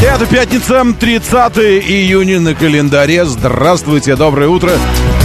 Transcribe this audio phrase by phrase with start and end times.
[0.00, 3.24] Это пятница, 30 июня на календаре.
[3.24, 4.70] Здравствуйте, доброе утро.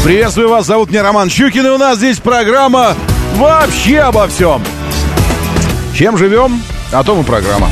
[0.04, 2.95] Приветствую вас, зовут меня Роман Щукин, и у нас здесь программа
[3.36, 4.64] вообще обо всем.
[5.95, 6.59] Чем живем,
[6.91, 7.70] о том и программа.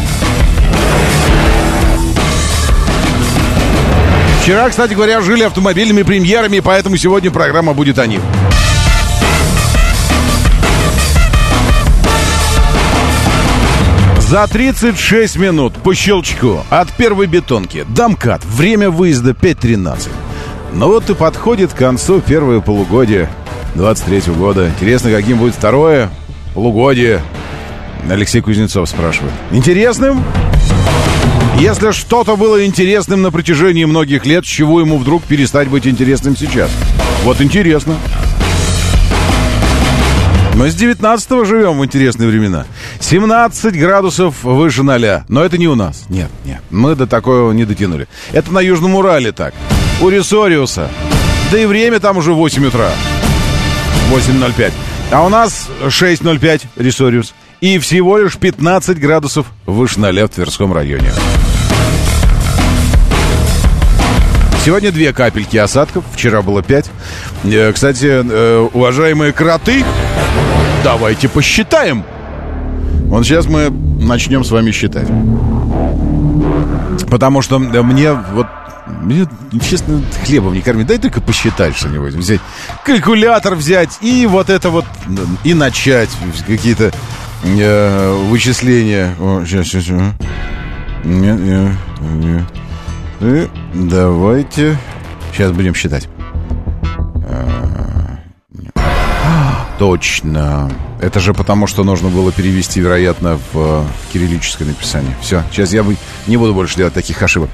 [4.43, 8.21] Вчера, кстати говоря, жили автомобильными премьерами, поэтому сегодня программа будет о них.
[14.31, 18.45] За 36 минут по щелчку от первой бетонки до МКАД.
[18.45, 20.07] Время выезда 5.13.
[20.73, 23.29] Ну вот и подходит к концу первое полугодие
[23.75, 24.69] 23 года.
[24.69, 26.09] Интересно, каким будет второе
[26.53, 27.21] полугодие.
[28.09, 29.33] Алексей Кузнецов спрашивает.
[29.51, 30.23] Интересным?
[31.59, 36.71] Если что-то было интересным на протяжении многих лет, чего ему вдруг перестать быть интересным сейчас?
[37.25, 37.97] Вот интересно.
[40.55, 42.65] Мы с 19 живем в интересные времена.
[42.99, 45.25] 17 градусов выше ноля.
[45.27, 46.05] Но это не у нас.
[46.09, 46.61] Нет, нет.
[46.69, 48.07] Мы до такого не дотянули.
[48.31, 49.53] Это на Южном Урале так.
[50.01, 50.89] У Ресориуса.
[51.51, 52.91] Да и время там уже 8 утра.
[54.11, 54.71] 8.05.
[55.11, 57.33] А у нас 6.05 Ресориус.
[57.61, 61.11] И всего лишь 15 градусов выше ноля в Тверском районе.
[64.63, 66.91] Сегодня две капельки осадков, вчера было пять.
[67.43, 69.83] Э, кстати, э, уважаемые кроты,
[70.83, 72.05] давайте посчитаем.
[73.05, 75.07] Вот сейчас мы начнем с вами считать.
[77.09, 78.45] Потому что мне вот
[78.85, 79.27] мне,
[79.67, 80.85] честно, хлебом не кормить.
[80.85, 82.13] Дай только посчитать что-нибудь.
[82.13, 82.41] Взять
[82.85, 84.85] калькулятор взять и вот это вот,
[85.43, 86.09] и начать
[86.45, 86.91] какие-то
[87.43, 89.15] э, вычисления.
[89.19, 89.87] О, сейчас, сейчас.
[91.03, 92.43] Нет, нет, нет.
[93.21, 94.77] И давайте...
[95.31, 96.09] Сейчас будем считать.
[99.77, 100.71] Точно.
[101.01, 105.15] Это же потому, что нужно было перевести, вероятно, в кириллическое написание.
[105.21, 105.83] Все, сейчас я
[106.27, 107.49] не буду больше делать таких ошибок.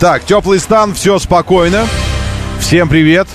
[0.00, 1.86] Так, теплый стан, все спокойно.
[2.58, 3.28] Всем привет.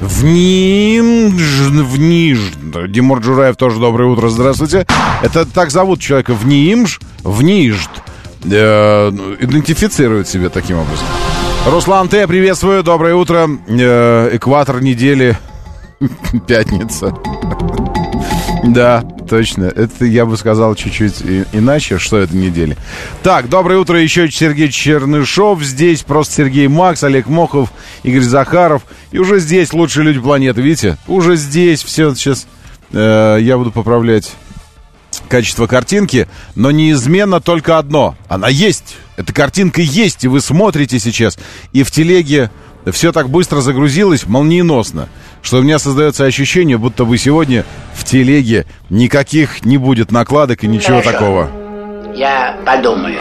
[0.00, 1.42] В Нинж...
[1.42, 2.38] В Ниж...
[2.88, 4.86] Димур Джураев тоже доброе утро, здравствуйте.
[5.22, 7.90] Это так зовут человека в Нимж, в Нижд.
[8.44, 9.10] Э,
[9.40, 11.06] идентифицирует себя таким образом.
[11.66, 13.48] Руслан Т, приветствую, доброе утро.
[13.68, 15.36] Э, экватор недели
[16.46, 17.14] пятница.
[18.64, 19.64] Да, точно.
[19.64, 22.76] Это я бы сказал чуть-чуть иначе, что это недели.
[23.24, 25.62] Так, доброе утро еще Сергей Чернышов.
[25.64, 27.70] Здесь просто Сергей Макс, Олег Мохов,
[28.04, 28.82] Игорь Захаров.
[29.10, 30.96] И уже здесь лучшие люди планеты, видите?
[31.08, 32.46] Уже здесь все сейчас
[32.92, 34.32] э, я буду поправлять
[35.28, 38.16] качество картинки, но неизменно только одно.
[38.28, 38.96] Она есть.
[39.16, 41.38] Эта картинка есть, и вы смотрите сейчас.
[41.72, 42.50] И в телеге
[42.90, 45.08] все так быстро загрузилось, молниеносно,
[45.42, 47.64] что у меня создается ощущение, будто бы сегодня
[47.94, 51.12] в телеге никаких не будет накладок и ничего Хорошо.
[51.12, 51.50] такого.
[52.14, 53.20] Я подумаю.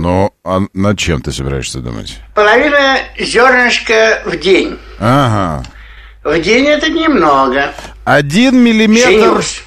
[0.00, 2.18] Ну, а над чем ты собираешься думать?
[2.34, 4.78] Половина зернышка в день.
[4.98, 5.64] Ага.
[6.30, 7.74] В день это немного.
[8.04, 9.10] Один миллиметр...
[9.10, 9.64] Женюсь.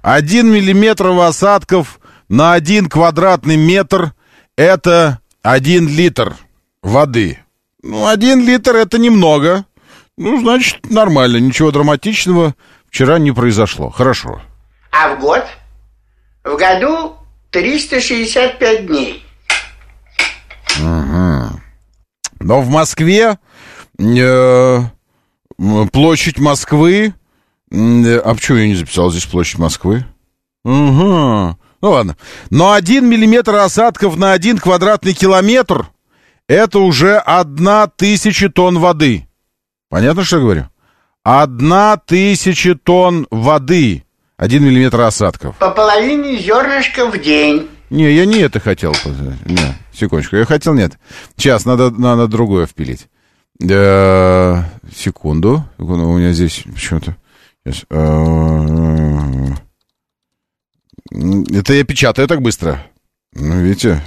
[0.00, 1.98] Один миллиметр осадков
[2.28, 4.12] на один квадратный метр–
[4.56, 6.36] это один литр
[6.84, 7.40] воды.
[7.82, 9.64] Ну, один литр– это немного.
[10.16, 12.54] Ну, значит, нормально, ничего драматичного
[12.88, 13.90] вчера не произошло.
[13.90, 14.40] Хорошо.
[14.92, 15.44] А в год?
[16.44, 17.16] В году
[17.50, 19.26] 365 дней.
[22.38, 23.36] Но в Москве
[23.98, 24.80] э,
[25.92, 27.14] площадь Москвы...
[27.70, 30.04] э, А почему я не записал здесь площадь Москвы?
[30.64, 30.72] Угу.
[30.74, 32.16] Ну ладно.
[32.50, 35.88] Но один миллиметр осадков на один квадратный километр
[36.48, 39.28] это уже одна тысяча тонн воды.
[39.90, 40.68] Понятно, что я говорю?
[41.22, 44.04] Одна тысяча тонн воды.
[44.36, 45.56] Один миллиметр осадков.
[45.58, 47.68] По половине зернышка в день.
[47.90, 48.94] Не, я не это хотел.
[49.44, 50.98] Не, секундочку, я хотел нет.
[51.36, 53.06] Сейчас, надо, надо другое впилить.
[53.62, 54.62] Э,
[54.94, 55.64] секунду.
[55.78, 55.84] У
[56.18, 57.16] меня здесь почему-то...
[57.64, 57.70] Э,
[61.56, 62.82] Это я печатаю так быстро.
[63.34, 64.02] Ну, видите?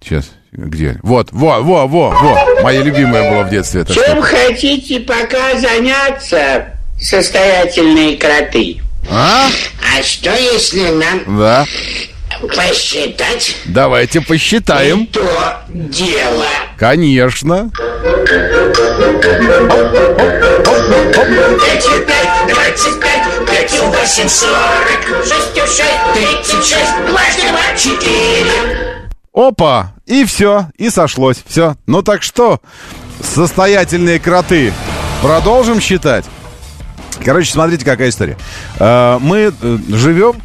[0.00, 0.30] Сейчас.
[0.52, 0.98] Где?
[1.02, 2.62] Вот, во, во, во, во.
[2.62, 3.82] Моя любимая была в детстве.
[3.82, 4.22] Это Чем что?
[4.22, 8.80] хотите пока заняться, состоятельные кроты?
[9.10, 9.46] А?
[9.98, 11.66] А что если нам Да.
[12.40, 13.56] Посчитать?
[13.66, 15.06] Давайте посчитаем.
[15.06, 15.22] То
[15.68, 16.46] дело.
[16.76, 17.70] Конечно.
[21.64, 29.08] Пятью пять, двадцать пять, пятью восемь, сорок, шестью шесть, тридцать шесть, дважды два, четыре.
[29.34, 29.92] Опа!
[30.06, 31.38] И все, и сошлось.
[31.46, 31.76] Все.
[31.86, 32.60] Ну так что,
[33.22, 34.72] состоятельные кроты,
[35.22, 36.24] продолжим считать?
[37.24, 38.36] Короче, смотрите, какая история.
[38.78, 40.40] Э, Мы э, живем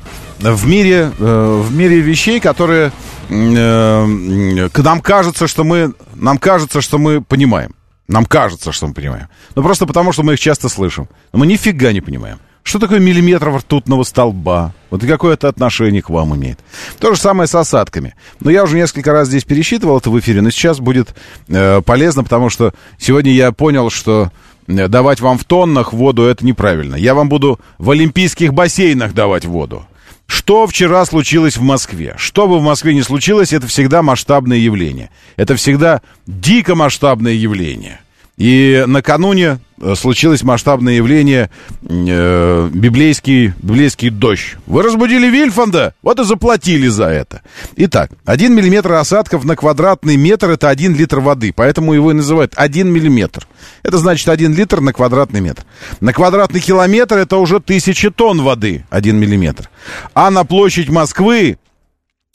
[0.51, 2.91] в мире, э, в мире вещей, которые
[3.29, 7.73] э, нам кажется, что мы, нам кажется, что мы понимаем.
[8.07, 9.27] Нам кажется, что мы понимаем.
[9.55, 11.07] Но просто потому, что мы их часто слышим.
[11.31, 12.39] Но мы нифига не понимаем.
[12.63, 14.73] Что такое миллиметр ртутного столба?
[14.89, 16.59] Вот и какое это отношение к вам имеет.
[16.99, 18.15] То же самое с осадками.
[18.39, 21.13] Но я уже несколько раз здесь пересчитывал это в эфире, но сейчас будет
[21.49, 24.31] э, полезно, потому что сегодня я понял, что
[24.67, 26.95] э, давать вам в тоннах воду это неправильно.
[26.95, 29.85] Я вам буду в олимпийских бассейнах давать воду.
[30.27, 32.15] Что вчера случилось в Москве?
[32.17, 35.09] Что бы в Москве ни случилось, это всегда масштабное явление.
[35.35, 37.99] Это всегда дико масштабное явление.
[38.37, 41.51] И накануне э, случилось масштабное явление
[41.87, 44.55] э, библейский, библейский дождь.
[44.65, 47.43] Вы разбудили Вильфанда, вот и заплатили за это.
[47.75, 52.53] Итак, 1 миллиметр осадков на квадратный метр это 1 литр воды, поэтому его и называют
[52.55, 53.47] 1 миллиметр.
[53.83, 55.63] Это значит 1 литр на квадратный метр.
[55.99, 59.69] На квадратный километр это уже тысячи тонн воды, 1 миллиметр.
[60.15, 61.59] А на площадь Москвы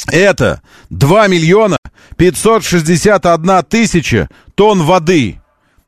[0.06, 1.76] это 2 миллиона
[2.16, 5.40] 561 тысяча тонн воды.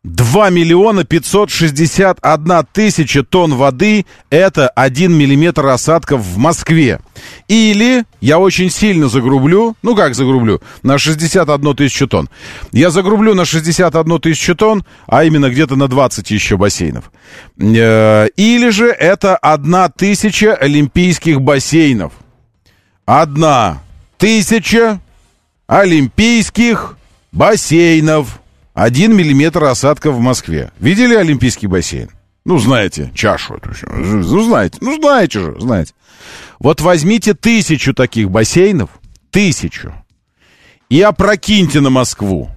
[0.03, 7.01] 2 миллиона 561 тысяча тонн воды– это 1 миллиметр осадков в Москве.
[7.49, 12.31] Или я очень сильно загрублю, ну как загрублю, на 61 тысячу тонн.
[12.73, 17.13] Я загрублю на 61 тысячу тонн, а именно где-то на 20 еще бассейнов.
[17.59, 22.15] Э, Или же это 1 тысяча олимпийских бассейнов.
[23.05, 23.83] Одна
[24.17, 24.99] тысяча
[25.67, 26.97] олимпийских
[27.33, 28.40] бассейнов.
[28.81, 30.73] Один миллиметр осадка в Москве.
[30.79, 32.09] Видели Олимпийский бассейн?
[32.47, 33.73] Ну, знаете, чашу эту.
[33.87, 35.93] Ну, знаете, ну, знаете же, знаете.
[36.59, 38.89] Вот возьмите тысячу таких бассейнов,
[39.31, 39.93] тысячу,
[40.89, 42.49] и опрокиньте на Москву.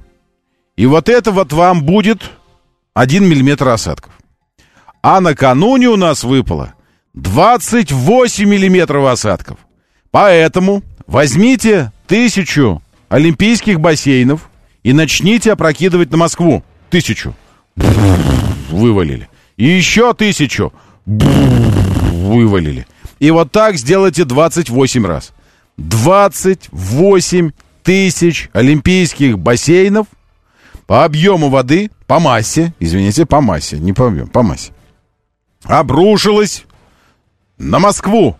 [0.77, 2.31] И вот это вот вам будет
[2.93, 4.13] один миллиметр осадков.
[5.01, 6.73] А накануне у нас выпало
[7.15, 9.57] 28 миллиметров осадков.
[10.09, 14.49] Поэтому возьмите тысячу олимпийских бассейнов
[14.83, 16.63] и начните опрокидывать на Москву.
[16.89, 17.33] Тысячу.
[17.75, 19.29] Вывалили.
[19.57, 20.73] И еще тысячу.
[21.05, 22.85] Вывалили.
[23.19, 25.33] И вот так сделайте 28 раз.
[25.77, 27.51] 28
[27.83, 30.07] тысяч олимпийских бассейнов
[30.85, 34.71] по объему воды, по массе, извините, по массе, не по объему, по массе,
[35.63, 36.65] обрушилась
[37.57, 38.37] на Москву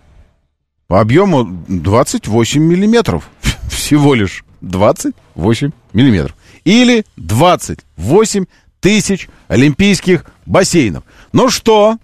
[0.88, 3.30] по объему 28 миллиметров.
[3.72, 6.36] Всего лишь 28 миллиметров.
[6.66, 8.46] Или 28
[8.80, 11.04] тысяч олимпийских бассейнов.
[11.32, 11.98] Ну что,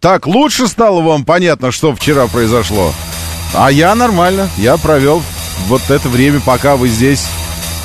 [0.00, 2.94] так лучше стало вам понятно, что вчера произошло?
[3.54, 4.48] А я нормально.
[4.56, 5.22] Я провел
[5.66, 7.26] вот это время, пока вы здесь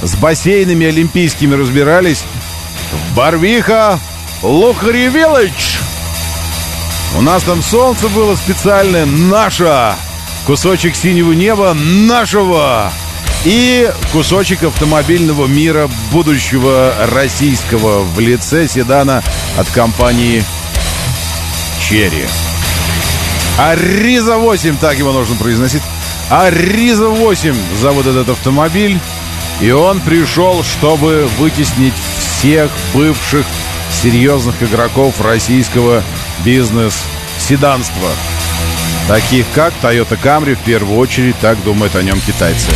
[0.02, 2.24] с бассейнами олимпийскими разбирались.
[3.16, 4.00] Барвиха
[4.44, 5.78] Лухари Виллидж.
[7.18, 9.96] У нас там солнце было специальное, наше.
[10.46, 12.92] Кусочек синего неба нашего.
[13.46, 19.22] И кусочек автомобильного мира будущего российского в лице седана
[19.58, 20.44] от компании
[21.82, 22.26] Черри.
[23.58, 25.82] Ариза 8, так его нужно произносить.
[26.30, 28.98] Ариза 8 зовут этот автомобиль.
[29.62, 33.46] И он пришел, чтобы вытеснить всех бывших
[33.92, 36.02] серьезных игроков российского
[36.46, 38.10] бизнес-седанства.
[39.08, 42.72] Таких как Toyota Camry, в первую очередь, так думают о нем китайцы.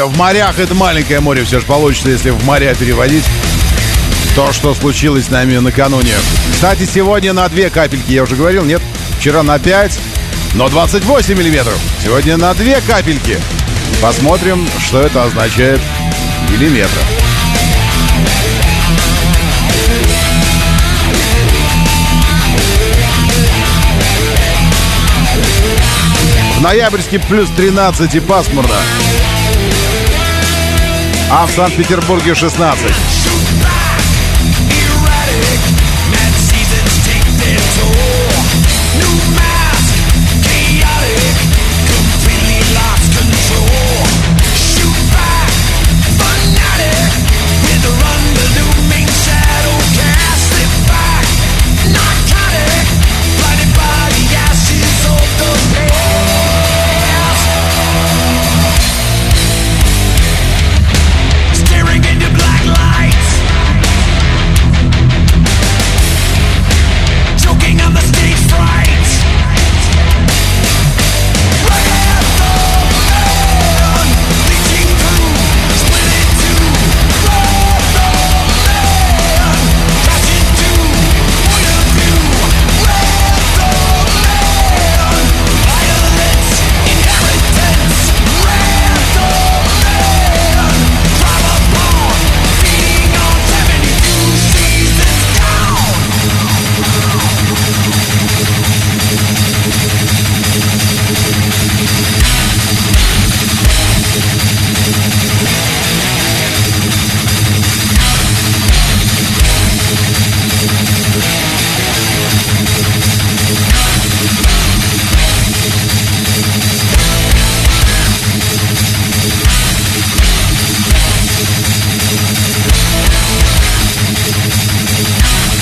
[0.00, 3.24] Не, в морях это маленькое море все же получится, если в моря переводить
[4.34, 6.14] то, что случилось с нами накануне.
[6.54, 8.80] Кстати, сегодня на две капельки, я уже говорил, нет?
[9.18, 9.98] Вчера на 5,
[10.54, 11.78] но 28 миллиметров.
[12.02, 13.38] Сегодня на две капельки.
[14.00, 15.82] Посмотрим, что это означает
[16.46, 17.04] в миллиметрах.
[26.56, 28.76] В ноябрьске плюс 13 и пасмурно.
[31.32, 33.19] А в Санкт-Петербурге 16.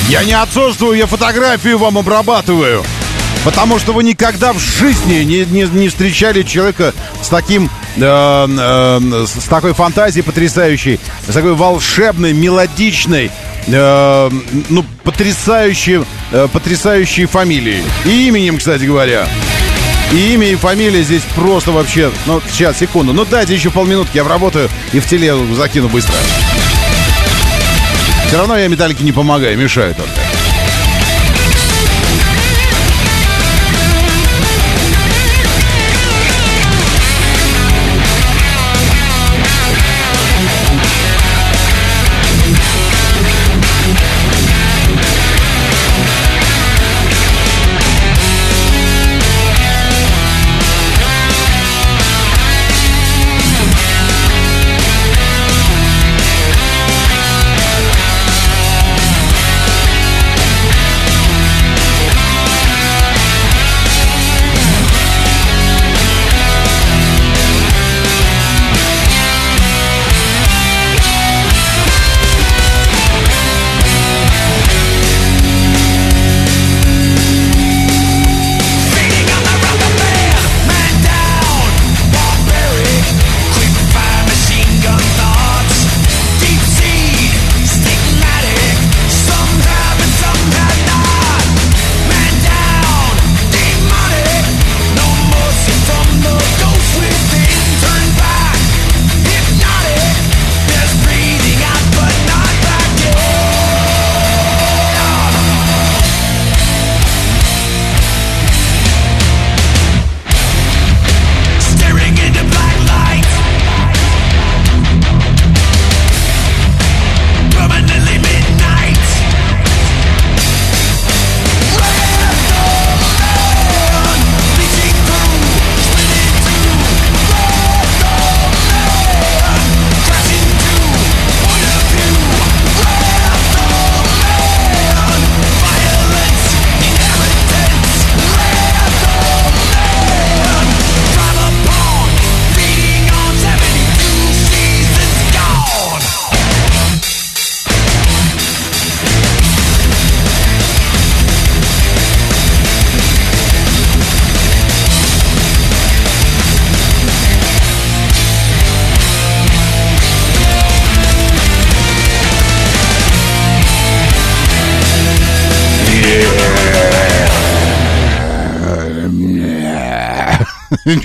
[0.08, 2.82] Я не отсутствую, я фотографию вам обрабатываю.
[3.44, 9.26] Потому что вы никогда в жизни не, не, не встречали человека с таким, э, э,
[9.26, 10.98] с такой фантазией потрясающей,
[11.28, 13.30] с такой волшебной, мелодичной,
[13.66, 14.30] э,
[14.70, 17.82] ну, потрясающей, э, потрясающей фамилией.
[18.06, 19.28] И именем, кстати говоря.
[20.10, 22.10] И имя, и фамилия здесь просто вообще...
[22.24, 23.12] Ну, сейчас, секунду.
[23.12, 26.16] Ну, дайте еще полминутки, я вработаю и в теле закину быстро.
[28.28, 30.27] Все равно я металлике не помогаю, мешаю только.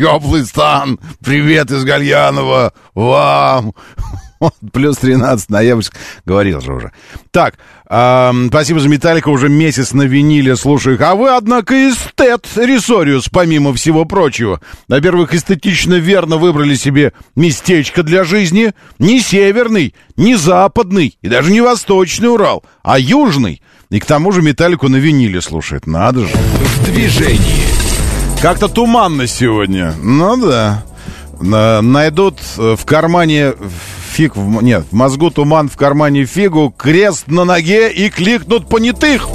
[0.03, 0.99] Теплый стан.
[1.23, 2.73] Привет из Гальянова.
[2.93, 3.73] Вам.
[4.73, 5.95] Плюс 13 ноябрьск.
[6.25, 6.91] Говорил же уже.
[7.31, 7.57] Так,
[7.87, 9.29] ам, спасибо за Металлика.
[9.29, 11.01] Уже месяц на виниле слушаю их.
[11.01, 14.59] А вы, однако, эстет Ресориус, помимо всего прочего.
[14.89, 18.73] Во-первых, эстетично верно выбрали себе местечко для жизни.
[18.99, 23.61] Не северный, не западный и даже не восточный Урал, а южный.
[23.89, 25.87] И к тому же Металлику на виниле слушает.
[25.87, 26.33] Надо же.
[26.35, 27.82] В движении.
[28.43, 29.93] Как-то туманно сегодня.
[30.03, 30.83] Ну да.
[31.39, 33.53] На- Найдут э, в кармане
[34.11, 39.29] фиг, в нет, в мозгу туман, в кармане фигу, крест на ноге и кликнут понятых.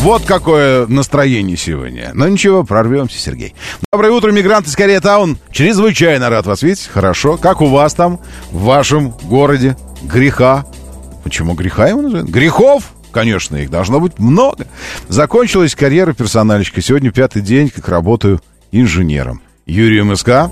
[0.00, 2.12] Вот какое настроение сегодня.
[2.14, 3.54] Но ничего, прорвемся, Сергей.
[3.92, 5.36] Доброе утро, мигранты из Корея Таун.
[5.50, 6.88] Чрезвычайно рад вас видеть.
[6.90, 7.36] Хорошо.
[7.36, 8.18] Как у вас там,
[8.50, 9.76] в вашем городе?
[10.02, 10.64] Греха.
[11.22, 12.30] Почему греха его называют?
[12.30, 12.94] Грехов?
[13.10, 14.66] Конечно, их должно быть много.
[15.08, 16.80] Закончилась карьера персональщика.
[16.80, 18.40] Сегодня пятый день, как работаю
[18.72, 19.40] инженером.
[19.66, 20.50] Юрий МСК.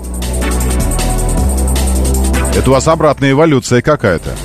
[2.55, 4.35] Это у вас обратная эволюция какая-то.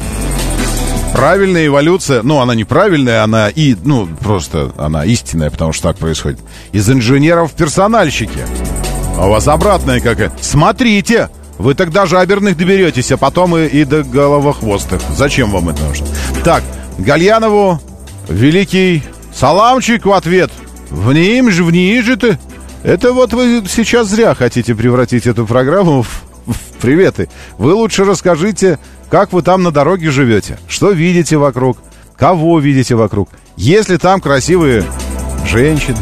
[1.14, 6.40] Правильная эволюция, ну, она неправильная, она и, ну, просто она истинная, потому что так происходит.
[6.72, 8.40] Из инженеров в персональщики.
[9.18, 10.32] А у вас обратная какая.
[10.40, 15.02] Смотрите, вы тогда же оберных доберетесь, а потом и, и до головохвостых.
[15.14, 16.06] Зачем вам это нужно?
[16.44, 16.62] Так,
[16.98, 17.80] Гальянову
[18.28, 19.02] великий
[19.34, 20.50] саламчик в ответ.
[20.90, 22.38] В ним же, в ней же ты.
[22.82, 27.28] Это вот вы сейчас зря хотите превратить эту программу в, в приветы.
[27.58, 31.78] Вы лучше расскажите, как вы там на дороге живете, что видите вокруг,
[32.16, 33.28] кого видите вокруг.
[33.56, 34.84] Если там красивые
[35.46, 35.98] женщины,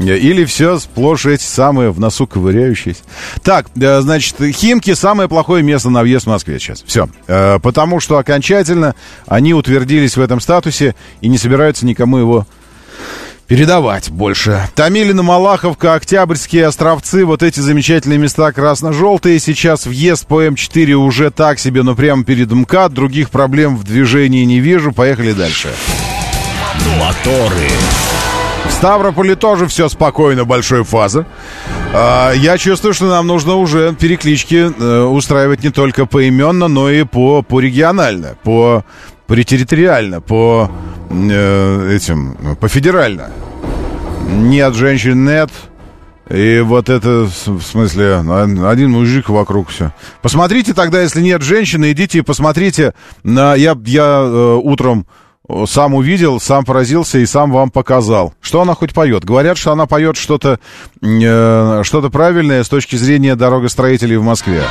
[0.00, 3.00] или все сплошь эти самые в носу ковыряющиеся.
[3.42, 6.82] Так, э, значит, Химки самое плохое место на въезд в Москве сейчас.
[6.86, 7.08] Все.
[7.26, 8.94] Э, Потому что окончательно
[9.26, 12.46] они утвердились в этом статусе и не собираются никому его
[13.50, 14.62] передавать больше.
[14.76, 19.40] Томилина, Малаховка, Октябрьские островцы, вот эти замечательные места красно-желтые.
[19.40, 22.94] Сейчас въезд по М4 уже так себе, но прямо перед МКАД.
[22.94, 24.92] Других проблем в движении не вижу.
[24.92, 25.68] Поехали дальше.
[27.00, 27.68] Моторы.
[28.70, 31.26] В Ставрополе тоже все спокойно, большой фаза.
[31.92, 37.04] А, я чувствую, что нам нужно уже переклички э, устраивать не только поименно, но и
[37.04, 38.84] по, по регионально, по,
[39.26, 40.70] по территориально, по
[41.10, 43.30] э, этим, по федерально.
[44.30, 45.50] Нет женщин, нет.
[46.30, 48.18] И вот это, в смысле,
[48.66, 49.92] один мужик вокруг все.
[50.22, 52.94] Посмотрите тогда, если нет женщины, идите и посмотрите.
[53.24, 55.06] На, я я э, утром
[55.66, 58.34] сам увидел, сам поразился и сам вам показал.
[58.40, 59.24] Что она хоть поет?
[59.24, 60.60] Говорят, что она поет что-то
[61.02, 64.62] э, что-то правильное с точки зрения дорогостроителей в Москве.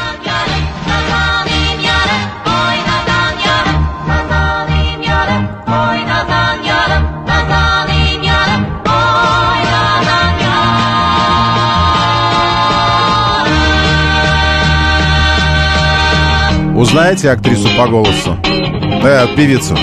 [16.75, 18.37] Узнаете актрису по голосу?
[19.01, 19.75] Э, певицу.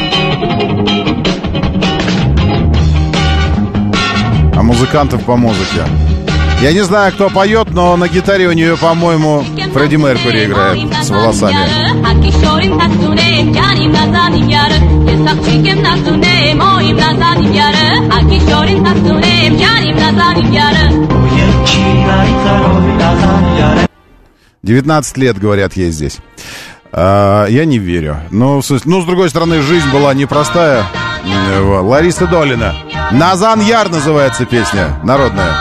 [4.54, 5.84] А музыкантов по музыке.
[6.60, 9.42] Я не знаю, кто поет, но на гитаре у нее, по-моему,
[9.74, 11.56] Фредди Меркури играет с волосами.
[24.62, 26.18] 19 лет, говорят, ей здесь.
[26.98, 28.16] А, я не верю.
[28.30, 30.84] Ну, в смысле- ну, с другой стороны, жизнь была непростая.
[31.60, 31.82] Вот.
[31.82, 32.74] Лариса Долина.
[33.12, 35.52] «Назан Яр» называется песня, народная.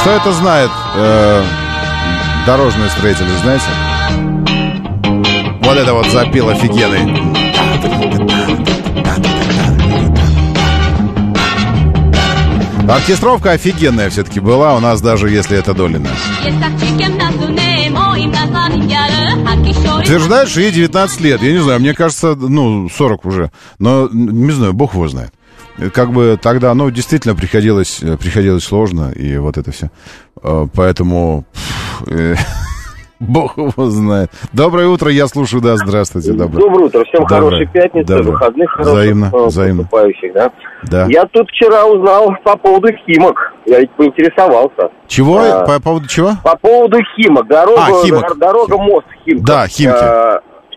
[0.00, 1.44] Что это знает э,
[2.46, 3.64] дорожные строители, знаете?
[5.62, 7.38] Вот это вот запил офигенный.
[12.88, 16.08] Оркестровка офигенная все-таки была у нас, даже если это Долина.
[20.04, 21.42] Утверждают, что ей 19 лет.
[21.42, 23.50] Я не знаю, мне кажется, ну, 40 уже.
[23.78, 25.32] Но, не знаю, бог его знает.
[25.92, 29.90] Как бы тогда, ну, действительно приходилось, э, приходилось сложно, и вот это все.
[30.42, 31.44] Поэтому...
[31.52, 32.36] пф, э,
[33.20, 34.30] Бог его знает.
[34.52, 36.32] Доброе утро, я слушаю, да, здравствуйте.
[36.32, 36.60] Доброе.
[36.62, 37.40] Доброе утро, всем Доброе.
[37.40, 38.30] хорошей пятницы, Доброе.
[38.32, 39.88] выходных хороших Взаимно, э, взаимно.
[40.34, 40.52] да?
[40.84, 41.06] Да.
[41.08, 44.90] Я тут вчера узнал по поводу Химок, я ведь поинтересовался.
[45.08, 45.40] Чего?
[45.40, 45.64] А.
[45.66, 46.30] По поводу чего?
[46.44, 48.22] По поводу Химок, дорога, А, Химок.
[48.22, 49.44] дор- дорога мост Химок.
[49.44, 49.98] Да, Химки.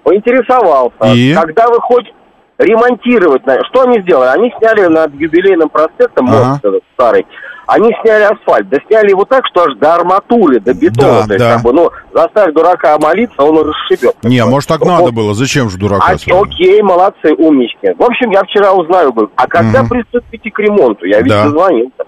[0.03, 1.35] поинтересовался, И?
[1.35, 2.11] когда вы хоть
[2.57, 4.29] ремонтировать, что они сделали?
[4.29, 6.59] Они сняли над юбилейным проспектом мост Ага.
[6.63, 7.25] этот старый,
[7.73, 11.33] они сняли асфальт, да сняли его так, что аж до арматуры, до бетона, Да, то
[11.33, 11.53] есть, да.
[11.55, 14.15] как бы, ну, заставь дурака молиться, он расшибет.
[14.23, 15.33] Не, может, так надо было.
[15.33, 16.05] Зачем же дурака?
[16.07, 17.93] А, окей, молодцы, умнички.
[17.97, 19.89] В общем, я вчера узнаю, говорю, а когда Мгм.
[19.89, 21.05] приступите к ремонту?
[21.05, 21.45] Я ведь Да.
[21.45, 22.03] дозвонился.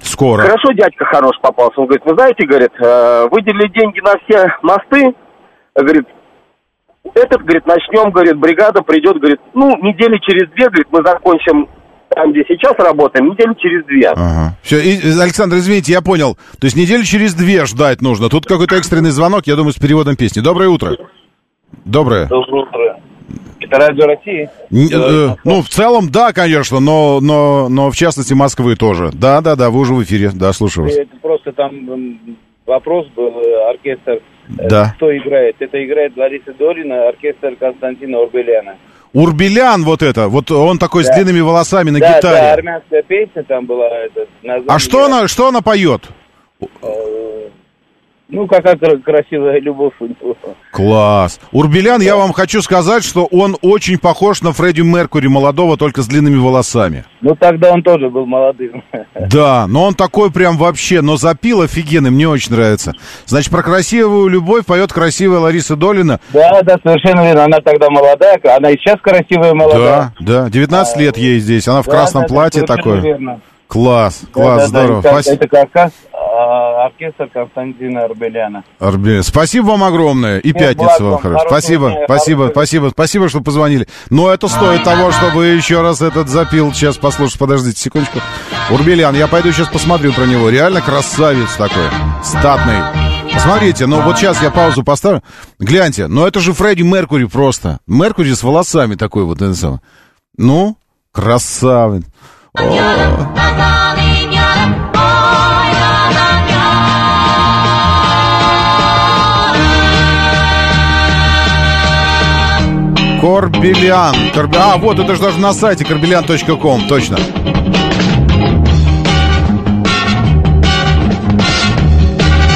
[0.00, 0.42] Скоро.
[0.42, 1.80] Хорошо, дядька хорош попался.
[1.80, 5.12] Он говорит, вы знаете, говорит, э, выделили деньги на все мосты.
[5.74, 6.06] Говорит,
[7.14, 11.68] этот, говорит, начнем, говорит, бригада придет, говорит, ну, недели через две, говорит, мы закончим
[12.14, 14.08] там, где сейчас работаем, недели через две.
[14.08, 14.56] Ага.
[14.62, 16.36] Все, и, Александр, извините, я понял.
[16.58, 18.28] То есть неделю через две ждать нужно.
[18.28, 20.40] Тут какой-то экстренный звонок, я думаю, с переводом песни.
[20.40, 20.96] Доброе утро.
[21.84, 22.26] Доброе.
[22.26, 23.00] Доброе утро.
[23.60, 24.48] Это Радио России?
[24.70, 29.10] Н- э, ну, в целом, да, конечно, но, но, но в частности Москвы тоже.
[29.12, 30.30] Да, да, да, вы уже в эфире.
[30.32, 30.96] Да, слушаю вас.
[30.96, 32.18] Это просто там
[32.66, 34.12] вопрос был, э, оркестр.
[34.58, 34.94] э, Да.
[34.96, 35.56] Кто играет?
[35.58, 38.76] Это играет Лариса Долина, оркестр Константина Урбеляна.
[39.12, 41.14] Урбелян вот это, вот он такой с Да.
[41.14, 42.36] длинными волосами на да, гитаре.
[42.40, 43.88] да, армянская песня там была.
[43.88, 44.26] Это,
[44.68, 46.02] а что она, что она поет?
[48.30, 50.36] Ну, какая кра- красивая любовь у него.
[50.70, 51.40] Класс.
[51.50, 56.06] Урбелян, я вам хочу сказать, что он очень похож на Фредди Меркури молодого, только с
[56.06, 57.04] длинными волосами.
[57.22, 58.82] Ну, тогда он тоже был молодым.
[59.30, 62.92] Да, но он такой прям вообще, но запил офигенный, мне очень нравится.
[63.26, 66.20] Значит, про красивую любовь поет красивая Лариса Долина.
[66.32, 67.44] Да, да, совершенно верно.
[67.44, 70.12] Она тогда молодая, она и сейчас красивая молодая.
[70.20, 73.00] Да, да, 19 лет ей здесь, она в Да, красном да, да, платье такое.
[73.00, 73.40] верно.
[73.66, 75.00] Класс, Да, класс, да, да, здорово.
[75.00, 75.34] это- Спасибо.
[75.36, 78.64] Это как раз а, оркестр Константина Арбеляна.
[78.80, 80.38] Арбе- Спасибо вам огромное.
[80.40, 81.44] И Нет, пятница вам хорошо.
[81.48, 83.86] Спасибо, дня, спасибо, хорошего- спасибо, спасибо, что позвонили.
[84.10, 86.72] Но это стоит того, чтобы еще раз этот запил.
[86.72, 88.18] Сейчас послушать, подождите секундочку.
[88.70, 90.50] Урбелян, я пойду сейчас посмотрю про него.
[90.50, 91.84] Реально красавец такой,
[92.24, 92.78] статный.
[93.32, 95.22] Посмотрите, ну вот сейчас я паузу поставлю.
[95.58, 97.78] Гляньте, ну это же Фредди Меркури просто.
[97.86, 99.42] Меркури с волосами такой вот.
[99.42, 99.80] это самое.
[100.36, 100.76] Ну,
[101.12, 102.04] красавец.
[113.62, 114.14] Корбелян.
[114.34, 117.18] Корб- А, вот это же даже на сайте корбелян.ком, точно.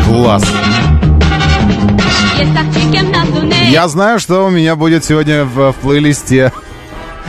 [0.07, 0.45] Класс.
[3.71, 6.53] Я знаю, что у меня будет сегодня в, в плейлисте.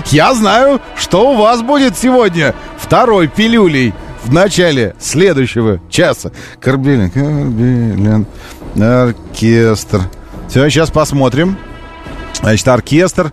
[0.07, 6.31] Я знаю, что у вас будет сегодня второй пилюлей в начале следующего часа.
[6.59, 8.25] Корбелян, Корбелян,
[8.75, 10.01] оркестр.
[10.49, 11.57] Все, сейчас посмотрим.
[12.41, 13.31] Значит, оркестр.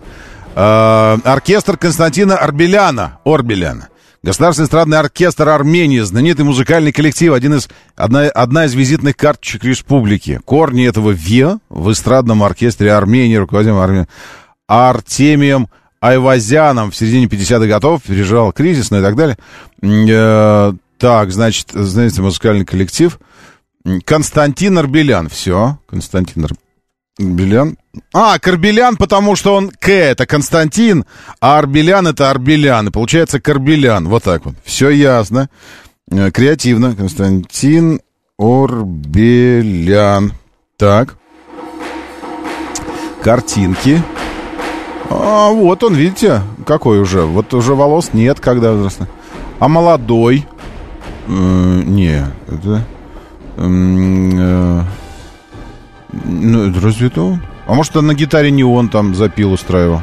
[0.55, 3.19] Э, оркестр Константина Арбеляна.
[3.25, 3.89] Орбеляна.
[4.23, 10.39] Государственный эстрадный оркестр Армении, знаменитый музыкальный коллектив, один из, одна, одна из визитных карточек республики.
[10.45, 14.07] Корни этого ВИА в эстрадном оркестре Армении, руководимым Арме-
[14.67, 15.69] Артемием
[16.01, 19.37] Айвазяном в середине 50-х годов, переживал кризис, ну и так далее.
[19.81, 23.19] Э, так, значит, знаете, музыкальный коллектив.
[24.05, 26.70] Константин Арбелян, все, Константин Арбелян.
[27.19, 27.77] Арбелян.
[28.13, 31.05] А, Карбелян, потому что он К, это Константин,
[31.39, 32.87] а Арбелян это Арбелян.
[32.87, 34.07] И получается Карбелян.
[34.07, 34.55] Вот так вот.
[34.63, 35.49] Все ясно.
[36.09, 36.95] Э, Креативно.
[36.95, 37.99] Константин
[38.39, 40.33] Орбелян.
[40.77, 41.15] Так.
[43.21, 44.01] Картинки.
[45.09, 47.23] А, вот он, видите, какой уже.
[47.23, 49.07] Вот уже волос нет, когда возрастно.
[49.59, 50.47] А молодой?
[51.27, 51.31] Э,
[51.85, 52.85] не, это...
[53.57, 54.81] э,
[56.13, 57.39] ну, разве он?
[57.67, 60.01] А может, на гитаре не он там запил устраивал?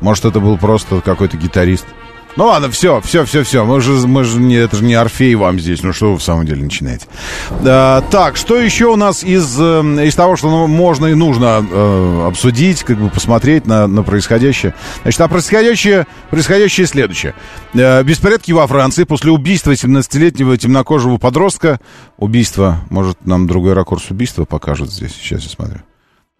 [0.00, 1.86] Может, это был просто какой-то гитарист?
[2.36, 3.64] Ну ладно, все, все, все, все.
[3.64, 5.82] Мы же, мы же не, это же не Орфей вам здесь.
[5.82, 7.06] Ну что вы в самом деле начинаете?
[7.50, 11.66] А, так, что еще у нас из, э, из того, что ну, можно и нужно
[11.68, 14.74] э, обсудить, как бы посмотреть на, на происходящее?
[15.02, 17.34] Значит, а происходящее, происходящее следующее.
[17.72, 21.80] Э, беспорядки во Франции после убийства 17-летнего темнокожего подростка.
[22.18, 25.12] Убийство, может, нам другой ракурс убийства покажут здесь.
[25.12, 25.80] Сейчас я смотрю.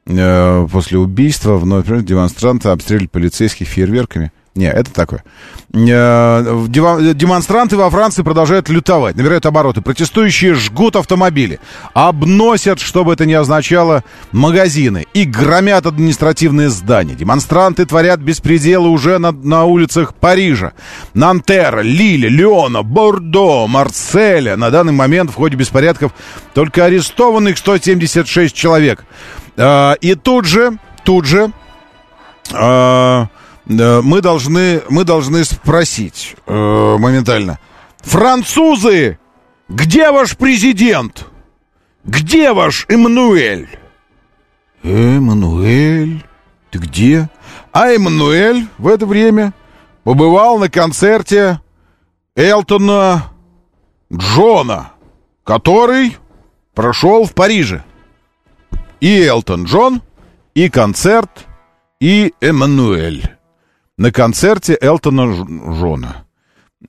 [0.09, 4.31] Э, после убийства вновь демонстранты обстреливали полицейских фейерверками.
[4.57, 5.23] Не, это такое.
[5.75, 9.83] Э, Демонстранты во Франции продолжают лютовать, набирают обороты.
[9.83, 11.61] Протестующие жгут автомобили,
[11.93, 17.15] обносят, что бы это ни означало, магазины и громят административные здания.
[17.15, 20.73] Демонстранты творят беспределы уже на, на улицах Парижа,
[21.13, 24.57] Нантера, Лиля, Леона, Бордо, Марселя.
[24.57, 26.13] На данный момент в ходе беспорядков
[26.55, 29.05] только арестованных 176 человек.
[29.59, 31.53] Э, И тут же, тут же
[32.55, 33.27] э,
[33.67, 37.59] мы должны, мы должны спросить э, моментально.
[37.99, 39.19] Французы,
[39.69, 41.27] где ваш президент?
[42.05, 43.69] Где ваш Эммануэль?
[44.85, 46.25] Эммануэль?
[46.71, 47.29] Ты где?
[47.73, 49.53] А Эммануэль в это время
[50.05, 51.61] побывал на концерте
[52.37, 53.33] Элтона
[54.13, 54.93] Джона,
[55.43, 56.17] который
[56.75, 57.83] прошел в Париже.
[59.01, 60.03] И Элтон Джон,
[60.55, 61.47] и концерт,
[61.99, 63.36] и Эммануэль.
[63.99, 66.27] На концерте Элтона Джона.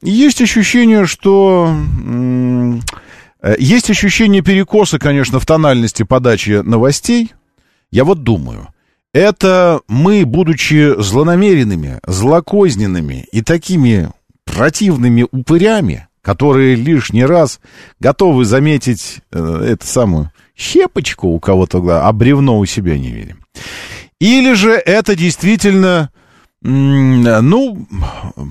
[0.02, 1.74] есть ощущение, что...
[3.42, 7.34] э, Есть ощущение перекоса, конечно, в тональности подачи новостей.
[7.92, 8.68] Я вот думаю,
[9.14, 14.10] это мы, будучи злонамеренными, злокозненными и такими
[14.44, 17.62] противными упырями, которые лишний раз
[18.02, 23.46] готовы заметить э, эту самую щепочку у кого-то, а бревно у себя не видим.
[24.20, 26.10] Или же это действительно,
[26.62, 27.88] ну,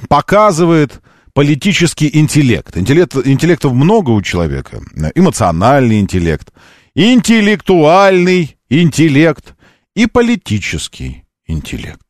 [0.08, 1.00] показывает
[1.32, 2.76] политический интеллект.
[2.76, 3.14] интеллект.
[3.24, 4.80] Интеллектов много у человека.
[5.14, 6.52] Эмоциональный интеллект,
[6.94, 9.54] интеллектуальный интеллект
[9.94, 12.00] и политический интеллект.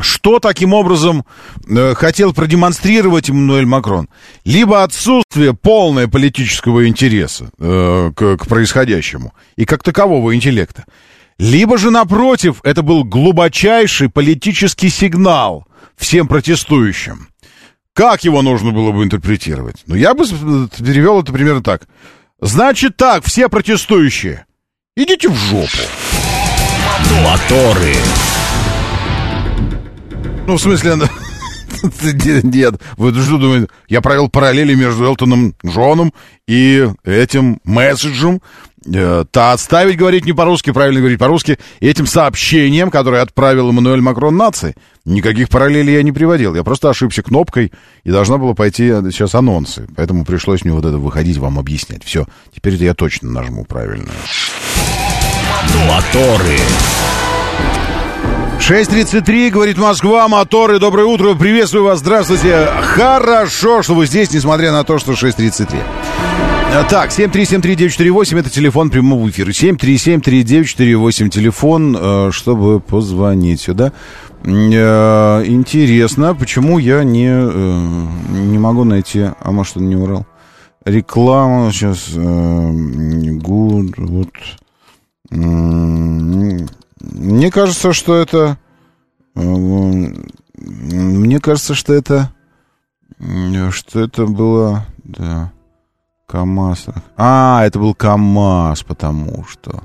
[0.00, 1.24] Что таким образом
[1.68, 4.08] э, хотел продемонстрировать Эммануэль Макрон?
[4.44, 10.84] Либо отсутствие полное политического интереса э, к, к происходящему и как такового интеллекта.
[11.38, 17.28] Либо же, напротив, это был глубочайший политический сигнал всем протестующим.
[17.92, 19.82] Как его нужно было бы интерпретировать?
[19.86, 21.82] Ну, я бы перевел это примерно так.
[22.40, 24.46] Значит так, все протестующие,
[24.96, 25.66] идите в жопу.
[27.24, 27.94] Моторы.
[30.46, 30.96] Ну, в смысле,
[32.42, 36.12] нет, вы что думаете, я провел параллели между Элтоном Джоном
[36.46, 38.40] и этим месседжем,
[38.86, 44.36] э, то отставить говорить не по-русски, правильно говорить по-русски, этим сообщением, которое отправил Эммануэль Макрон
[44.36, 44.74] нации.
[45.04, 47.72] Никаких параллелей я не приводил, я просто ошибся кнопкой,
[48.04, 52.04] и должна была пойти э, сейчас анонсы, поэтому пришлось мне вот это выходить, вам объяснять.
[52.04, 54.10] Все, теперь это я точно нажму правильно.
[55.88, 56.58] Моторы.
[58.58, 62.68] 6.33, говорит Москва, моторы, доброе утро, приветствую вас, здравствуйте.
[62.82, 65.80] Хорошо, что вы здесь, несмотря на то, что 6.33.
[66.74, 69.50] А, Так, 7373948, это телефон прямого эфира.
[69.50, 73.92] 7373948, телефон, э, чтобы позвонить сюда.
[74.44, 79.30] Э, Интересно, почему я не, э, не могу найти...
[79.40, 80.26] А может, он не урал?
[80.84, 82.10] Реклама сейчас...
[82.10, 84.28] Good, вот...
[87.00, 88.58] Мне кажется, что это...
[89.34, 90.18] Мне
[91.40, 92.32] кажется, что это...
[93.70, 94.86] Что это было...
[95.04, 95.52] Да...
[96.28, 96.88] КАМАЗ.
[97.16, 99.82] А, это был КАМАЗ, потому что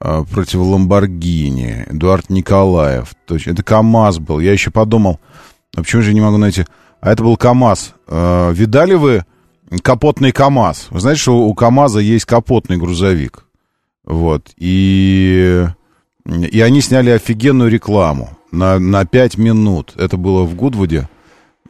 [0.00, 1.86] э, против Ламборгини.
[1.88, 3.14] Эдуард Николаев.
[3.26, 3.52] Точно.
[3.52, 4.38] Это КАМАЗ был.
[4.38, 5.18] Я еще подумал,
[5.74, 6.66] а почему же я не могу найти?
[7.00, 7.94] А это был КАМАЗ.
[8.06, 9.24] Э, видали вы
[9.82, 10.88] капотный КАМАЗ?
[10.90, 13.46] Вы знаете, что у КАМАЗа есть капотный грузовик?
[14.04, 14.50] Вот.
[14.58, 15.66] И,
[16.26, 19.92] и они сняли офигенную рекламу на, на 5 минут.
[19.96, 21.08] Это было в Гудвуде.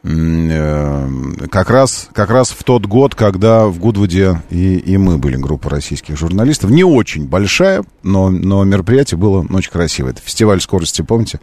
[0.03, 1.09] Э,
[1.49, 5.69] Как раз, как раз в тот год, когда в Гудвуде и, и мы были, группа
[5.69, 6.71] российских журналистов.
[6.71, 10.11] Не очень большая, но, но мероприятие было очень красивое.
[10.11, 11.39] Это фестиваль скорости, помните,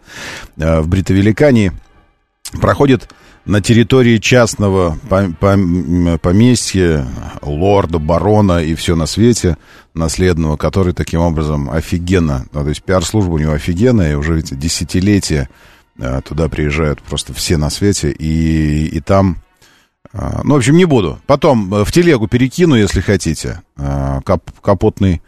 [0.58, 1.72] э, в Бритовеликании
[2.60, 3.08] проходит
[3.46, 7.06] на территории частного пом- пом- поместья,
[7.42, 9.56] лорда, барона и все на свете
[9.94, 14.54] наследного, который таким образом офигенно, ну, то есть пиар-служба у него офигенная, и уже эти
[14.54, 15.48] десятилетия
[15.98, 19.38] э, туда приезжают просто все на свете, и, и там,
[20.12, 21.18] э, ну, в общем, не буду.
[21.26, 25.22] Потом э, в телегу перекину, если хотите, кап- капотный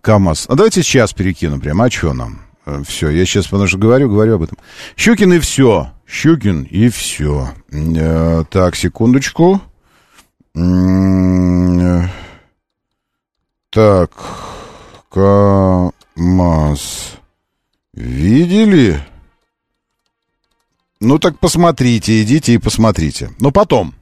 [0.00, 0.46] КАМАЗ.
[0.48, 2.40] А давайте сейчас перекину прямо, а что нам?
[2.86, 4.58] Все, я сейчас, потому что говорю, говорю об этом.
[4.96, 5.92] Щукин и все.
[6.10, 7.54] Щукин и все.
[7.70, 9.60] Э, так, секундочку.
[10.56, 12.08] Э,
[13.70, 14.10] Так,
[15.10, 15.92] КАМАЗ.
[17.94, 19.00] Видели?
[21.00, 23.30] Ну так посмотрите, идите и посмотрите.
[23.38, 23.94] Но потом.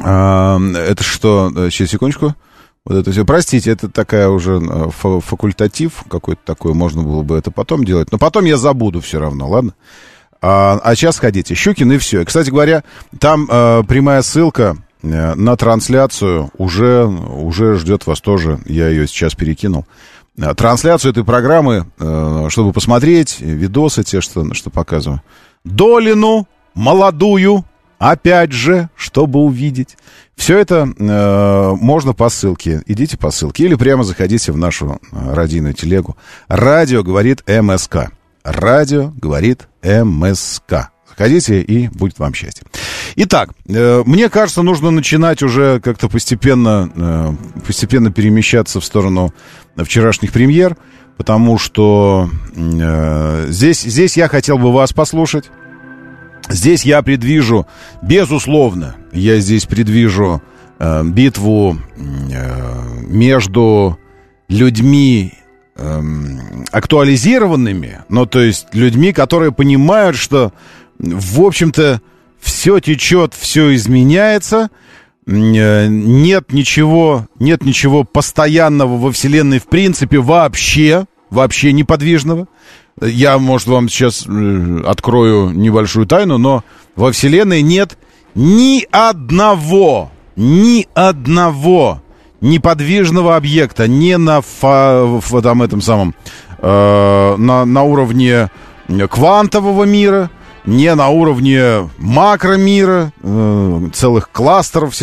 [0.00, 1.50] А, это что?
[1.56, 2.34] э, Сейчас, секундочку.
[2.84, 3.24] Вот это все.
[3.24, 4.60] Простите, это такая уже
[4.90, 6.72] фа- факультатив какой-то такой.
[6.74, 8.12] Можно было бы это потом делать.
[8.12, 9.74] Но потом я забуду все равно, ладно?
[10.40, 11.54] А, а сейчас ходите.
[11.54, 12.24] Щукин и все.
[12.24, 12.84] Кстати говоря,
[13.18, 18.60] там э, прямая ссылка э, на трансляцию уже, уже ждет вас тоже.
[18.66, 19.84] Я ее сейчас перекинул.
[20.38, 25.22] Э, Трансляцию этой программы, э, чтобы посмотреть, видосы те, что, что показываю.
[25.64, 27.64] Долину молодую,
[27.98, 29.96] опять же, чтобы увидеть.
[30.36, 32.82] Все это э, можно по ссылке.
[32.86, 36.16] Идите по ссылке или прямо заходите в нашу э, радийную телегу.
[36.46, 38.12] Радио говорит МСК.
[38.52, 40.90] Радио говорит МСК.
[41.08, 42.64] Заходите, и будет вам счастье.
[43.16, 49.34] Итак, э, мне кажется, нужно начинать уже как-то постепенно, э, постепенно перемещаться в сторону
[49.76, 50.76] вчерашних премьер,
[51.16, 55.50] потому что э, здесь, здесь я хотел бы вас послушать.
[56.48, 57.66] Здесь я предвижу,
[58.00, 60.40] безусловно, я здесь предвижу
[60.78, 63.98] э, битву э, между
[64.48, 65.34] людьми
[65.78, 70.52] эм, актуализированными, ну, то есть людьми, которые понимают, что,
[70.98, 72.02] в общем-то,
[72.40, 74.70] все течет, все изменяется,
[75.26, 82.48] э, нет ничего, нет ничего постоянного во Вселенной в принципе вообще, вообще неподвижного.
[83.00, 86.64] Я, может, вам сейчас э, открою небольшую тайну, но
[86.96, 87.96] во Вселенной нет
[88.34, 92.02] ни одного, ни одного
[92.40, 96.14] неподвижного объекта, не на фа- в там этом самом,
[96.58, 98.50] э, на, на уровне
[99.10, 100.30] квантового мира,
[100.64, 104.94] не на уровне макромира, э, целых кластеров.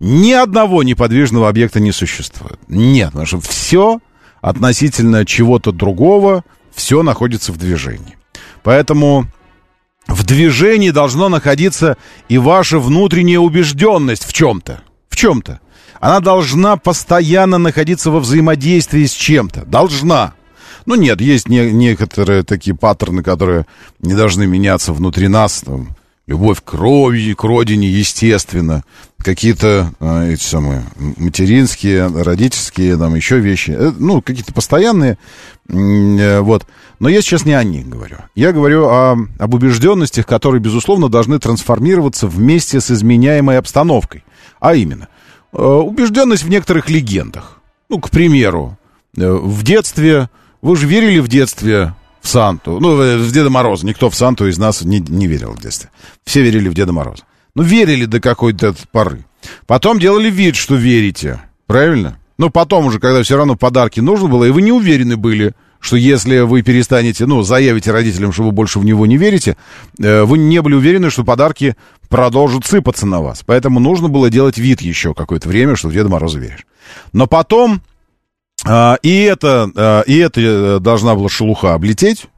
[0.00, 2.58] Ни одного неподвижного объекта не существует.
[2.68, 4.00] Нет, потому что все
[4.40, 8.16] относительно чего-то другого, все находится в движении.
[8.62, 9.26] Поэтому
[10.06, 11.96] в движении должно находиться
[12.28, 14.82] и ваша внутренняя убежденность в чем-то.
[15.08, 15.60] В чем-то.
[16.04, 19.64] Она должна постоянно находиться во взаимодействии с чем-то.
[19.64, 20.34] Должна.
[20.84, 23.64] Ну нет, есть не- некоторые такие паттерны, которые
[24.00, 25.62] не должны меняться внутри нас.
[25.64, 28.84] Там, любовь к крови, к родине, естественно.
[29.16, 33.70] Какие-то э, эти самые материнские, родительские, там еще вещи.
[33.70, 35.16] Э, ну, какие-то постоянные.
[35.70, 36.66] Э, вот.
[36.98, 38.18] Но я сейчас не о них говорю.
[38.34, 44.22] Я говорю о, об убежденностях, которые, безусловно, должны трансформироваться вместе с изменяемой обстановкой.
[44.60, 45.08] А именно,
[45.62, 47.60] убежденность в некоторых легендах.
[47.88, 48.78] Ну, к примеру,
[49.16, 50.28] э, в детстве...
[50.62, 52.80] Вы же верили в детстве в Санту?
[52.80, 53.86] Ну, э, в Деда Мороза.
[53.86, 55.90] Никто в Санту из нас не, не верил в детстве.
[56.24, 57.22] Все верили в Деда Мороза.
[57.54, 59.24] Ну, верили до какой-то поры.
[59.66, 61.40] Потом делали вид, что верите.
[61.66, 62.18] Правильно?
[62.38, 65.96] Но потом уже, когда все равно подарки нужно было, и вы не уверены были, что
[65.96, 69.58] если вы перестанете, ну, заявите родителям, что вы больше в него не верите,
[70.00, 71.76] э, вы не были уверены, что подарки
[72.08, 73.42] продолжат сыпаться на вас.
[73.44, 76.64] Поэтому нужно было делать вид еще какое-то время, что в Деда Мороза веришь.
[77.12, 77.82] Но потом
[78.64, 82.28] а, и это, а, и это э, должна была шелуха облететь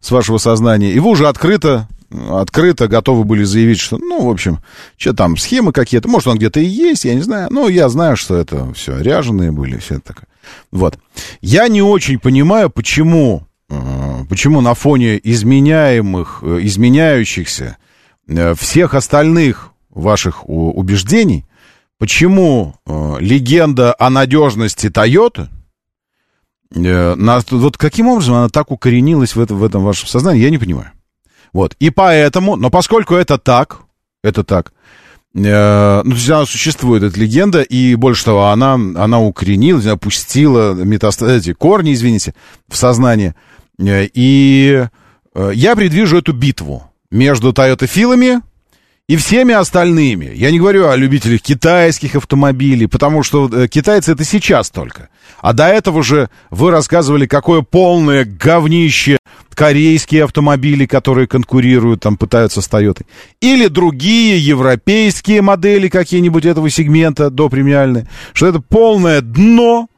[0.00, 4.58] с вашего сознания, и вы уже открыто, открыто готовы были заявить, что, ну, в общем,
[4.96, 8.16] что там, схемы какие-то, может, он где-то и есть, я не знаю, но я знаю,
[8.16, 10.26] что это все ряженые были, все это такое.
[10.70, 10.98] Вот.
[11.40, 17.76] Я не очень понимаю, почему, э, почему на фоне изменяемых, э, изменяющихся
[18.28, 21.46] э, всех остальных ваших убеждений,
[21.98, 22.74] почему
[23.18, 25.48] легенда о надежности Тойоты,
[26.70, 30.92] вот каким образом она так укоренилась в, это, в этом вашем сознании, я не понимаю.
[31.54, 31.74] Вот.
[31.78, 33.78] И поэтому, но поскольку это так,
[34.22, 34.74] это так,
[35.44, 39.96] э, ну, то есть она существует, эта легенда, и больше того, она, она укоренилась, она
[39.96, 42.34] пустила метаста- эти корни, извините,
[42.68, 43.34] в сознание.
[43.78, 44.86] Э, и
[45.34, 48.40] э, я предвижу эту битву между тойотофилами
[49.08, 50.32] и всеми остальными.
[50.34, 55.10] Я не говорю о любителях китайских автомобилей, потому что китайцы это сейчас только.
[55.40, 59.18] А до этого же вы рассказывали, какое полное говнище
[59.56, 63.06] корейские автомобили, которые конкурируют, там пытаются с Тойотой.
[63.40, 68.06] Или другие европейские модели какие-нибудь этого сегмента до премиальные.
[68.32, 69.88] Что это полное дно,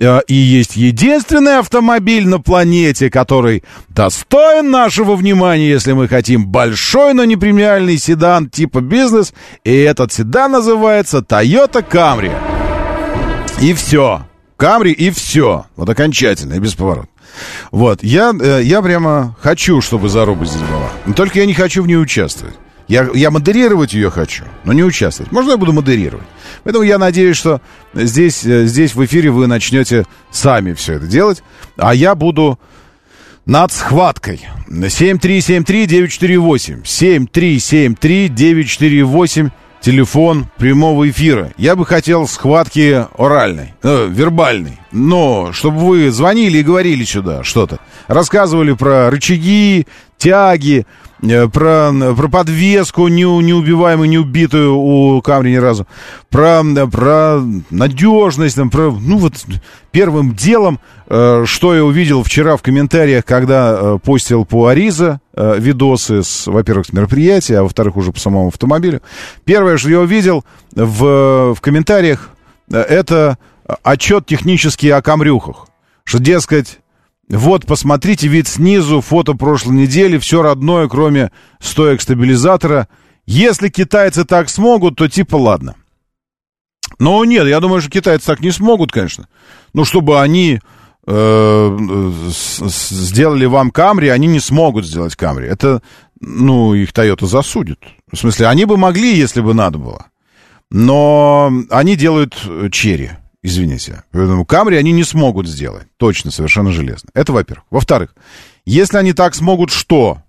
[0.00, 7.12] Э, И есть единственный автомобиль на планете, который достоин нашего внимания, если мы хотим большой,
[7.12, 9.34] но не премиальный седан типа бизнес.
[9.62, 12.32] И этот седан называется Toyota Camry.
[13.60, 14.22] И все.
[14.56, 15.66] Камри и все.
[15.76, 17.09] Вот окончательно и бесповоротно.
[17.70, 20.90] Вот, я, э, я прямо хочу, чтобы заруба здесь была.
[21.06, 22.56] Но только я не хочу в ней участвовать.
[22.88, 25.30] Я, я модерировать ее хочу, но не участвовать.
[25.30, 26.26] Можно я буду модерировать?
[26.64, 27.60] Поэтому я надеюсь, что
[27.94, 31.44] здесь, э, здесь в эфире вы начнете сами все это делать,
[31.76, 32.58] а я буду
[33.46, 34.40] над схваткой.
[34.68, 36.82] 7373-948.
[36.82, 39.50] 7373-948.
[39.80, 41.52] Телефон прямого эфира.
[41.56, 44.78] Я бы хотел схватки оральной, э, вербальной.
[44.92, 47.78] Но, чтобы вы звонили и говорили сюда что-то.
[48.06, 49.86] Рассказывали про рычаги,
[50.20, 50.86] тяги,
[51.22, 55.86] э, про, про подвеску не, неубиваемую, неубитую у Камри ни разу.
[56.28, 56.62] Про,
[56.92, 59.34] про надежность, там, про, ну вот
[59.90, 65.56] первым делом, э, что я увидел вчера в комментариях, когда э, постил по Ариза э,
[65.58, 69.00] видосы, с, во-первых, с мероприятия, а во-вторых, уже по самому автомобилю.
[69.44, 72.30] Первое, что я увидел в, в комментариях,
[72.70, 73.38] э, это
[73.82, 75.66] отчет технический о камрюхах.
[76.04, 76.80] Что, дескать,
[77.30, 82.88] вот, посмотрите вид снизу, фото прошлой недели, все родное, кроме стоек стабилизатора.
[83.24, 85.76] Если китайцы так смогут, то типа ладно.
[86.98, 89.28] Но нет, я думаю, что китайцы так не смогут, конечно.
[89.74, 90.58] Ну, чтобы они
[91.06, 91.78] э,
[92.28, 95.46] сделали вам Камри, они не смогут сделать Камри.
[95.46, 95.82] Это,
[96.20, 97.78] ну, их Toyota засудит.
[98.10, 100.06] В смысле, они бы могли, если бы надо было.
[100.72, 102.34] Но они делают
[102.72, 103.10] черри,
[103.42, 104.04] извините.
[104.12, 105.86] Поэтому Камри они не смогут сделать.
[105.96, 107.10] Точно, совершенно железно.
[107.14, 107.66] Это во-первых.
[107.70, 108.14] Во-вторых,
[108.64, 110.22] если они так смогут, что?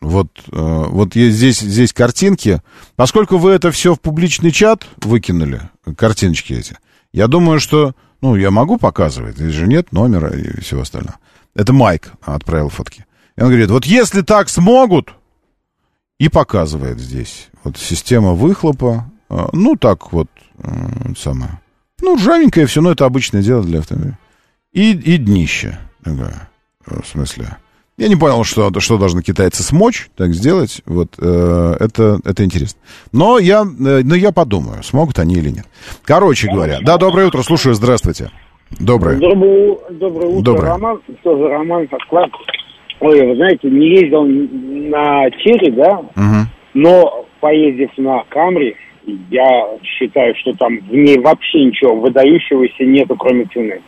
[0.00, 2.62] Вот, э, вот здесь, здесь картинки.
[2.96, 5.62] Поскольку вы это все в публичный чат выкинули,
[5.96, 6.76] картиночки эти,
[7.12, 11.18] я думаю, что, ну, я могу показывать, здесь же нет номера и всего остального.
[11.54, 13.06] Это Майк отправил фотки.
[13.36, 15.14] И он говорит, вот если так смогут,
[16.18, 17.48] и показывает здесь.
[17.62, 20.28] Вот система выхлопа, э, ну, так вот,
[21.16, 21.60] самое.
[22.00, 24.18] Ну, ржавенькое все, но это обычное дело для автомобиля.
[24.72, 25.78] И, и днище.
[26.04, 26.48] Такое,
[26.84, 27.56] в смысле.
[27.96, 30.82] Я не понял, что, что должны китайцы смочь так сделать.
[30.86, 32.78] Вот э, это, это интересно.
[33.12, 35.66] Но я, э, но я подумаю, смогут они или нет.
[36.04, 36.78] Короче говоря.
[36.80, 38.30] Да, доброе утро, слушаю, здравствуйте.
[38.78, 39.16] Доброе.
[39.18, 40.70] Доброе, доброе утро, Доброе.
[40.72, 41.00] Роман.
[41.24, 42.26] Тоже Роман Москва.
[43.00, 46.48] Ой, вы знаете, не ездил на Черри, да, Мгм.
[46.74, 48.76] но поездив на Камри,
[49.30, 53.80] я считаю, что там в ней вообще ничего выдающегося нету, кроме цены.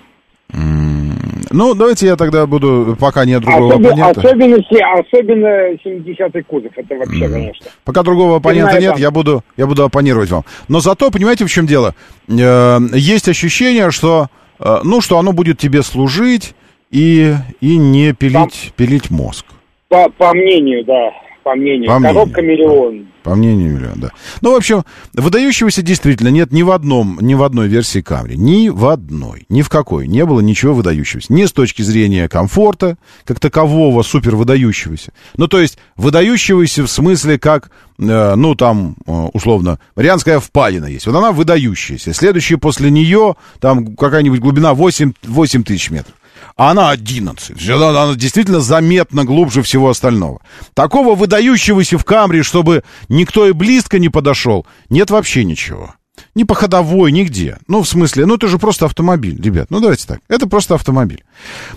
[1.53, 4.21] Ну, давайте я тогда буду, пока нет другого Особи- оппонента.
[4.21, 7.33] особенности, особенно 70-й кузов, это вообще, Мгм.
[7.33, 7.67] конечно.
[7.85, 10.45] Пока другого оппонента Понимаю, нет, я буду, я буду оппонировать вам.
[10.69, 11.97] Но зато, понимаете, в чем дело?
[12.29, 14.29] Э, есть ощущение, что,
[14.61, 16.55] э, ну, что оно будет тебе служить
[16.93, 19.45] и, и не пилить, пилить мозг.
[19.89, 21.11] По, по мнению, да,
[21.43, 21.89] по мнению.
[21.89, 23.07] По мнению, Коробка миллион.
[23.23, 24.11] По мнению миллиона, да.
[24.41, 28.37] Ну, в общем, выдающегося действительно нет ни в одном, ни в одной версии Камри.
[28.37, 29.45] Ни в одной.
[29.49, 30.07] Ни в какой.
[30.09, 31.33] Не было ничего выдающегося.
[31.33, 35.13] Ни с точки зрения комфорта, как такового супер выдающегося.
[35.37, 41.07] Ну, то есть, выдающегося в смысле, как, э, ну, там, э, условно, Марианская впадина есть.
[41.07, 42.15] Вот она выдающаяся.
[42.15, 46.15] Следующая после нее, там, какая-нибудь глубина 8, 8 тысяч метров.
[46.61, 47.47] А она 11.
[47.47, 50.43] То есть Она, она действительно заметно глубже всего остального.
[50.75, 55.95] Такого выдающегося в Камри, чтобы никто и близко не подошел, нет вообще ничего.
[56.41, 57.59] Ни по ходовой, нигде.
[57.69, 59.67] Ну, в смысле, ну это же просто автомобиль, ребят.
[59.69, 60.21] Ну, давайте так.
[60.27, 61.23] Это просто автомобиль.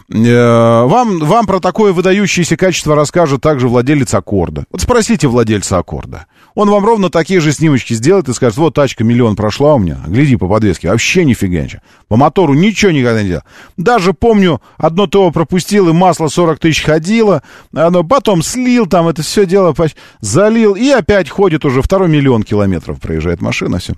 [0.10, 4.64] Э, Вам, вам про такое выдающееся качество расскажет также владелец Аккорда.
[4.72, 6.28] Вот спросите владельца Аккорда.
[6.56, 9.98] Он вам ровно такие же снимочки сделает и скажет, вот тачка миллион прошла у меня,
[10.08, 11.82] гляди по подвеске, вообще нифига ничего.
[12.08, 13.44] По мотору ничего никогда не делал.
[13.76, 17.44] Даже помню, одно ТО пропустил, и масло 40 тысяч ходило,
[17.76, 19.76] оно потом слил там это все дело,
[20.22, 23.96] залил, и опять ходит уже второй миллион километров проезжает машина, все.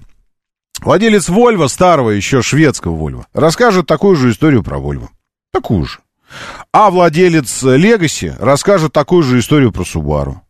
[0.81, 5.09] Владелец Вольво, старого еще шведского Вольво, расскажет такую же историю про Вольво.
[5.51, 5.99] Такую же.
[6.73, 10.41] А владелец Легаси расскажет такую же историю про Субару.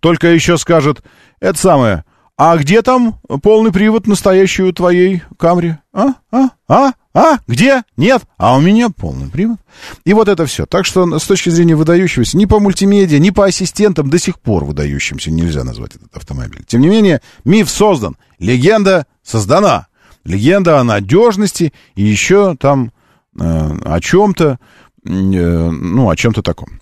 [0.00, 1.02] Только еще скажет,
[1.40, 2.04] это самое,
[2.36, 5.76] а где там полный привод настоящий у твоей Камри?
[5.92, 6.14] А?
[6.30, 6.48] А?
[6.66, 6.92] А?
[7.14, 7.38] А?
[7.46, 7.82] Где?
[7.96, 8.22] Нет.
[8.38, 9.58] А у меня полный привод.
[10.04, 10.64] И вот это все.
[10.66, 14.64] Так что с точки зрения выдающегося, ни по мультимедиа, ни по ассистентам до сих пор
[14.64, 16.64] выдающимся нельзя назвать этот автомобиль.
[16.66, 19.86] Тем не менее, миф создан, легенда создана.
[20.24, 22.92] Легенда о надежности и еще там
[23.38, 24.58] э, о чем-то,
[25.04, 26.80] э, ну, о чем-то таком.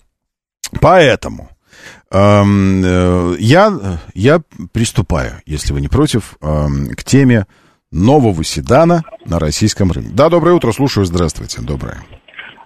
[0.79, 1.49] Поэтому
[2.11, 7.47] эм, э, я, я приступаю, если вы не против, эм, к теме
[7.91, 10.11] нового седана на российском рынке.
[10.13, 12.03] Да, доброе утро, слушаю, здравствуйте, доброе.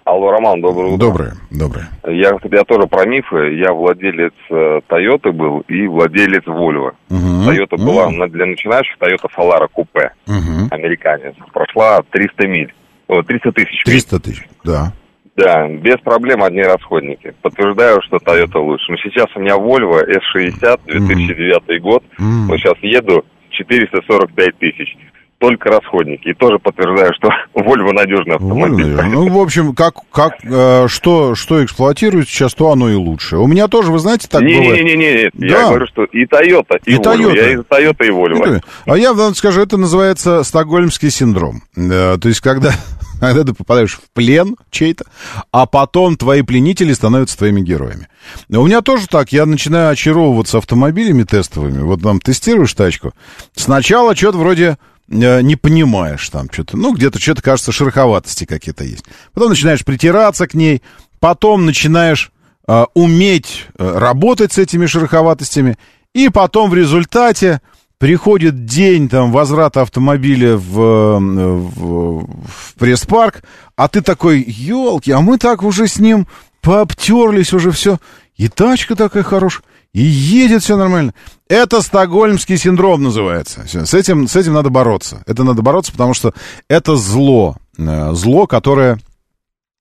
[0.06, 0.98] Алло, Роман, доброе утро.
[1.08, 1.88] Доброе, доброе.
[2.06, 3.54] Я, я тоже про мифы.
[3.56, 6.44] Я владелец э, Тойоты был и владелец.
[6.46, 7.44] Мгм.
[7.44, 8.18] Тойота была М.
[8.18, 10.12] на- для начинающих Тойота Фалара купе.
[10.28, 10.68] Мгм.
[10.70, 11.34] Американец.
[11.52, 12.72] Прошла 300 миль.
[13.08, 13.84] О, 300 тысяч.
[13.84, 13.94] миль.
[13.96, 14.92] 300 тысяч, да.
[15.34, 17.34] Да, без проблем одни расходники.
[17.42, 18.84] Подтверждаю, что Toyota лучше.
[18.92, 22.04] Но сейчас у меня Volvo S60, 2009 год.
[22.20, 22.46] М.
[22.46, 24.96] Вот сейчас еду 445 тысяч.
[25.38, 26.28] Только расходники.
[26.28, 28.86] И тоже подтверждаю, что Volvo надежный автомобиль.
[28.86, 29.08] Наверное.
[29.12, 33.36] Ну, в общем, как, как, э, что, что эксплуатируют сейчас, то оно и лучше.
[33.36, 34.82] У меня тоже, вы знаете, так бывает.
[34.84, 35.46] Не-не-не, Да.
[35.46, 37.02] я говорю, что и Toyota, и, И Volvo.
[37.02, 37.36] Toyota.
[37.36, 38.62] Я и Toyota, и Volvo.
[38.86, 41.62] А я вам скажу, это называется стокгольмский синдром.
[41.76, 42.72] Э, То есть, когда,
[43.20, 45.04] когда ты попадаешь в плен чей-то,
[45.52, 48.08] а потом твои пленители становятся твоими героями.
[48.48, 51.82] У меня тоже так, я начинаю очаровываться автомобилями тестовыми.
[51.82, 53.12] Вот там тестируешь тачку.
[53.54, 54.78] Сначала что-то вроде
[55.08, 56.76] не понимаешь там что-то.
[56.76, 59.04] Ну, где-то что-то, кажется, шероховатости какие-то есть.
[59.32, 60.82] Потом начинаешь притираться к ней,
[61.20, 62.32] потом начинаешь
[62.66, 65.76] э, уметь э, работать с этими шероховатостями,
[66.12, 67.60] и потом в результате
[67.98, 73.42] приходит день там возврата автомобиля в, э, в, в пресс-парк,
[73.76, 76.26] а ты такой, елки, а мы так уже с ним
[76.60, 77.98] пообтерлись уже все,
[78.36, 79.64] и тачка такая хорошая,
[79.96, 81.14] и едет все нормально.
[81.48, 83.64] Это стокгольмский синдром называется.
[83.66, 85.22] С этим, с этим надо бороться.
[85.26, 86.34] Это надо бороться, потому что
[86.68, 87.56] это зло.
[87.78, 88.98] э, Зло, которое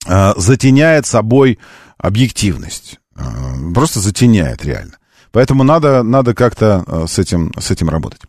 [0.07, 1.59] э, затеняет собой
[1.97, 2.97] объективность.
[3.18, 3.24] Э,
[3.74, 4.93] Просто затеняет реально.
[5.34, 8.22] Поэтому надо, надо как-то с этим, с этим работать.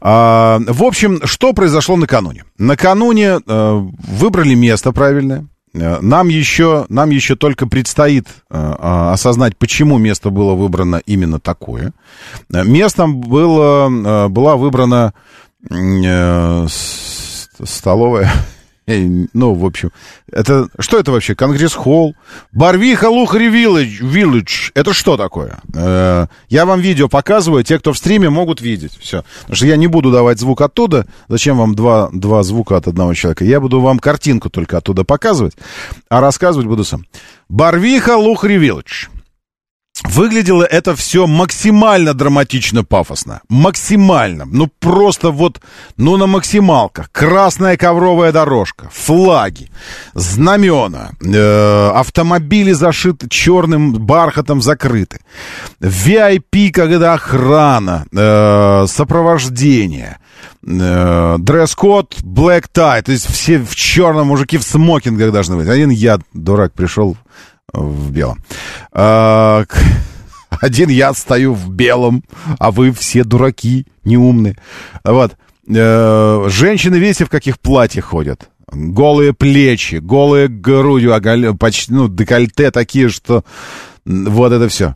[0.00, 2.46] А, в общем, что произошло накануне?
[2.58, 5.46] Накануне э, выбрали место правильное.
[5.74, 11.40] Э, Нам еще, нам еще только предстоит э, а, осознать, почему место было выбрано именно
[11.40, 11.92] такое.
[12.52, 15.12] Э, Местом было, была выбрана
[17.64, 18.30] столовая.
[18.88, 19.90] Э, Ну, в общем,
[20.32, 21.34] это что это вообще?
[21.34, 22.14] Конгресс-холл?
[22.52, 24.02] Барвиха Лухари Виллидж.
[24.02, 24.70] Виллидж.
[24.74, 25.58] Это что такое?
[25.74, 28.98] Э, Я вам видео показываю, те, кто в стриме, могут видеть.
[28.98, 29.24] Все.
[29.42, 31.06] Потому что я не буду давать звук оттуда.
[31.28, 33.44] Зачем вам два, два звука от одного человека?
[33.44, 35.54] Я буду вам картинку только оттуда показывать,
[36.08, 37.04] а рассказывать буду сам.
[37.48, 39.08] Барвиха Лухари Виллидж.
[40.04, 43.40] Выглядело это все максимально драматично пафосно.
[43.48, 44.44] Максимально.
[44.44, 45.60] Ну, просто вот,
[45.96, 47.10] ну, на максималках.
[47.10, 49.70] Красная ковровая дорожка, флаги,
[50.14, 55.20] знамена, э, автомобили зашиты черным бархатом закрыты.
[55.80, 60.18] VIP, когда охрана, э, сопровождение,
[60.64, 65.68] э, дресс-код, black tie, то есть все в черном, мужики в смокингах должны быть.
[65.68, 67.16] Один я, дурак, пришел
[67.72, 68.38] в белом.
[68.92, 69.64] А,
[70.60, 72.24] Один я стою в белом,
[72.58, 74.56] а вы все дураки, неумные.
[75.04, 75.36] Вот.
[75.68, 78.48] Э, Женщины, видите, в каких платьях ходят?
[78.72, 83.44] Голые плечи, голые грудью, оголе- почти, ну, декольте такие, что
[84.04, 84.94] вот это все.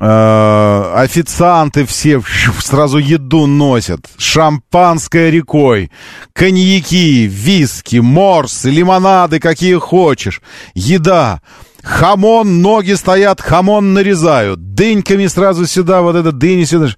[0.00, 2.22] официанты все
[2.60, 5.90] сразу еду носят, шампанское рекой,
[6.32, 10.40] коньяки, виски, морсы, лимонады, какие хочешь,
[10.74, 11.40] еда,
[11.84, 16.88] хамон, ноги стоят, хамон нарезают, дыньками сразу сюда, вот это дыни сюда,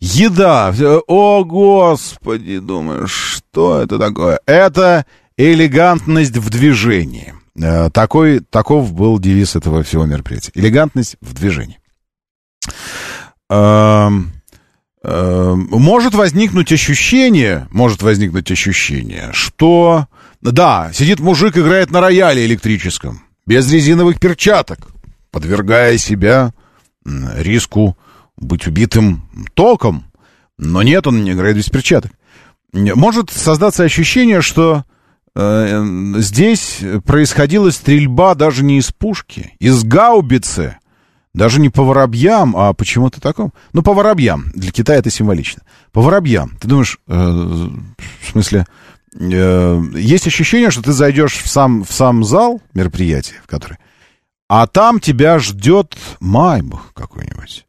[0.00, 0.74] еда,
[1.06, 3.10] о господи, думаешь,
[3.44, 4.40] что это такое?
[4.46, 5.04] Это
[5.36, 7.34] элегантность в движении.
[7.60, 10.52] Э, Такой, таков был девиз этого всего мероприятия.
[10.54, 11.78] Элегантность в движении.
[13.48, 14.32] Эм,
[15.02, 20.06] эм, Может возникнуть ощущение, может возникнуть ощущение, что,
[20.42, 24.88] да, сидит мужик, играет на рояле электрическом, без резиновых перчаток,
[25.30, 26.52] подвергая себя
[27.04, 27.96] риску
[28.36, 30.04] быть убитым током,
[30.58, 32.12] но нет, он не играет без перчаток.
[32.72, 34.84] Может создаться ощущение, что
[35.34, 35.84] э,
[36.18, 40.78] здесь происходила стрельба даже не из пушки, из гаубицы,
[41.32, 43.52] даже не по воробьям, а почему-то таком.
[43.72, 44.50] Ну, по воробьям.
[44.54, 45.62] Для Китая это символично.
[45.92, 46.56] По воробьям.
[46.60, 48.66] Ты думаешь, э, в смысле,
[49.18, 53.78] э, есть ощущение, что ты зайдешь в сам, в сам зал мероприятия, в который,
[54.48, 57.66] а там тебя ждет Майбах какой-нибудь.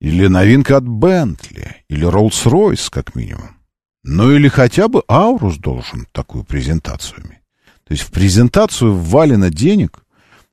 [0.00, 1.76] Или новинка от Бентли.
[1.88, 3.56] Или Роллс-Ройс, как минимум.
[4.04, 7.42] Ну, или хотя бы Аурус должен такую презентацию иметь.
[7.84, 10.00] То есть в презентацию ввалено денег.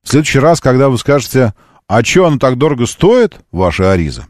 [0.02, 1.54] В следующий раз, когда вы скажете,
[1.88, 4.26] а что оно так дорого стоит, ваша Ариза,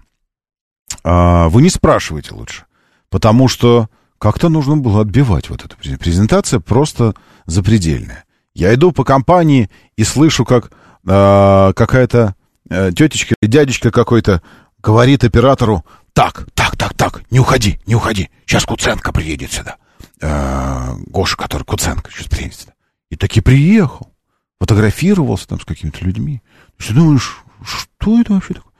[1.03, 2.65] а, вы не спрашивайте лучше.
[3.09, 3.89] Потому что
[4.25, 5.99] как-то нужно было отбивать вот эту презентацию.
[5.99, 7.13] Презентация просто
[7.45, 8.25] запредельная.
[8.55, 10.71] Я иду по компании и слышу, как
[11.07, 12.33] а, какая-то
[12.67, 14.41] а, тетечка или дядечка какой-то
[14.79, 19.75] говорит оператору, так, так, так, так, не уходи, не уходи, сейчас Куценко приедет сюда.
[20.23, 22.73] А, Гоша, который Куценко сейчас приедет сюда.
[23.11, 24.11] И таки приехал,
[24.59, 26.41] фотографировался там с какими-то людьми.
[26.79, 28.73] Ты думаешь, что это вообще такое?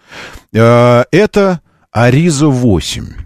[0.56, 3.26] А, Это Ариза 8.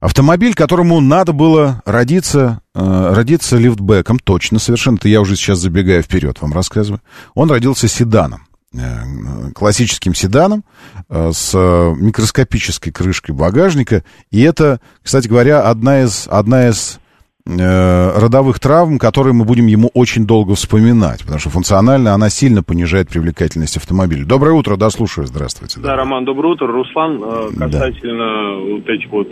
[0.00, 4.96] Автомобиль, которому надо было родиться, э, родиться лифтбеком, точно, совершенно.
[4.96, 7.00] Это я уже сейчас забегаю вперед, вам рассказываю.
[7.34, 10.64] Он родился седаном, э, классическим седаном
[11.08, 14.04] э, с микроскопической крышкой багажника.
[14.30, 16.98] И это, кстати говоря, одна из, одна из
[17.46, 23.08] родовых травм, которые мы будем ему очень долго вспоминать, потому что функционально она сильно понижает
[23.08, 24.24] привлекательность автомобиля.
[24.24, 25.78] Доброе утро, да, слушаю, здравствуйте.
[25.80, 26.66] Да, Роман, доброе утро.
[26.66, 29.28] Руслан, э, касательно вот этих вот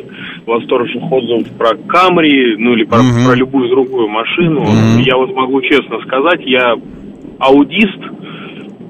[0.46, 3.24] восторженных отзывов про Камри, ну или про, Мгм.
[3.26, 5.00] про любую другую машину, Мгм.
[5.00, 6.74] я вот могу честно сказать, я
[7.40, 7.98] аудист,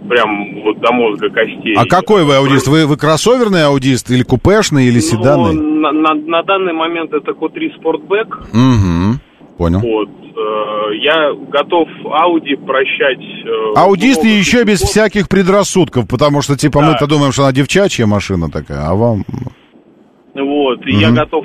[0.08, 1.74] прям вот до мозга костей.
[1.76, 2.66] А какой вы аудист?
[2.68, 5.54] Вы, вы кроссоверный аудист или купешный, или Ну, седанный?
[5.54, 8.28] на, на- на данный момент это Q3 Sportback.
[8.52, 9.20] Угу,
[9.58, 9.80] понял.
[9.80, 10.08] Вот.
[10.08, 13.20] э, я готов Ауди прощать.
[13.44, 16.90] э, Аудисты еще без всяких предрассудков, потому что, типа, Да.
[16.92, 19.24] мы-то думаем, что она девчачья машина такая, а вам...
[20.34, 21.44] Вот, и я готов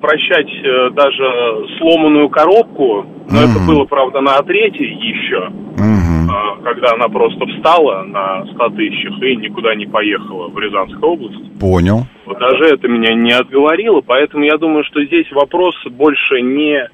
[0.00, 3.66] прощать э, даже сломанную коробку, но это Мгм.
[3.66, 6.30] было, правда, на третьей еще, Мгм.
[6.30, 11.58] э, когда она просто встала на 100 тысячах и никуда не поехала в Рязанскую область.
[11.60, 12.06] Понял.
[12.26, 16.88] Вот даже это меня не отговорило, поэтому я думаю, что здесь вопрос больше не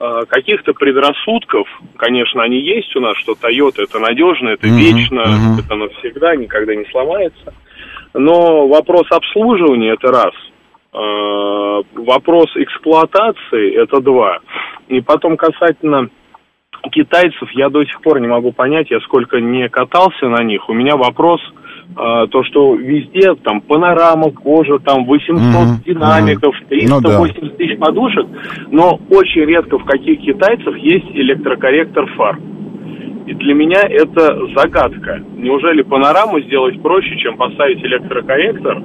[0.00, 5.22] э, каких-то предрассудков, конечно, они есть у нас, что Toyota это надежно, это Мгм, вечно,
[5.26, 5.60] мгм.
[5.60, 7.52] это навсегда, никогда не сломается.
[8.14, 10.32] Но вопрос обслуживания это раз.
[10.92, 14.38] Э, вопрос эксплуатации это два.
[14.88, 16.08] И потом касательно
[16.90, 20.68] китайцев я до сих пор не могу понять, я сколько не катался на них.
[20.68, 21.40] У меня вопрос,
[21.90, 26.68] э, то, что везде там панорама, кожа, там 800 Мгм, динамиков, мгм.
[26.68, 27.56] 380 Ну да.
[27.56, 28.26] тысяч подушек,
[28.70, 32.38] но очень редко в каких китайцев есть электрокорректор фар.
[33.26, 35.22] И для меня это загадка.
[35.36, 38.82] Неужели панораму сделать проще, чем поставить электрокорректор?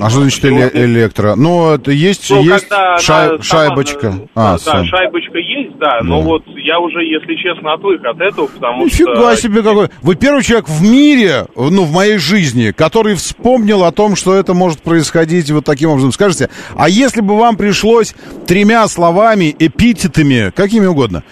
[0.00, 1.34] А что значит эле- электро?
[1.36, 4.00] Ну, это есть, Ну, есть шай- она шайбочка.
[4.12, 4.84] сама, А, да, сам.
[4.86, 6.24] шайбочка есть, да, но Да.
[6.26, 9.36] вот я уже, если честно, отвык от этого, потому Нифига что...
[9.36, 9.88] себе какой.
[10.00, 14.54] Вы первый человек в мире, ну, в моей жизни, который вспомнил о том, что это
[14.54, 16.12] может происходить вот таким образом.
[16.12, 18.14] Скажите, а если бы вам пришлось
[18.46, 21.22] тремя словами, эпитетами, какими угодно,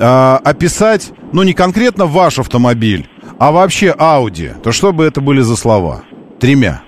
[0.00, 3.08] а, описать, ну, не конкретно ваш автомобиль,
[3.38, 6.02] а вообще Audi, то что бы это были за слова?
[6.40, 6.82] Тремя.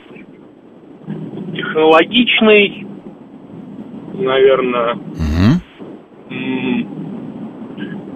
[1.81, 2.87] Технологичный,
[4.14, 4.99] наверное,
[6.31, 6.87] м,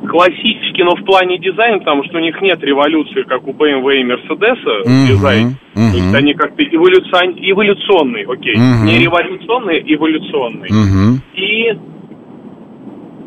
[0.09, 4.05] классический, но в плане дизайна, потому что у них нет революции, как у BMW и
[4.05, 5.57] Mercedes в Мгм, дизайне.
[5.75, 7.35] То есть они как-то эволюцион...
[7.39, 8.55] эволюционный, окей.
[8.55, 8.87] Мгм.
[8.87, 10.69] Не революционный, эволюционный.
[10.71, 11.21] Мгм.
[11.35, 11.73] И,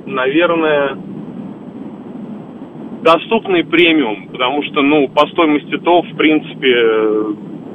[0.05, 0.97] наверное,
[3.03, 6.73] доступный премиум, потому что, ну, по стоимости то, в принципе,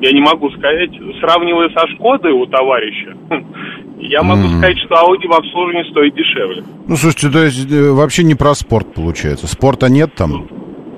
[0.03, 0.91] я не могу сказать,
[1.21, 3.17] сравнивая со Шкодой у товарища,
[4.01, 4.59] я могу Мгм.
[4.59, 6.65] сказать, что Audi в обслуживании стоит дешевле.
[6.87, 9.47] Ну, слушайте, то есть э, вообще не про спорт получается.
[9.47, 10.49] Спорта нет там?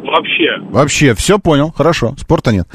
[0.05, 0.59] Вообще.
[0.71, 2.67] Вообще, все понял, хорошо, спорта нет.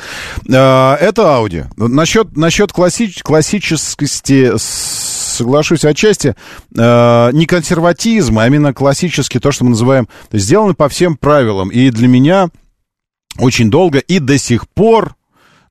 [0.47, 1.65] Э, Это Audi.
[1.77, 6.35] Насчет, насчет классич, классическости соглашусь отчасти.
[6.77, 11.69] Э, Не консерватизм, а именно классический, то, что мы называем, сделаны по всем правилам.
[11.69, 12.49] И для меня
[13.39, 15.15] очень долго и до сих пор,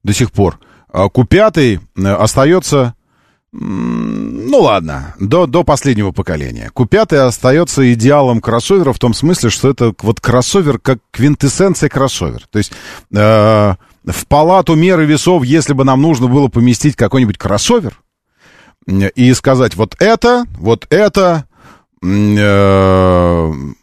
[0.03, 0.59] до сих пор,
[0.93, 2.95] э, Q5 э, остается
[3.53, 6.71] Ну ладно, до, до последнего поколения.
[6.75, 12.47] Q5 остается идеалом кроссовера в том смысле, что это вот кроссовер как квинтэссенция кроссовер.
[12.51, 12.73] То есть
[13.11, 13.75] э,
[14.05, 18.01] в палату меры весов, если бы нам нужно было поместить какой-нибудь кроссовер
[18.87, 21.45] и сказать вот это, вот это
[22.03, 22.07] э,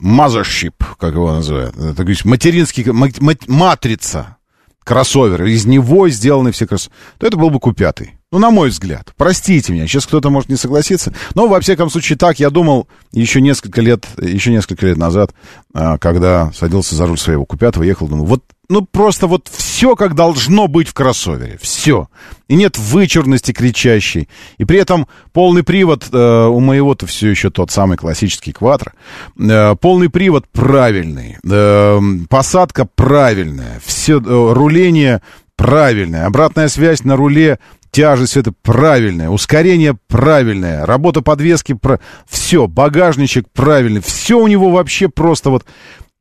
[0.01, 4.37] mothership, как его называют, то есть материнский, ма- ма- матрица
[4.85, 8.07] кроссовера, из него сделаны все кроссоверы, то это был бы Q5.
[8.31, 9.13] Ну, на мой взгляд.
[9.17, 11.13] Простите меня, сейчас кто-то может не согласиться.
[11.33, 15.33] Но, во всяком случае, так я думал еще несколько лет, еще несколько лет назад,
[15.73, 20.15] а, когда садился за руль своего Q5, ехал, думал, вот, ну, просто вот все, как
[20.15, 21.57] должно быть в кроссовере.
[21.61, 22.09] Все.
[22.47, 24.29] И нет вычурности кричащей.
[24.57, 28.93] И при этом полный привод э, у моего-то все еще тот самый классический квадро.
[29.39, 31.37] Э, полный привод правильный.
[31.49, 31.99] Э,
[32.29, 33.81] посадка правильная.
[33.85, 35.21] Все, э, руление
[35.55, 36.25] правильное.
[36.25, 37.59] Обратная связь на руле,
[37.91, 39.29] тяжесть это правильное.
[39.29, 40.85] Ускорение правильное.
[40.85, 41.99] Работа подвески, про...
[42.27, 42.67] все.
[42.67, 44.01] Багажничек правильный.
[44.01, 45.65] Все у него вообще просто вот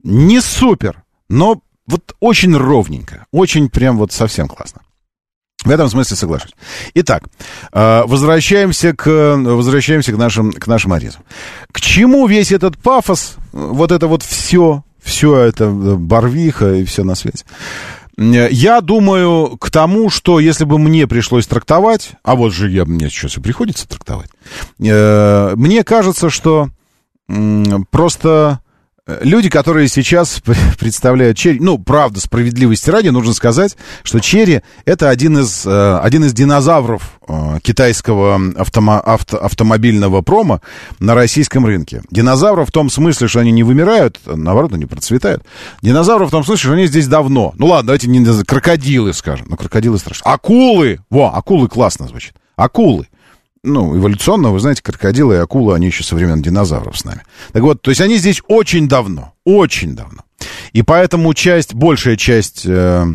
[0.02, 3.26] не супер, но вот очень ровненько.
[3.32, 4.82] Очень прям вот совсем классно.
[5.64, 6.52] В этом смысле соглашусь.
[6.94, 7.24] Итак,
[7.72, 11.22] э, возвращаемся к, возвращаемся к нашим, к нашим аризам.
[11.72, 17.02] К чему весь этот пафос, вот это вот все, все это э, барвиха и все
[17.02, 17.44] на свете?
[18.16, 23.08] Я думаю к тому, что если бы мне пришлось трактовать, а вот же я, мне
[23.08, 24.30] сейчас и приходится трактовать,
[24.78, 26.68] э, мне кажется, что
[27.90, 28.60] просто
[29.06, 30.40] люди, которые сейчас
[30.78, 36.24] представляют Черри, ну, правда, справедливости ради, нужно сказать, что Черри это один из, э, один
[36.24, 40.60] из динозавров э, китайского автомо- авто- автомобильного прома
[41.00, 42.02] на российском рынке.
[42.10, 45.44] Динозавров в том смысле, что они не вымирают, наоборот, они процветают.
[45.82, 47.52] Динозавров в том смысле, что они здесь давно.
[47.58, 49.46] Ну ладно, давайте не крокодилы, скажем.
[49.50, 50.32] Ну, крокодилы страшно.
[50.32, 51.00] Акулы!
[51.10, 52.34] Во, акулы классно звучит.
[52.56, 53.08] Акулы
[53.64, 57.22] ну, эволюционно, вы знаете, крокодилы и акулы, они еще со времен динозавров с нами.
[57.52, 60.22] Так вот, то есть они здесь очень давно, очень давно.
[60.72, 63.06] И поэтому часть, большая часть э,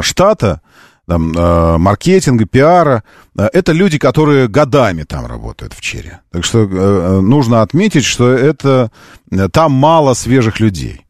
[0.00, 0.60] штата,
[1.06, 3.02] там, э, маркетинга, пиара,
[3.36, 6.12] э, это люди, которые годами там работают в Черри.
[6.30, 8.90] Так что э, нужно отметить, что это,
[9.30, 11.06] э, там мало свежих людей.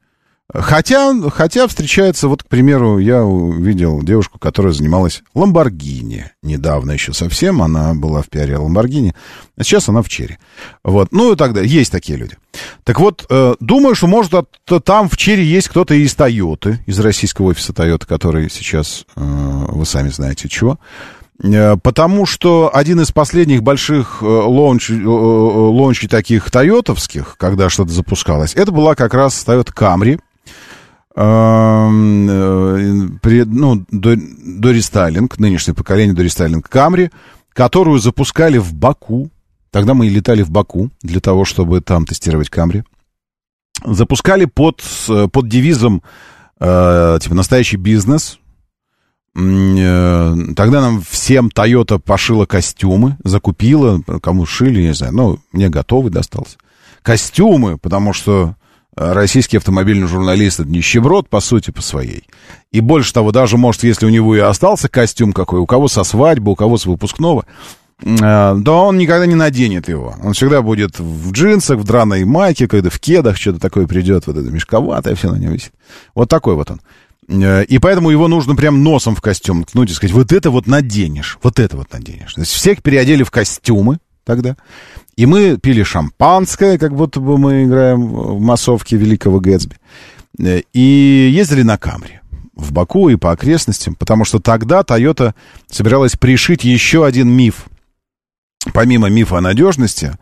[0.52, 7.62] Хотя, хотя встречается, вот, к примеру, я увидел девушку, которая занималась Ламборгини недавно еще совсем,
[7.62, 9.14] она была в пиаре Ламборгини,
[9.56, 10.38] а сейчас она в Chery.
[10.82, 12.36] Вот, ну и так далее, есть такие люди.
[12.84, 16.98] Так вот, э, думаю, что, может, от- там в Chery есть кто-то из Тойоты, из
[16.98, 20.78] российского офиса Тойоты, который сейчас, э, вы сами знаете, чего.
[21.42, 27.70] Э, Потому что один из последних больших э, launch, э, launch ей таких тойотовских, когда
[27.70, 30.20] что-то запускалось, это была как раз Toyota Camry,
[33.44, 37.10] ну, до, до рестайлинг, нынешнее поколение до рестайлинг Camry,
[37.52, 39.30] которую запускали в Баку.
[39.70, 42.82] Тогда мы и летали в Баку для того, чтобы там тестировать Камри.
[43.84, 46.02] запускали под, с- под девизом
[46.60, 48.38] э, типа настоящий бизнес.
[49.36, 56.10] Э, Тогда нам всем Toyota пошила костюмы, закупила, кому шили, не знаю, ну, мне готовый
[56.10, 56.56] достался.
[57.02, 58.59] Костюмы, потому что э,
[59.00, 62.24] российский автомобильный журналист это нищеброд, по сути, по своей.
[62.70, 66.04] И больше того, даже, может, если у него и остался костюм какой, у кого со
[66.04, 67.46] свадьбы, у кого с выпускного,
[68.02, 68.06] э,
[68.64, 70.14] то он никогда не наденет его.
[70.22, 74.36] Он всегда будет в джинсах, в драной майке, когда в кедах что-то такое придет, вот
[74.36, 75.72] это мешковатое все на нем висит.
[76.14, 76.80] Вот такой вот он.
[77.28, 80.66] Э, И поэтому его нужно прям носом в костюм ткнуть и сказать, вот это вот
[80.66, 82.34] наденешь, вот это вот наденешь.
[82.34, 84.56] То есть всех переодели в костюмы тогда.
[85.20, 89.76] И мы пили шампанское, как будто бы мы играем в массовке Великого Гэтсби.
[90.38, 92.20] Э, И ездили на Камри
[92.56, 95.34] в Баку и по окрестностям, потому что тогда Toyota
[95.70, 97.66] собиралась пришить еще один миф.
[98.72, 100.16] Помимо мифа о надежности,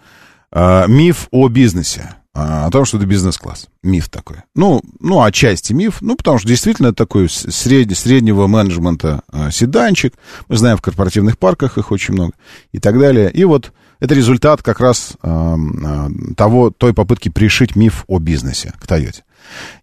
[0.50, 3.68] а, миф о бизнесе, а, о том, что это бизнес-класс.
[3.84, 4.38] Миф такой.
[4.56, 10.14] Ну, ну, отчасти миф, ну, потому что действительно это такой сред- среднего менеджмента а, седанчик.
[10.48, 12.32] Мы знаем, в корпоративных парках их очень много
[12.72, 13.30] и так далее.
[13.30, 18.72] И вот это результат как раз а, а, того, той попытки пришить миф о бизнесе
[18.80, 19.24] к Тойоте.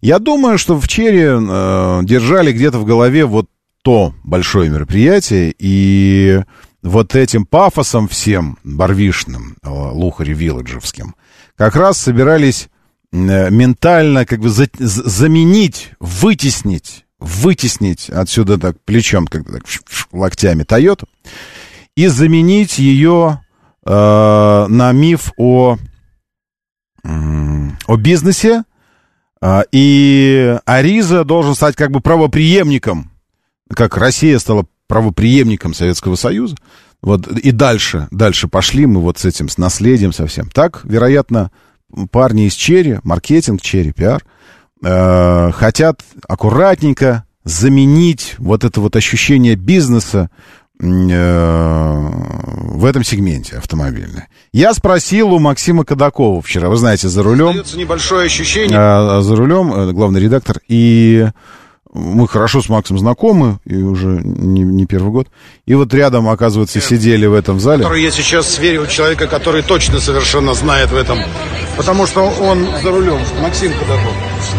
[0.00, 3.48] Я думаю, что в Черри э, держали где-то в голове вот
[3.82, 6.42] то большое мероприятие, и
[6.82, 11.14] вот этим пафосом всем барвишным, э, лухаре-вилладжевским,
[11.56, 12.68] как раз собирались
[13.12, 19.62] э, ментально как бы за- заменить, вытеснить, вытеснить отсюда так плечом, как так
[20.12, 21.08] локтями Тойоту,
[21.96, 23.40] и заменить ее
[23.86, 25.78] э, на миф о,
[27.04, 28.64] о бизнесе,
[29.40, 33.12] а, И Ариза должен стать как бы правоприемником,
[33.72, 36.56] как Россия стала правоприемником Советского Союза.
[37.02, 40.48] Вот, и дальше, дальше пошли мы вот с этим, с наследием совсем.
[40.50, 41.50] Так, вероятно,
[42.10, 44.24] парни из Черри, маркетинг Черри, пиар,
[44.82, 50.30] э, хотят аккуратненько заменить вот это вот ощущение бизнеса
[50.78, 54.28] в этом сегменте автомобильное.
[54.52, 57.48] Я спросил у Максима Кадакова вчера, вы знаете, за рулем.
[57.48, 58.78] Остается небольшое ощущение.
[58.78, 61.28] А, а за рулем, э, главный редактор, и
[61.96, 65.28] мы хорошо с Максом знакомы, и уже не, не первый год.
[65.66, 67.82] И вот рядом, оказывается, сидели в этом зале.
[67.82, 71.18] который я сейчас у человека, который точно совершенно знает в этом.
[71.76, 73.20] Потому что он за рулем.
[73.42, 74.12] Максим Кадаков.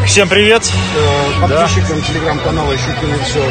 [0.06, 0.64] Всем привет.
[0.96, 3.44] Э, Подписчикам телеграм-канала Щукин и все.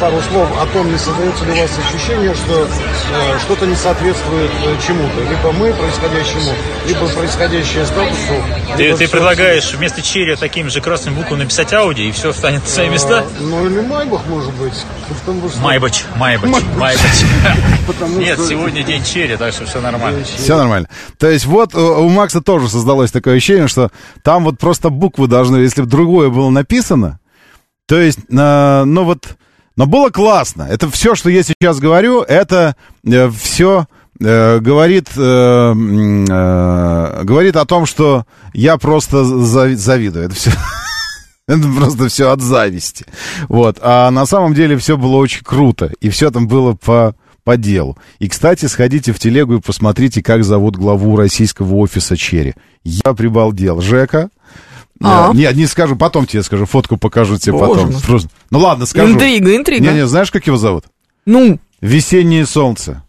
[0.00, 4.50] Пару слов о том, не создается ли у вас ощущение, что э, что-то не соответствует
[4.50, 5.20] э, чему-то.
[5.20, 6.52] Либо мы происходящему,
[6.86, 8.34] либо происходящее статусу.
[8.76, 12.68] Ты, ты предлагаешь вместо черри таким же красным буквам написать Audi, и все встанет на
[12.86, 13.20] свои места?
[13.24, 14.72] Э, Ну или Майбах, может быть.
[15.08, 16.64] Потому что- Майбач, Майбач, Майбач.
[16.76, 17.24] Майбач.
[17.86, 20.24] Потому Нет, что- сегодня день черри, так что все нормально.
[20.24, 20.88] Все нормально.
[21.18, 23.90] То есть вот э, у Макса тоже создалось такое ощущение, что
[24.22, 27.18] там вот просто буквы должны, если бы другое было написано,
[27.86, 29.26] то есть, э, ну вот,
[29.76, 30.62] но было классно.
[30.68, 32.74] Это все, что я сейчас говорю, это
[33.38, 33.86] все
[34.18, 38.24] говорит, э, м, э, говорит о том, что
[38.54, 40.24] я просто зави- завидую.
[40.24, 40.50] Это все...
[41.48, 43.04] Это просто все от зависти.
[43.48, 43.78] Вот.
[43.80, 45.92] А на самом деле все было очень круто.
[46.00, 47.96] И все там было по, по делу.
[48.18, 52.54] И, кстати, сходите в телегу и посмотрите, как зовут главу российского офиса Черри.
[52.82, 53.80] Я прибалдел.
[53.80, 54.28] Жека.
[55.00, 55.30] А.
[55.34, 57.92] Нет, не скажу, потом тебе скажу, фотку покажу тебе Боже потом.
[57.92, 58.02] мой.
[58.02, 59.12] Просто- Ну ладно, скажу.
[59.12, 59.84] Интрига, интрига.
[59.86, 60.84] Не-не, знаешь, как его зовут?
[61.26, 63.04] Ну, Весеннее солнце.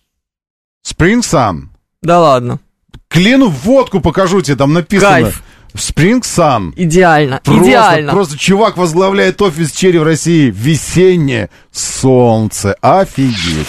[0.85, 1.69] Spring Sun.
[2.03, 2.59] да ладно.
[3.07, 5.09] Клину водку покажу тебе, там написано.
[5.09, 5.43] Кайф.
[5.77, 6.73] Spring Sun.
[6.75, 8.11] Идеально, Просто, идеально.
[8.11, 10.51] Просто чувак возглавляет офис Черри в России.
[10.55, 12.75] Весеннее солнце.
[12.81, 13.67] Офигеть.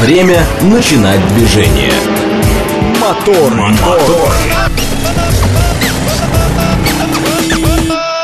[0.00, 1.92] Время начинать движение.
[3.00, 3.54] Мотор.
[3.54, 4.32] Мотор.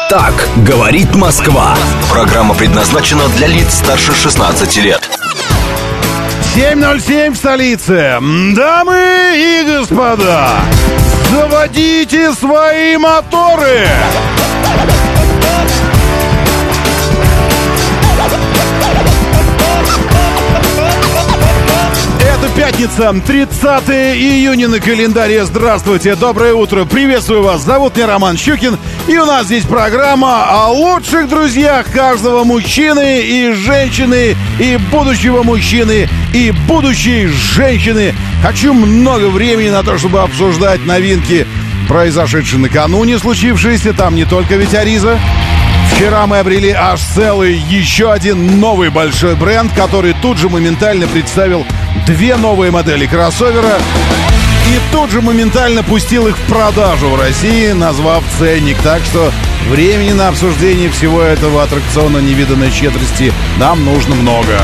[0.08, 0.34] Так
[0.66, 1.74] говорит Москва.
[2.10, 5.00] Программа предназначена для лиц старше 16 лет.
[6.54, 8.18] 7.07 в столице.
[8.54, 10.60] Дамы и господа,
[11.32, 13.88] заводите свои моторы.
[22.20, 25.44] Это пятница, 30 июня на календаре.
[25.46, 27.62] Здравствуйте, доброе утро, приветствую вас.
[27.62, 28.76] Зовут меня Роман Щукин,
[29.08, 36.08] и у нас здесь программа о лучших друзьях каждого мужчины и женщины, и будущего мужчины,
[36.34, 38.14] и будущей женщины.
[38.42, 41.46] Хочу много времени на то, чтобы обсуждать новинки,
[41.88, 43.92] произошедшие накануне, случившиеся.
[43.92, 45.20] Там не только ведь Ариза.
[45.92, 51.64] Вчера мы обрели аж целый еще один новый большой бренд, который тут же моментально представил
[52.04, 53.78] две новые модели кроссовера.
[54.68, 58.76] И тут же моментально пустил их в продажу в России, назвав ценник.
[58.82, 59.30] Так что
[59.70, 64.58] времени на обсуждение всего этого аттракциона невиданной щедрости нам нужно много.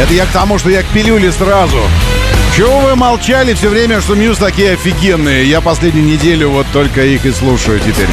[0.00, 1.80] Это я к тому, что я к пилюле сразу.
[2.56, 5.44] Чего вы молчали все время, что Мьюз такие офигенные?
[5.44, 8.08] Я последнюю неделю вот только их и слушаю теперь.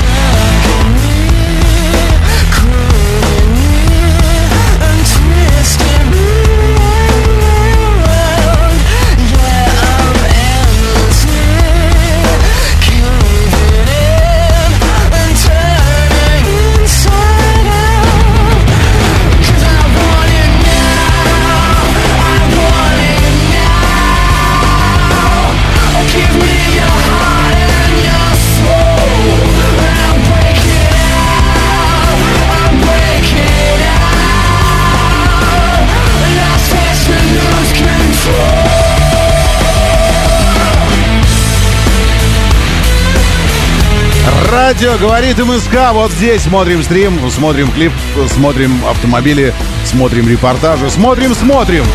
[44.74, 45.92] Радио говорит МСК.
[45.92, 47.92] Вот здесь смотрим стрим, смотрим клип,
[48.28, 49.54] смотрим автомобили,
[49.86, 51.86] смотрим репортажи, смотрим, смотрим.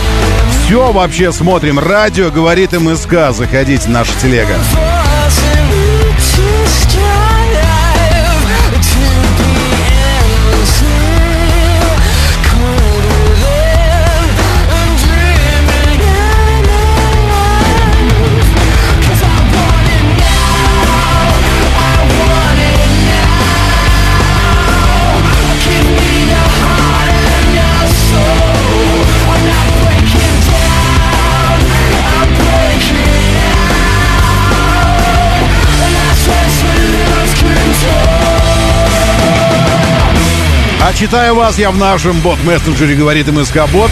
[0.62, 1.80] Все вообще смотрим.
[1.80, 3.32] Радио говорит МСК.
[3.32, 4.54] Заходите, наша телега.
[40.98, 43.90] Читаю вас я в нашем бот-мессенджере, говорит МСК Бот.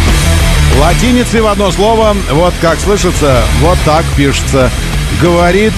[0.80, 4.70] Латиницей в одно слово, вот как слышится, вот так пишется.
[5.22, 5.72] Говорит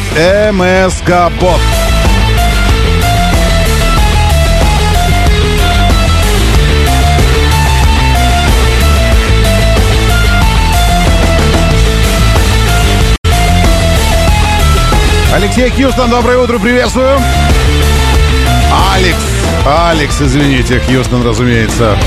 [0.53, 1.61] МСК Бот.
[15.35, 17.21] Алексей Хьюстон, доброе утро, приветствую.
[18.95, 21.99] Алекс, Алекс, извините, Хьюстон, разумеется.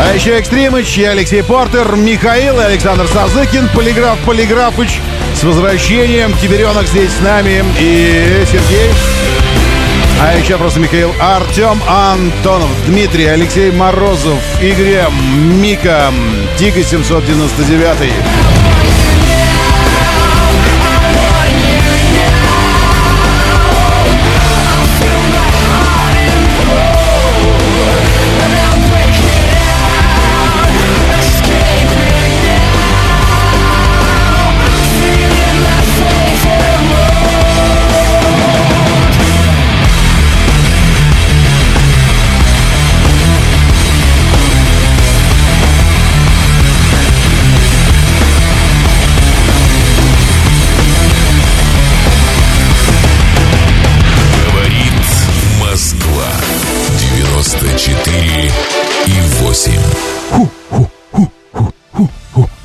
[0.00, 5.00] А еще Экстримыч, и Алексей Портер, Михаил и Александр Сазыкин, Полиграф Полиграфыч.
[5.34, 8.90] С возвращением, Киберенок здесь с нами и Сергей.
[10.20, 15.04] А еще просто Михаил Артем Антонов, Дмитрий, Алексей Морозов, Игорь,
[15.60, 16.12] Мика,
[16.58, 18.67] Тига 799.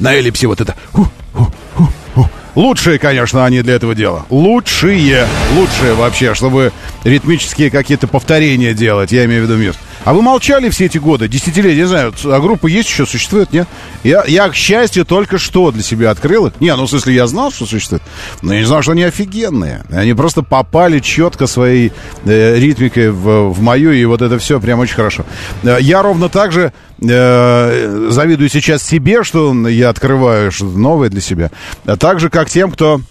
[0.03, 0.75] На эллипсе вот это.
[0.91, 2.29] Ху, ху, ху, ху.
[2.55, 4.25] Лучшие, конечно, они для этого дела.
[4.29, 5.25] Лучшие.
[5.55, 6.73] Лучшие вообще, чтобы
[7.05, 9.75] ритмические какие-то повторения делать, я имею в виду мир.
[10.05, 13.67] А вы молчали все эти годы, десятилетия, не знаю, а группа есть еще, существует, нет?
[14.03, 16.53] Я, я, к счастью, только что для себя открыл их.
[16.59, 18.03] Не, ну, в смысле, я знал, что существует,
[18.41, 19.83] но я не знал, что они офигенные.
[19.91, 21.93] Они просто попали четко своей
[22.25, 25.25] э, ритмикой в, в мою, и вот это все прям очень хорошо.
[25.63, 31.21] Э, Я ровно так же э, завидую сейчас себе, что я открываю что-то новое для
[31.21, 31.49] себя.
[31.85, 33.01] А так же, как тем, кто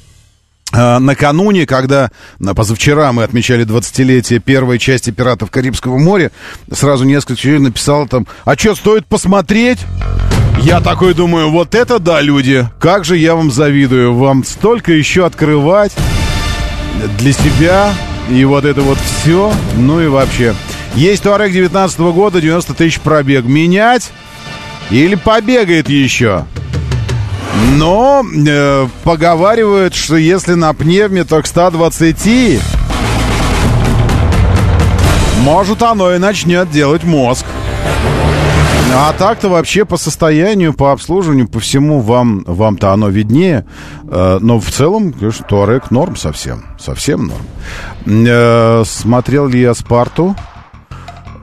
[0.73, 2.11] накануне, когда
[2.57, 6.31] позавчера мы отмечали 20-летие первой части «Пиратов Карибского моря»,
[6.73, 9.81] сразу несколько человек написал там, а что, стоит посмотреть?
[10.61, 15.27] Я такой думаю, вот это да, люди, как же я вам завидую, вам столько еще
[15.27, 15.93] открывать
[17.19, 17.93] для себя,
[18.31, 20.55] и вот это вот все, ну и вообще.
[20.95, 23.45] Есть Туарек 19 года, 90 тысяч пробег.
[23.47, 24.11] Менять
[24.91, 26.45] или побегает еще?
[27.77, 32.61] Но э, поговаривают, что если на пневме, то к 120
[35.41, 37.45] может оно и начнет делать мозг.
[38.95, 43.65] А так-то вообще по состоянию, по обслуживанию, по всему вам, вам-то оно виднее.
[44.05, 46.65] Э, но в целом, конечно, Туарек норм совсем.
[46.79, 47.47] Совсем норм.
[48.07, 50.37] Э, смотрел ли я Спарту?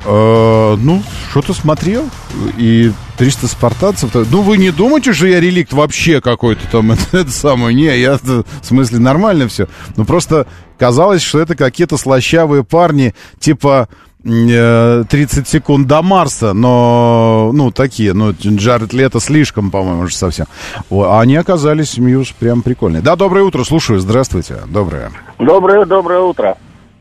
[0.05, 2.09] Э, ну, что-то смотрел.
[2.57, 4.11] И 300 спартанцев.
[4.11, 7.75] то- Ну, вы не думаете, что я реликт вообще какой-то там, это, самое?
[7.75, 9.67] Не, я, в смысле, нормально все.
[9.97, 10.47] Ну, просто
[10.77, 13.89] казалось, что это какие-то слащавые парни, типа
[14.23, 20.45] э, 30 секунд до Марса, но, ну, такие, ну, Джаред Лето слишком, по-моему, уже совсем.
[20.89, 23.01] А они оказались, Мьюз, прям прикольные.
[23.01, 25.11] Да, доброе утро, слушаю, здравствуйте, доброе.
[25.39, 26.57] Доброе, доброе утро.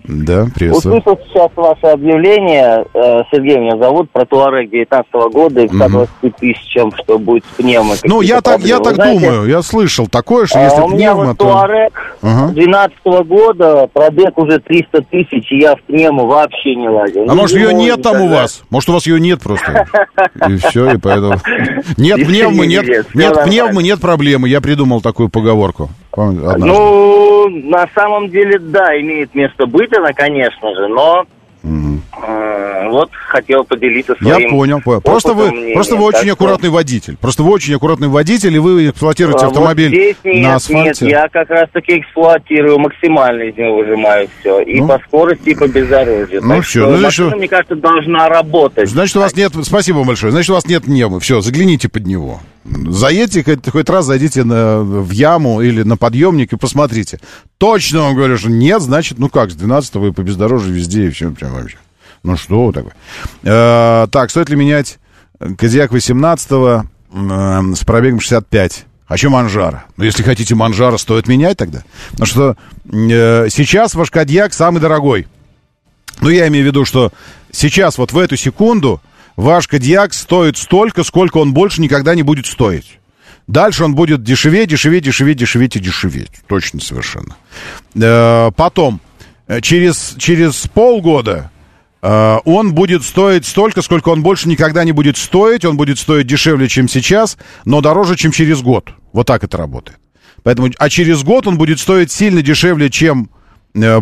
[0.08, 0.96] Да, приветствую.
[0.96, 6.36] Услышал сейчас ваше объявление, э, Сергей меня зовут, про Туарек 19 года и к 120
[6.36, 7.98] тысячам, что будет с пневмой.
[8.04, 11.12] Ну, я так, я так знаете, думаю, я слышал такое, что а, если у меня
[11.12, 11.44] пневмо, вот то...
[11.44, 12.52] Туарек Ага.
[12.52, 12.96] 12
[13.26, 17.24] года, пробег уже 300 тысяч, и я в пневму вообще не лазил.
[17.28, 18.62] А Ни может, ее нет там у вас?
[18.70, 19.86] Может, у вас ее нет просто?
[20.48, 21.34] И все, и поэтому...
[21.98, 24.48] Нет пневмы, нет, Нет, пневмы, нет проблемы.
[24.48, 25.90] Я придумал такую поговорку.
[26.10, 26.66] Помните, однажды.
[26.66, 31.26] Ну, на самом деле, да, имеет место быть она, конечно же, но
[31.62, 35.00] э, вот хотел поделиться Я своим понял, понял.
[35.00, 35.74] Просто вы, мнением.
[35.74, 37.16] просто вы очень что, аккуратный водитель.
[37.16, 41.04] Просто вы очень аккуратный водитель, и вы эксплуатируете а, вот автомобиль здесь нет, на асфальте.
[41.04, 44.60] Нет, я как раз таки эксплуатирую, максимально из него выжимаю все.
[44.60, 46.42] И по скорости, и по бездорожью.
[46.42, 48.88] ну так всё, что ну, значит, машина, мне кажется, должна работать.
[48.88, 49.52] Значит, у вас нет...
[49.62, 50.32] Спасибо большое.
[50.32, 51.20] Значит, у вас нет пневмы.
[51.20, 52.40] Все, загляните под него.
[52.88, 57.20] Заедьте, хоть, хоть раз зайдите на, в яму или на подъемник и посмотрите.
[57.56, 61.10] Точно вам говорю, что нет, значит, ну как, с 12 и по бездорожью везде, и
[61.10, 61.78] все прям вообще.
[62.22, 62.94] Ну что такое?
[63.42, 64.98] Э, так, стоит ли менять
[65.38, 66.82] Кодиак 18 э,
[67.74, 68.86] с пробегом 65?
[69.06, 69.84] Хочу Манжара.
[69.96, 71.82] Ну, если хотите Манжара, стоит менять тогда.
[72.10, 75.26] Потому что э, сейчас ваш Кодиак самый дорогой.
[76.20, 77.12] Ну, я имею в виду, что
[77.50, 79.00] сейчас, вот в эту секунду,
[79.38, 82.98] ваш Кодиак стоит столько, сколько он больше никогда не будет стоить.
[83.46, 86.32] Дальше он будет дешеветь, дешеветь, дешеветь, дешеветь и дешеветь.
[86.48, 87.36] Точно совершенно.
[87.94, 89.00] Э, Потом,
[89.46, 91.50] э, через, через полгода
[92.02, 95.64] э, он будет стоить столько, сколько он больше никогда не будет стоить.
[95.64, 98.90] Он будет стоить дешевле, чем сейчас, но дороже, чем через год.
[99.12, 99.98] Вот так это работает.
[100.42, 103.30] Поэтому, а через год он будет стоить сильно дешевле, чем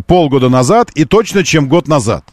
[0.06, 2.24] полгода назад и точно, чем год назад.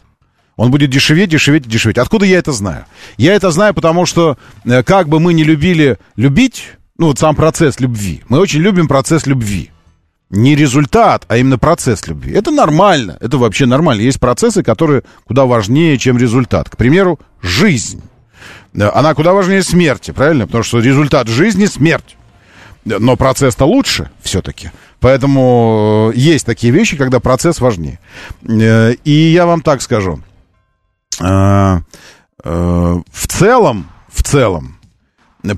[0.56, 1.98] Он будет дешеветь, дешеветь, дешеветь.
[1.98, 2.86] Откуда я это знаю?
[3.16, 7.34] Я это знаю, потому что э, как бы мы не любили любить, ну вот сам
[7.34, 9.70] процесс любви, мы очень любим процесс любви.
[10.30, 12.32] Не результат, а именно процесс любви.
[12.32, 14.00] Это нормально, это вообще нормально.
[14.00, 16.70] Есть процессы, которые куда важнее, чем результат.
[16.70, 18.02] К примеру, жизнь.
[18.74, 20.46] Э, Она куда важнее смерти, правильно?
[20.46, 22.16] Потому что результат жизни— смерть.
[22.84, 24.70] Но процесс-то лучше все-таки.
[25.00, 27.98] Поэтому э, есть такие вещи, когда процесс важнее.
[28.42, 30.20] И я вам так скажу.
[31.20, 31.80] Э,
[32.42, 34.78] э, В целом, в целом,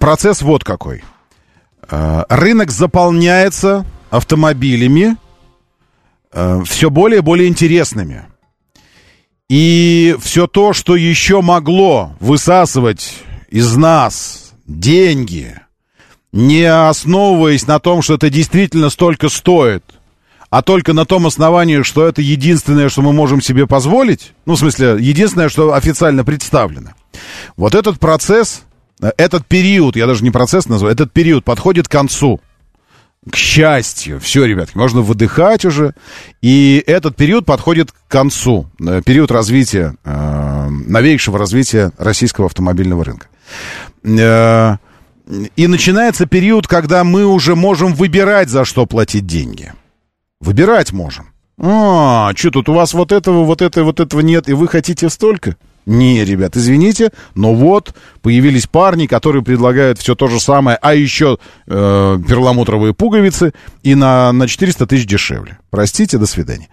[0.00, 1.04] процесс вот какой.
[1.88, 5.16] Э, Рынок заполняется автомобилями
[6.64, 8.26] все более и более интересными.
[9.48, 15.54] И все то, что еще могло высасывать из нас деньги,
[16.32, 19.84] не основываясь на том, что это действительно столько стоит,
[20.50, 24.58] а только на том основании, что это единственное, что мы можем себе позволить, ну, в
[24.58, 26.90] смысле, единственное, что официально представлено.
[27.56, 28.62] Вот этот процесс,
[29.00, 32.40] э, этот период, я даже не процесс называю, этот период подходит к концу.
[33.28, 34.20] К счастью.
[34.20, 35.94] Все, ребятки, можно выдыхать уже.
[36.42, 38.70] И этот период подходит к концу.
[38.80, 43.26] Э, Период развития, э, новейшего развития российского автомобильного рынка.
[44.04, 44.76] Э,
[45.56, 49.72] И начинается период, когда мы уже можем выбирать, за что платить деньги.
[50.40, 51.30] Выбирать можем.
[51.58, 55.08] А, что тут у вас вот этого, вот этого, вот этого нет, и вы хотите
[55.08, 55.56] столько?
[55.86, 61.38] Не, ребят, извините, но вот появились парни, которые предлагают все то же самое, а еще
[61.68, 63.52] э, перламутровые пуговицы
[63.84, 65.58] и на, на 400 тысяч дешевле.
[65.70, 66.68] Простите, до свидания.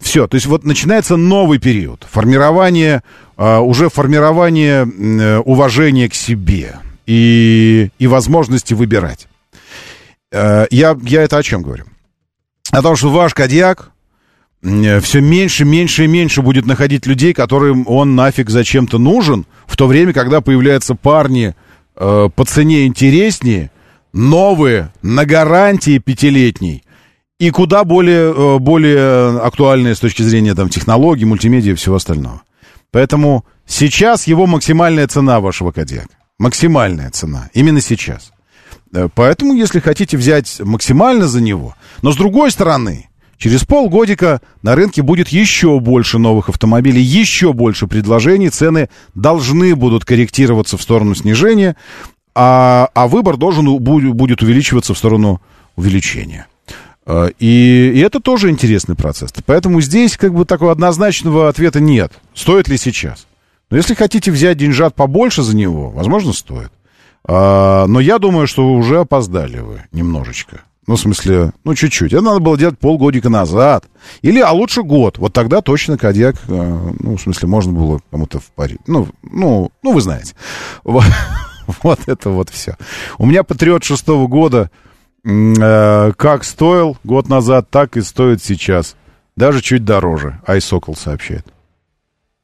[0.00, 2.06] Все, то есть вот начинается новый период.
[2.10, 3.02] Формирование,
[3.36, 9.28] э, уже формирование э, уважения к себе и, и возможности выбирать.
[10.32, 11.84] Э, я, я это о чем говорю?
[12.70, 13.90] О том, что ваш Кадьяк
[14.62, 19.86] все меньше, меньше и меньше будет находить людей, которым он нафиг зачем-то нужен, в то
[19.86, 21.54] время, когда появляются парни
[21.96, 23.70] э, по цене интереснее,
[24.14, 26.82] новые, на гарантии пятилетней,
[27.38, 32.42] и куда более, э, более актуальные с точки зрения там, технологий, мультимедиа и всего остального.
[32.90, 36.08] Поэтому сейчас его максимальная цена вашего Кадьяка.
[36.38, 37.50] Максимальная цена.
[37.52, 38.32] Именно сейчас.
[38.94, 44.74] Э, Поэтому, если хотите взять максимально за него, но с другой стороны, через полгодика на
[44.74, 51.14] рынке будет еще больше новых автомобилей, еще больше предложений, цены должны будут корректироваться в сторону
[51.14, 51.76] снижения,
[52.34, 55.42] а, а выбор должен будет увеличиваться в сторону
[55.76, 56.46] увеличения.
[57.04, 59.32] Э, И, и это тоже интересный процесс.
[59.44, 62.12] Поэтому здесь как бы такого однозначного ответа нет.
[62.32, 63.26] Стоит ли сейчас?
[63.70, 66.70] Но если хотите взять деньжат побольше за него, возможно, стоит.
[67.26, 70.62] А, но я думаю, что вы уже опоздали вы немножечко.
[70.86, 72.12] Ну, в смысле, ну, чуть-чуть.
[72.12, 73.86] Это надо было делать полгодика назад.
[74.20, 75.16] Или, а лучше год.
[75.16, 78.76] Вот тогда точно Кадьяк, э, ну, в смысле, можно было кому-то в паре.
[78.86, 80.34] Ну, ну, ну, вы знаете.
[80.82, 81.04] Вот,
[82.06, 82.76] это вот все.
[83.16, 84.70] У меня Патриот шестого года
[85.24, 88.94] э, как стоил год назад, так и стоит сейчас.
[89.36, 90.40] Даже чуть дороже.
[90.46, 91.46] Айсокол сообщает.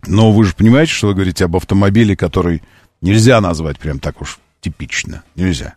[0.07, 2.63] Но вы же понимаете, что вы говорите об автомобиле, который
[3.03, 5.23] нельзя назвать прям так уж типично.
[5.37, 5.75] Нельзя.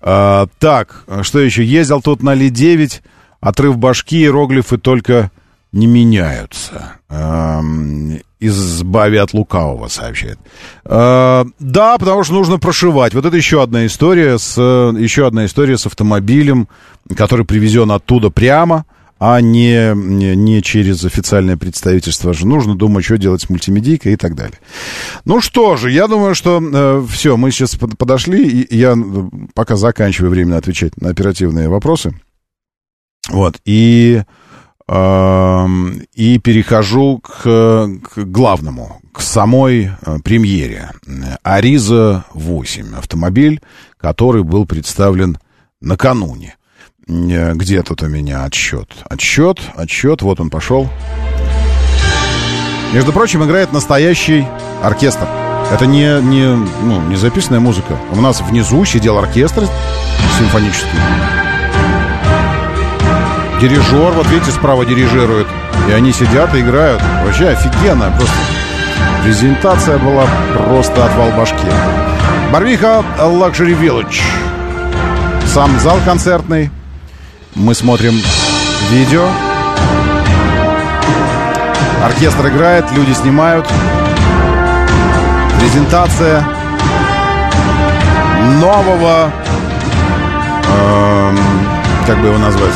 [0.00, 1.64] А, так, что еще?
[1.64, 3.00] Ездил тут на Ли-9,
[3.40, 5.30] отрыв башки, иероглифы только
[5.72, 6.92] не меняются.
[7.08, 10.38] Ам, избави от лукавого, сообщает.
[10.84, 13.14] А, да, потому что нужно прошивать.
[13.14, 16.68] Вот это еще одна история с, еще одна история с автомобилем,
[17.16, 18.84] который привезен оттуда прямо,
[19.18, 22.46] а не, не, через официальное представительство же.
[22.46, 24.58] Нужно думать, что делать с мультимедийкой и так далее.
[25.24, 28.96] Ну что же, я думаю, что э, все, мы сейчас под- подошли, и я э,
[29.54, 32.14] пока заканчиваю временно отвечать на оперативные вопросы.
[33.30, 34.22] Вот, и,
[34.86, 40.90] эм, и перехожу к, к главному, к самой э, премьере.
[41.42, 43.62] Ариза 8, автомобиль,
[43.96, 45.38] который был представлен
[45.80, 46.56] накануне.
[47.08, 48.90] Где тут у меня отсчет?
[49.08, 50.88] Отсчет, отсчет, вот он пошел.
[52.92, 54.44] Между прочим, играет настоящий
[54.82, 55.28] оркестр.
[55.72, 57.96] Это не, не, ну, не записанная музыка.
[58.10, 59.68] У нас внизу сидел оркестр
[60.36, 60.98] симфонический.
[63.60, 65.46] Дирижер, вот видите, справа дирижирует.
[65.88, 67.00] И они сидят и играют.
[67.24, 68.10] Вообще офигенно.
[68.16, 68.34] Просто
[69.22, 70.26] презентация была
[70.66, 71.68] просто отвал башки.
[72.52, 74.20] Барвиха Luxury Village.
[75.46, 76.70] Сам зал концертный.
[77.58, 78.12] Мы смотрим
[78.90, 79.26] видео.
[82.04, 83.66] Оркестр играет, люди снимают.
[85.58, 86.46] Презентация
[88.60, 89.32] нового,
[90.68, 91.38] эм,
[92.06, 92.74] как бы его назвать,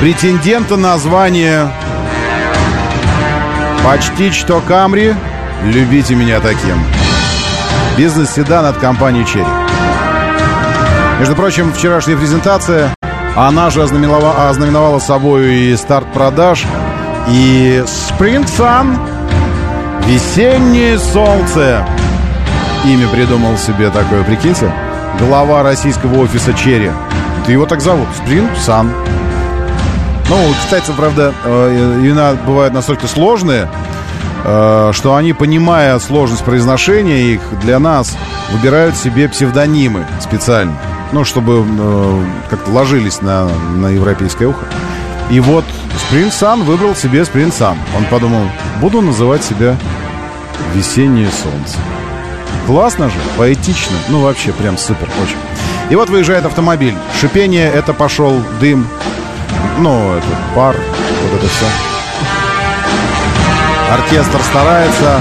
[0.00, 1.70] претендента на звание
[3.84, 5.14] почти что Камри.
[5.62, 6.82] Любите меня таким.
[7.98, 9.44] Бизнес-седан от компании Черри.
[11.18, 12.94] Между прочим, вчерашняя презентация,
[13.34, 16.64] она же ознаменовала, ознаменовала собой и старт продаж,
[17.28, 18.96] и Spring Sun,
[20.06, 21.84] весеннее солнце.
[22.84, 24.72] Имя придумал себе такое, прикиньте.
[25.18, 26.92] Глава российского офиса Черри.
[27.44, 28.88] Ты его так зовут, Spring Sun.
[30.28, 33.68] Ну, кстати, правда, э, имена бывают настолько сложные,
[34.44, 38.16] э, что они, понимая сложность произношения их, для нас
[38.52, 40.78] выбирают себе псевдонимы специально.
[41.12, 44.66] Ну, чтобы э, как-то ложились на, на европейское ухо.
[45.30, 45.64] И вот
[46.10, 47.76] Spring Sun выбрал себе Spring Sun.
[47.96, 48.42] Он подумал,
[48.80, 49.76] буду называть себя
[50.74, 51.78] Весеннее солнце.
[52.66, 53.96] Классно же, поэтично.
[54.08, 55.38] Ну, вообще, прям супер, очень.
[55.90, 56.94] И вот выезжает автомобиль.
[57.18, 58.86] Шипение, это пошел дым.
[59.78, 61.66] Ну, это пар, вот это все.
[63.90, 65.20] Оркестр старается.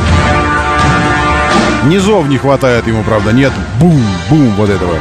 [1.86, 3.54] Низов не хватает ему, правда, нет.
[3.80, 4.96] Бум-бум вот этого.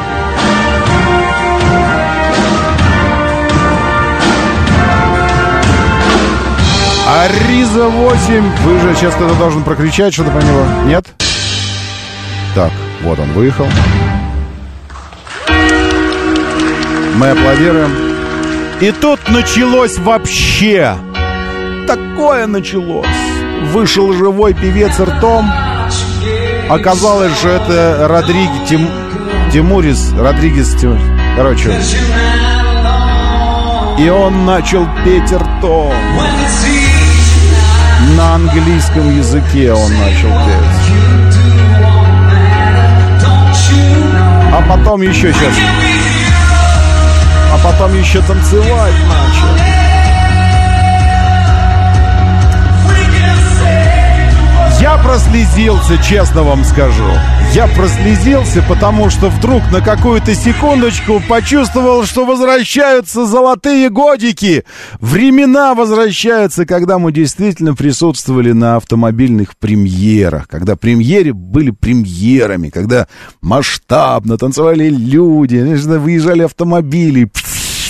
[7.08, 8.56] Ариза 8.
[8.64, 10.66] Вы же сейчас кто-то должен прокричать что-то про него.
[10.86, 11.06] Нет?
[12.52, 12.72] Так,
[13.02, 13.68] вот он выехал.
[17.14, 17.92] Мы аплодируем.
[18.80, 20.96] И тут началось вообще.
[21.86, 23.06] Такое началось.
[23.72, 25.48] Вышел живой певец ртом.
[26.68, 28.88] Оказалось, что это Родриги Тим...
[29.52, 30.12] Тимурис.
[30.12, 31.02] Родригес Тимурис.
[31.36, 31.70] Короче.
[33.98, 35.94] И он начал петь ртом.
[38.16, 40.86] На английском языке он начал петь.
[44.54, 45.52] А потом еще сейчас.
[47.52, 49.48] А потом еще танцевать начал.
[54.80, 57.10] Я прослезился, честно вам скажу.
[57.56, 64.64] Я прослезился, потому что вдруг на какую-то секундочку почувствовал, что возвращаются золотые годики.
[65.00, 73.08] Времена возвращаются, когда мы действительно присутствовали на автомобильных премьерах, когда премьеры были премьерами, когда
[73.40, 77.30] масштабно танцевали люди, выезжали автомобили,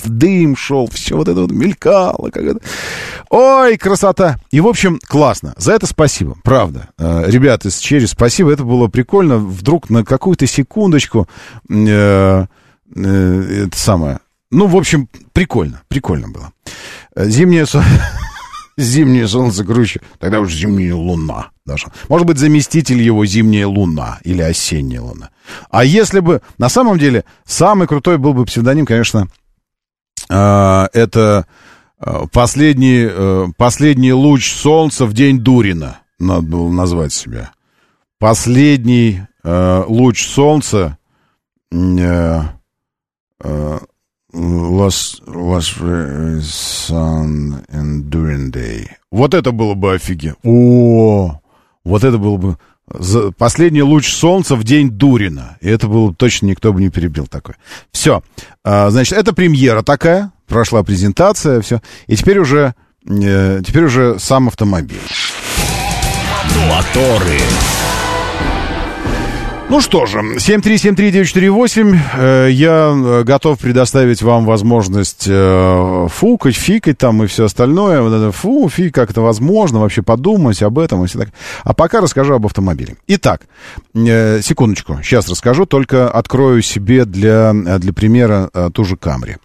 [0.07, 2.31] дым шел, все вот это вот мелькало.
[2.31, 2.61] Как это.
[3.31, 4.39] Ой, красота.
[4.51, 5.55] И, в общем, классно.
[5.57, 6.89] За это спасибо, правда.
[6.99, 8.53] Э, Ребята из Черри, спасибо.
[8.53, 9.39] Это было прикольно.
[9.39, 11.29] Вдруг на какую-то секундочку
[11.69, 12.47] э,
[12.95, 14.21] э, это самое.
[14.51, 15.83] Ну, в общем, прикольно.
[15.89, 16.53] Прикольно было.
[17.15, 17.89] Э, Зимнее солнце...
[18.79, 20.01] Зимнее солнце круче.
[20.19, 21.49] Тогда уж зимняя луна.
[21.65, 21.87] Даже.
[22.09, 25.31] Может быть, заместитель его зимняя луна или осенняя луна.
[25.71, 26.43] А если бы...
[26.59, 29.29] На самом деле, самый крутой был бы псевдоним, конечно,
[30.29, 31.47] э, это
[32.33, 35.99] последний, э, последний луч солнца в день Дурина.
[36.19, 37.53] Надо было назвать себя.
[38.19, 40.99] Последний э, луч солнца...
[41.73, 42.43] Э,
[43.43, 43.79] э,
[44.33, 45.81] Last, last
[46.43, 48.87] Sun Enduring Day.
[49.11, 50.37] Вот это было бы офигенно.
[50.45, 51.41] О,
[51.85, 52.59] вот это было бы...
[53.37, 55.57] Последний луч солнца в день Дурина.
[55.61, 57.57] И это было бы точно никто бы не перебил такое.
[57.91, 58.23] Все.
[58.65, 60.31] значит, это премьера такая.
[60.47, 61.81] Прошла презентация, все.
[62.07, 65.01] И теперь уже, э, теперь уже сам автомобиль.
[66.69, 67.41] Моторы.
[69.69, 77.25] Ну что же, 7373948, э, я э, готов предоставить вам возможность э, фукать, фикать там
[77.25, 78.31] и все остальное.
[78.31, 81.31] Фу, фи, как это возможно, вообще подумать об этом и все так.
[81.65, 82.95] А пока расскажу об автомобиле.
[83.09, 83.43] Итак,
[83.93, 89.37] секундочку, сейчас расскажу, только открою себе для, для примера ту же Камри.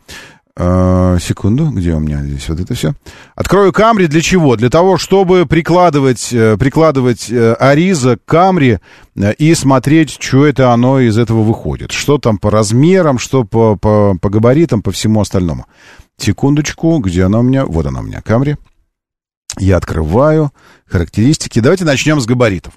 [0.58, 2.94] Э, секунду, где у меня здесь вот это все?
[3.36, 4.58] Открою Камри для чего?
[4.58, 8.80] Для того, чтобы прикладывать, э, прикладывать э, Ариза к Камри
[9.16, 11.92] э, и смотреть, что это оно из этого выходит.
[11.92, 15.68] Что там по размерам, что по, по, по габаритам, по всему остальному.
[16.18, 17.66] Секундочку, где она у меня?
[17.66, 18.58] Вот она у меня, Камри.
[19.58, 20.52] Я открываю
[20.88, 21.60] характеристики.
[21.60, 22.74] Давайте начнем с габаритов.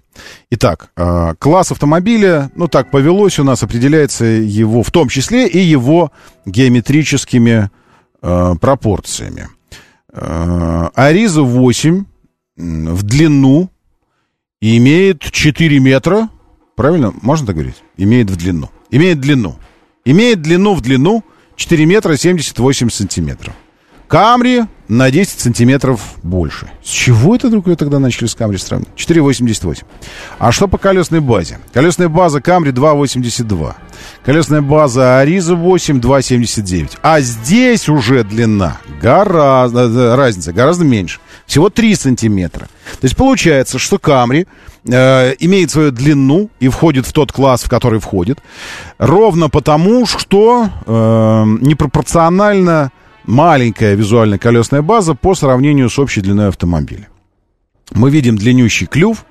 [0.51, 5.59] Итак, э, класс автомобиля, ну так повелось у нас, определяется его, в том числе и
[5.59, 6.13] его
[6.47, 7.71] геометрическими
[8.23, 9.49] э, пропорциями.
[10.13, 12.05] Э, Ариза 8
[12.57, 13.71] м, в длину
[14.61, 16.29] имеет 4 метра.
[16.77, 17.13] Правильно?
[17.23, 17.83] Можно так говорить?
[17.97, 18.71] Имеет в длину.
[18.91, 19.57] Имеет длину.
[20.05, 21.25] Имеет длину в длину
[21.57, 23.55] 4 метра 78 сантиметров.
[24.09, 26.71] Камри на 10 сантиметров больше.
[26.83, 28.93] С чего это вдруг ее тогда начали с Камри сравнивать?
[28.97, 29.85] 4,88.
[30.39, 31.59] А что по колесной базе?
[31.73, 33.75] Колесная база Камри 2,82.
[34.25, 36.99] Колесная база Ариза 8, 2,79.
[37.03, 41.21] А здесь уже длина гораздо, э, разница гораздо меньше.
[41.47, 42.67] Всего 3 сантиметра.
[43.01, 44.47] То есть получается, что Камри
[44.87, 48.39] э, имеет свою длину и входит в тот класс, в который входит,
[48.99, 52.91] ровно потому, что э, непропорционально
[53.25, 57.09] маленькая визуальная колесная база по сравнению с общей длиной автомобиля.
[57.93, 59.25] Мы видим длиннющий клюв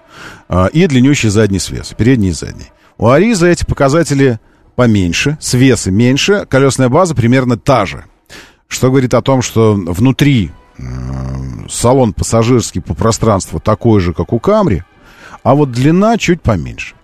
[0.49, 2.71] э, и длиннющий задний свес, передний и задний.
[2.97, 4.39] У Ариза эти показатели
[4.75, 8.05] поменьше, свесы меньше, колесная база примерно та же.
[8.67, 10.83] Что говорит о том, что внутри э,
[11.69, 14.83] салон пассажирский по пространству такой же, как у Камри,
[15.43, 16.95] а вот длина чуть поменьше.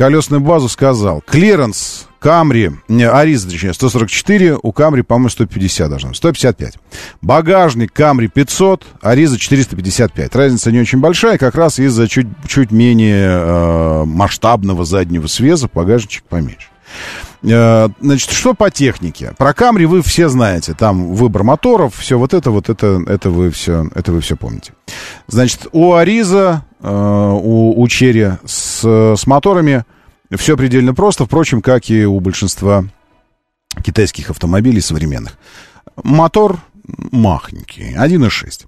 [0.00, 1.22] Колесную базу сказал.
[1.26, 6.78] Клиренс Камри, не, Ариза, точнее, 144, у Камри, по-моему, 150 должно быть, 155.
[7.20, 10.34] Багажник Камри 500, Ариза 455.
[10.34, 16.24] Разница не очень большая, как раз из-за чуть, чуть менее э, масштабного заднего свеса багажничек
[16.24, 16.68] поменьше.
[17.42, 19.34] Э, Значит, что по технике?
[19.36, 20.72] Про Камри вы все знаете.
[20.72, 24.72] Там выбор моторов, все вот это, вот это, это вы все, это вы все помните.
[25.26, 29.84] Значит, у Ариза, у, у Черри с, с моторами
[30.36, 32.84] все предельно просто, впрочем, как и у большинства
[33.82, 35.36] китайских автомобилей современных.
[36.02, 36.58] Мотор
[37.12, 38.66] махонький, 1.6.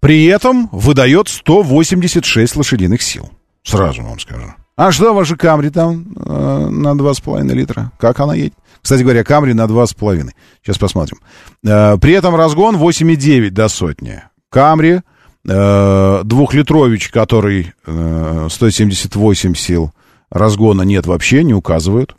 [0.00, 3.30] При этом выдает 186 лошадиных сил.
[3.62, 4.52] Сразу вам скажу.
[4.76, 7.92] А что ваша Камри там э, на 2,5 литра?
[7.98, 8.54] Как она едет?
[8.82, 10.30] Кстати говоря, Камри на 2,5.
[10.62, 11.18] Сейчас посмотрим.
[11.64, 14.22] Э, при этом разгон 8,9 до сотни.
[14.50, 15.00] Камри
[15.48, 19.92] э, двухлитрович, который э, 178 сил
[20.30, 22.14] разгона нет вообще, не указывают.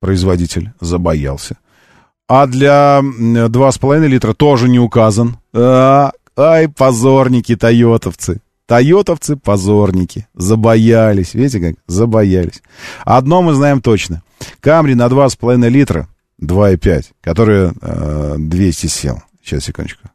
[0.00, 1.56] Производитель забоялся.
[2.28, 5.38] А для м, 2,5 литра тоже не указан.
[5.54, 8.40] А, ай, позорники тойотовцы.
[8.66, 10.28] Тойотовцы позорники.
[10.34, 11.32] Забоялись.
[11.32, 11.76] Видите как?
[11.86, 12.62] Забоялись.
[13.04, 14.22] Одно мы знаем точно.
[14.60, 16.06] Камри на 2,5 литра
[16.40, 19.22] 2,5, которые э, 200 сел.
[19.42, 20.08] Сейчас, секундочку.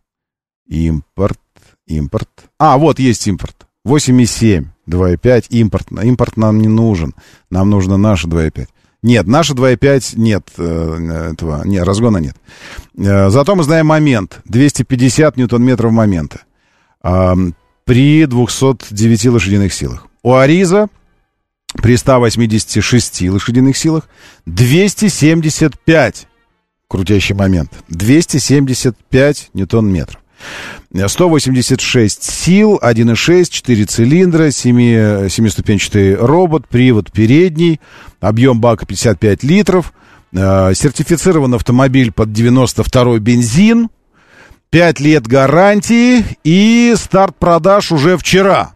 [0.67, 1.39] Импорт,
[1.87, 2.29] импорт.
[2.65, 3.67] А, вот есть импорт.
[3.85, 5.91] 8,7, 2,5, импорт.
[5.91, 7.13] Импорт нам не нужен.
[7.49, 8.67] Нам нужно наше 2,5.
[9.01, 12.37] Нет, наши 2,5 нет э, этого, нет, разгона нет.
[12.97, 14.39] Э, зато мы знаем момент.
[14.45, 16.43] 250 ньютон-метров момента.
[17.01, 17.35] А,
[17.83, 20.07] при 209 лошадиных силах.
[20.23, 20.87] У Ариза
[21.81, 24.07] при 186 лошадиных силах
[24.45, 26.27] 275
[26.87, 27.71] крутящий момент.
[27.89, 30.22] 275 ньютон-метров.
[30.93, 37.79] 186 сил, 1,6, 4 цилиндра, 7, семиступенчатый робот, привод передний,
[38.19, 39.93] объем бака 55 литров,
[40.33, 43.89] э, сертифицирован автомобиль под 92 бензин,
[44.69, 48.73] 5 лет гарантии и старт продаж уже вчера.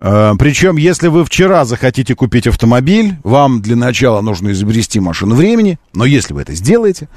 [0.00, 5.78] Э, Причем, если вы вчера захотите купить автомобиль, вам для начала нужно изобрести машину времени,
[5.92, 7.08] но если вы это сделаете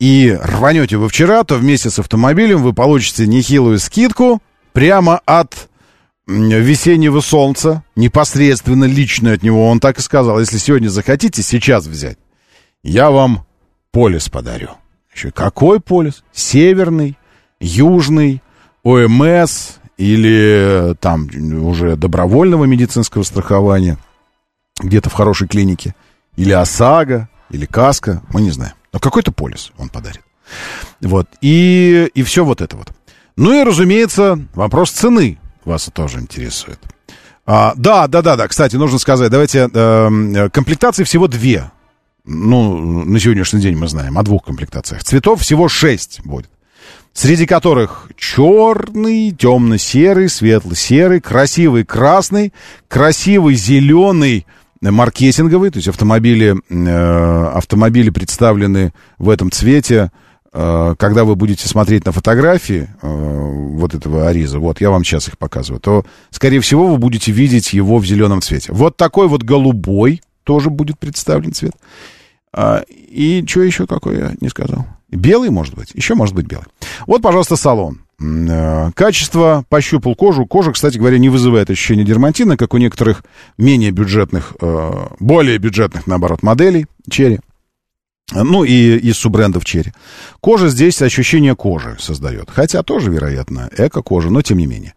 [0.00, 5.68] и рванете вы вчера, то вместе с автомобилем вы получите нехилую скидку прямо от
[6.26, 9.68] весеннего солнца, непосредственно лично от него.
[9.68, 12.16] Он так и сказал, если сегодня захотите сейчас взять,
[12.82, 13.44] я вам
[13.92, 14.70] полис подарю.
[15.14, 16.24] Еще какой полис?
[16.32, 17.18] Северный,
[17.60, 18.42] южный,
[18.82, 21.28] ОМС или э, там
[21.66, 23.98] уже добровольного медицинского страхования,
[24.78, 25.94] где-то в хорошей клинике,
[26.36, 28.72] или ОСАГО, или КАСКО, мы не знаем.
[28.92, 30.22] Но какой-то полис он подарит.
[31.00, 32.92] Вот, и, и все вот это вот.
[33.36, 36.80] Ну и, разумеется, вопрос цены вас тоже интересует.
[37.46, 41.70] А, да, да, да, да, кстати, нужно сказать, давайте, э, комплектаций всего две.
[42.24, 45.02] Ну, на сегодняшний день мы знаем о двух комплектациях.
[45.02, 46.50] Цветов всего шесть будет.
[47.12, 52.52] Среди которых черный, темно-серый, светло-серый, красивый красный,
[52.88, 54.46] красивый зеленый,
[54.82, 60.10] маркетинговый, то есть автомобили, э, автомобили представлены в этом цвете.
[60.52, 65.28] Э, когда вы будете смотреть на фотографии э, вот этого Ариза, вот я вам сейчас
[65.28, 68.72] их показываю, то, скорее всего, вы будете видеть его в зеленом цвете.
[68.72, 71.74] Вот такой вот голубой тоже будет представлен цвет.
[72.52, 74.86] А, и что еще какой я не сказал?
[75.10, 75.90] Белый, может быть.
[75.94, 76.66] Еще может быть белый.
[77.06, 78.00] Вот, пожалуйста, салон.
[78.20, 80.46] Э, Качество, пощупал кожу.
[80.46, 83.24] Кожа, кстати говоря, не вызывает ощущения дерматина, как у некоторых
[83.56, 87.40] менее бюджетных, э, более бюджетных, наоборот, моделей черри.
[88.32, 89.92] Ну, и из суббрендов черри.
[90.40, 92.48] Кожа здесь ощущение кожи создает.
[92.48, 94.94] Хотя тоже, вероятно, эко-кожа, но тем не менее.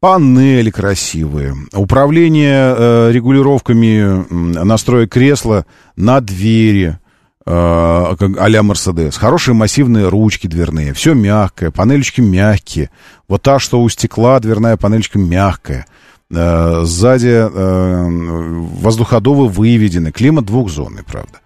[0.00, 1.54] Панели красивые.
[1.72, 4.26] Управление э, регулировками
[4.62, 5.64] настроек кресла
[5.96, 6.98] на двери
[7.46, 9.16] а-ля Мерседес.
[9.16, 10.94] Хорошие массивные ручки дверные.
[10.94, 11.70] Все мягкое.
[11.70, 12.90] Панелечки мягкие.
[13.28, 15.86] Вот та, что у стекла, дверная панелечка мягкая.
[16.30, 20.10] Э, сзади э, воздуходовы выведены.
[20.10, 21.40] Климат двухзонный, правда.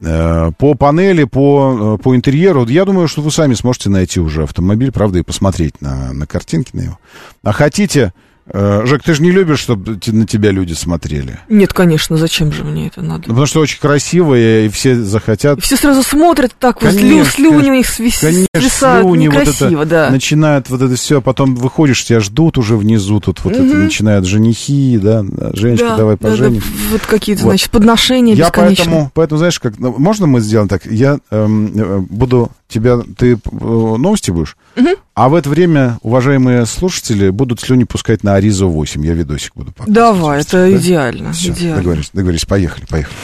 [0.00, 4.44] Э, По панели, по, э, по интерьеру, я думаю, что вы сами сможете найти уже
[4.44, 6.98] автомобиль, правда, и посмотреть на, на картинки на его.
[7.42, 8.12] А хотите,
[8.46, 11.38] э, Жек, ты же не любишь, чтобы на тебя люди смотрели?
[11.48, 13.22] Нет, конечно, зачем же мне это надо?
[13.26, 15.62] Ну, потому что очень красивое, и все захотят.
[15.62, 19.82] Все сразу смотрят так, вот, Конечно, слюни у них свис- Конечно, свисают, слюни, вот некрасиво,
[19.82, 20.10] это да.
[20.10, 23.84] начинают вот это все, потом выходишь, тебя ждут уже внизу, тут вот это Мгм.
[23.84, 26.62] начинают женихи, да, Женечка, Да, давай да, да, поженим.
[26.90, 27.50] вот какие-то, Вот.
[27.50, 30.86] значит, подношения Я поэтому, поэтому, знаешь, как, ну, можно мы сделаем так?
[30.86, 34.94] Я эм, э, буду тебя, ты э, новости будешь, Мгм.
[35.14, 39.04] а в это время, уважаемые слушатели, будут слюни пускать на Аризо 8.
[39.04, 39.94] Я видосик буду показывать.
[39.94, 40.72] Давай, это Да?
[40.76, 41.76] идеально, Всё, идеально.
[41.76, 43.14] договорились, договорились, поехали, поехали.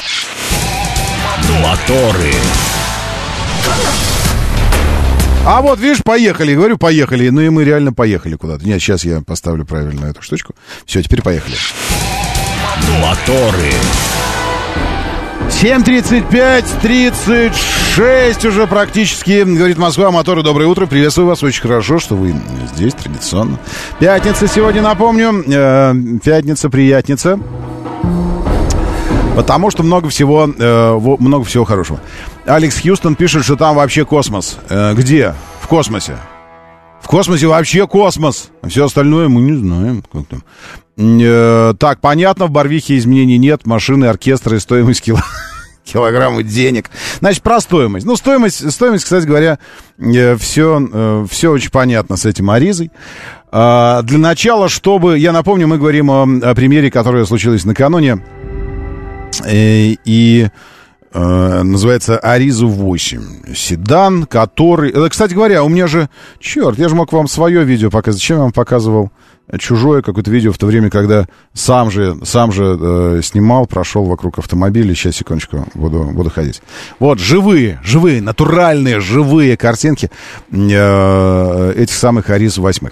[1.62, 2.32] Моторы.
[5.46, 8.66] А вот, видишь, поехали, говорю, поехали, ну и мы реально поехали куда-то.
[8.66, 10.54] Нет, сейчас я поставлю правильно эту штучку.
[10.84, 11.56] Все, теперь поехали.
[13.00, 13.72] Моторы.
[15.48, 22.32] 7.35, 36 уже практически, говорит Москва, моторы, доброе утро, приветствую вас, очень хорошо, что вы
[22.74, 23.58] здесь традиционно.
[23.98, 27.40] Пятница сегодня, напомню, э, пятница, приятница,
[29.34, 31.98] потому что много всего, э, много всего хорошего.
[32.46, 34.58] Алекс Хьюстон пишет, что там вообще космос.
[34.68, 35.34] Э, где?
[35.60, 36.18] В космосе.
[37.00, 38.50] В космосе вообще космос.
[38.62, 40.04] А все остальное мы не знаем.
[40.12, 40.42] Как там.
[40.98, 43.66] Э, так, понятно, в Барвихе изменений нет.
[43.66, 45.20] Машины, оркестры, и стоимость кило...
[45.84, 46.90] килограммы денег.
[47.20, 48.04] Значит, про стоимость.
[48.04, 49.58] Ну, стоимость, стоимость кстати говоря,
[50.38, 52.90] все, все очень понятно с этим Аризой.
[53.50, 55.18] А, для начала, чтобы...
[55.18, 58.22] Я напомню, мы говорим о, о примере, которое случилось накануне.
[59.44, 60.48] Э, И
[61.12, 63.54] э, называется Аризу 8.
[63.54, 64.90] Седан, который...
[64.92, 66.10] Э, Кстати говоря, у меня же...
[66.40, 68.20] Черт, я же мог вам свое видео показать.
[68.20, 69.10] Зачем я вам показывал
[69.56, 74.38] чужое какое-то видео в то время, когда сам же, сам же э, снимал, прошел вокруг
[74.38, 74.94] автомобиля.
[74.94, 76.60] Сейчас, секундочку, буду, буду ходить.
[76.98, 80.10] Вот, живые, живые, натуральные, живые картинки
[80.50, 82.88] э, этих самых Ариз 8.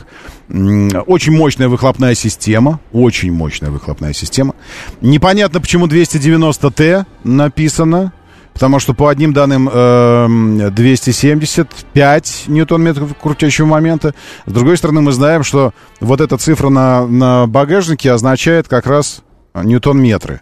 [1.07, 2.81] Очень мощная выхлопная система.
[2.93, 4.55] Очень мощная выхлопная система.
[5.01, 8.13] Непонятно, почему 290Т написано.
[8.57, 14.15] Потому что по одним данным эм, 275 ньютон-метров крутящего момента.
[14.47, 19.21] С другой стороны, мы знаем, что вот эта цифра на, на багажнике означает как раз
[19.53, 20.41] ньютон-метры.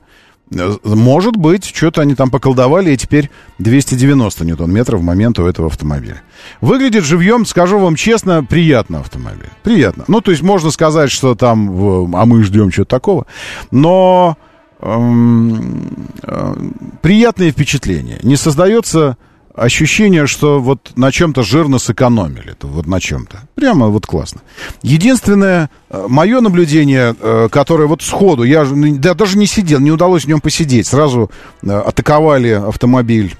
[0.84, 6.22] Может быть, что-то они там поколдовали, и теперь 290 ньютон-метров в момент у этого автомобиля.
[6.60, 9.50] Выглядит живьем, скажу вам честно, приятно автомобиль.
[9.64, 10.04] Приятно.
[10.06, 13.26] Ну, то есть можно сказать, что там, а мы ждем чего-то такого.
[13.72, 14.38] Но
[14.84, 16.54] эм, э,
[17.02, 18.18] приятное впечатление.
[18.22, 19.16] Не создается
[19.54, 22.52] ощущение, что вот на чем-то жирно сэкономили.
[22.52, 23.48] Это вот на чем-то.
[23.54, 24.40] Прямо вот классно.
[24.82, 30.28] Единственное, мое наблюдение, э, которое вот сходу, я да, даже не сидел, не удалось в
[30.28, 30.86] нем посидеть.
[30.86, 31.30] Сразу
[31.62, 33.36] э, атаковали автомобиль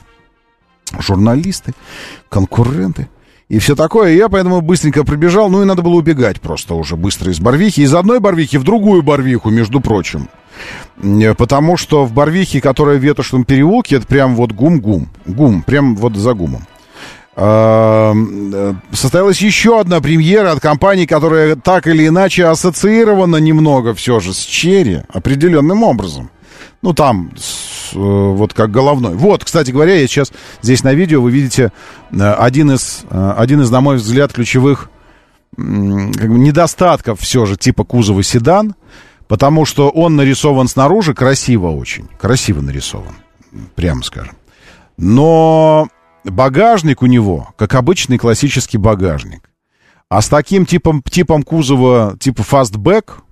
[0.99, 1.75] журналисты,
[2.29, 3.09] конкуренты
[3.49, 4.15] и все такое.
[4.15, 5.51] Я поэтому быстренько пробежал.
[5.51, 7.83] Ну и надо было убегать просто уже быстро из Барвихи.
[7.83, 10.29] Из одной Барвихи в другую Барвиху, между прочим.
[11.03, 15.09] Э, Потому что в Барвихе, которая в Ветошном переулке, это прям вот гум-гум.
[15.27, 16.67] Гум, прям вот за гумом.
[17.37, 24.21] А, э, Состоялась еще одна премьера от компании, которая так или иначе ассоциирована немного все
[24.21, 26.31] же с Черри определенным образом.
[26.83, 29.15] Ну, там, э, вот как головной.
[29.15, 30.33] Вот, кстати говоря, я сейчас
[30.63, 31.73] здесь на видео вы видите
[32.13, 34.91] э, один из, э, один из на мой взгляд, ключевых
[35.57, 38.75] как бы недостатков все же типа кузова седан,
[39.29, 43.15] потому что он нарисован снаружи красиво очень, красиво нарисован,
[43.75, 44.35] прямо скажем.
[44.97, 45.89] Но
[46.25, 49.51] багажник у него, как обычный классический багажник.
[50.09, 53.23] А с таким типом, типом кузова, типа фастбэк,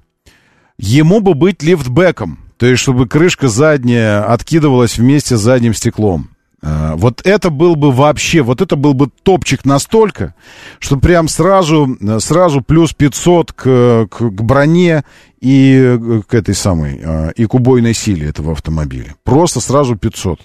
[0.79, 2.39] ему бы быть лифтбэком.
[2.57, 6.31] То есть, чтобы крышка задняя откидывалась вместе с задним стеклом.
[6.63, 10.35] А, Вот это был бы вообще, вот это был бы топчик настолько,
[10.79, 15.05] что прям сразу, сразу плюс 500 к, к, к броне
[15.41, 15.99] и
[16.29, 19.17] к этой самой, а, и к убойной силе этого автомобиля.
[19.25, 20.41] Просто сразу 500.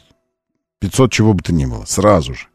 [0.80, 2.48] 500 чего бы то ни было, сразу же.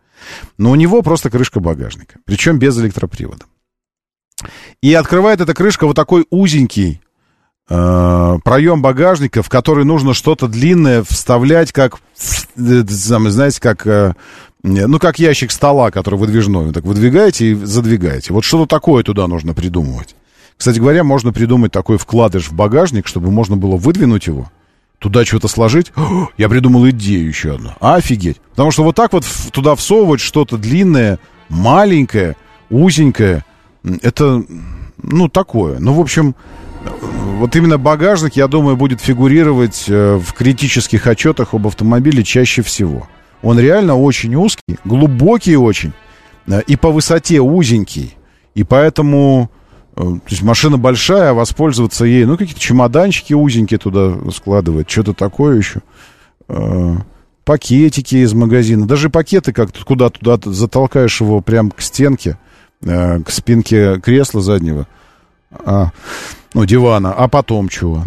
[0.59, 3.47] Но у него просто крышка багажника, причем без электропривода.
[4.81, 7.12] И открывает эта крышка вот такой узенький э,
[7.73, 11.99] проем багажника, в который нужно что-то длинное вставлять, как,
[12.57, 14.15] э, знаете, как, э,
[14.63, 16.67] ну, как ящик стола, который выдвижной.
[16.67, 18.33] Вы так выдвигаете и задвигаете.
[18.33, 20.15] Вот что-то такое туда нужно придумывать.
[20.57, 24.51] Кстати говоря, можно придумать такой вкладыш в багажник, чтобы можно было выдвинуть его,
[24.99, 25.93] туда что-то сложить.
[25.97, 27.71] О, я придумал идею еще одну.
[27.81, 28.41] Офигеть.
[28.51, 31.19] Потому что вот так вот туда всовывать что-то длинное,
[31.49, 32.37] маленькое,
[32.71, 33.45] узенькое,
[34.03, 34.45] это,
[35.03, 35.79] ну, такое.
[35.81, 36.37] Ну, в общем,
[37.43, 43.09] вот именно багажник, я думаю, будет фигурировать э, в критических отчетах об автомобиле чаще всего.
[43.43, 45.93] Он реально очень узкий, глубокий очень,
[46.47, 48.17] э, и по высоте узенький.
[48.55, 49.51] И поэтому,
[49.97, 55.13] э, то есть машина большая, а воспользоваться ей, ну, какие-то чемоданчики узенькие туда складывать, что-то
[55.13, 55.81] такое еще.
[57.45, 58.87] Пакетики из магазина.
[58.87, 62.39] Даже пакеты как-то куда туда затолкаешь его прям к стенке,
[62.81, 64.87] к спинке кресла заднего.
[65.51, 65.91] А,
[66.55, 68.05] ну, дивана, а потом чего?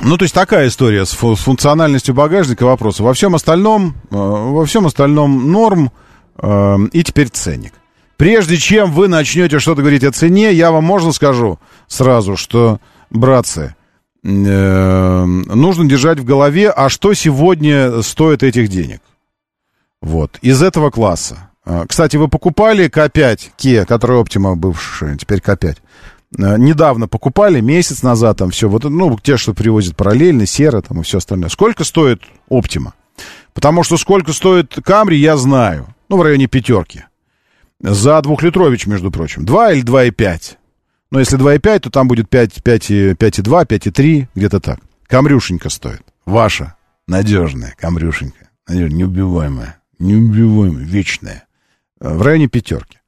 [0.00, 3.02] Ну, то есть такая история с, фу- с функциональностью багажника вопроса.
[3.02, 5.92] Во всем остальном, э, во всем остальном норм
[6.38, 7.72] э, и теперь ценник.
[8.16, 12.80] Прежде чем вы начнете что-то говорить о цене, я вам можно скажу сразу, что,
[13.10, 13.74] братцы,
[14.24, 19.00] э, нужно держать в голове, а что сегодня стоит этих денег.
[20.00, 21.50] Вот, из этого класса.
[21.64, 25.78] А, Кстати, вы покупали К5, Kia, который Optima бывший, теперь К5.
[26.38, 31.00] Э, Недавно покупали, месяц назад там все, вот, ну, те, что привозят параллельно, сера там
[31.00, 31.48] и все остальное.
[31.48, 32.92] Сколько стоит Optima?
[33.52, 35.94] Потому что сколько стоит Камри, я знаю.
[36.08, 37.04] Ну, в районе пятерки.
[37.80, 39.44] За двухлитрович, между прочим.
[39.44, 40.56] 2 или 2,5.
[41.10, 44.78] Но если 2,5, то там будет 5, 5, 5,2, 5,3, где-то так.
[45.08, 46.02] Камрюшенька стоит.
[46.24, 46.76] Ваша.
[47.06, 48.48] Надежная камрюшенька.
[48.68, 49.78] Неубиваемая.
[49.98, 51.44] Неубиваемая, вечная.
[52.00, 52.98] Э, В районе пятерки.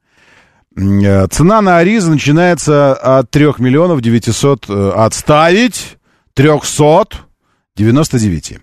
[0.75, 4.65] Э, Цена на Ариза начинается от 3 миллионов 900...
[4.69, 5.97] э, Отставить
[6.33, 8.59] 399.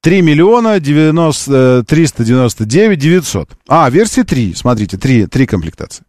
[0.00, 3.50] 3 миллиона 90, э, 399 900.
[3.68, 4.54] А, версии 3.
[4.54, 6.04] Смотрите, 3, 3 комплектации.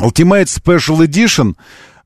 [0.00, 1.56] Ultimate Special Edition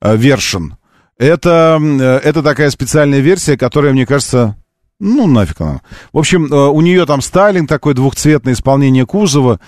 [0.01, 0.71] э, version.
[1.17, 1.77] Это,
[2.23, 4.55] это такая специальная версия, которая, мне кажется,
[5.01, 5.81] ну, нафиг она.
[6.13, 9.59] В общем, у нее там стайлинг такой, двухцветное исполнение кузова,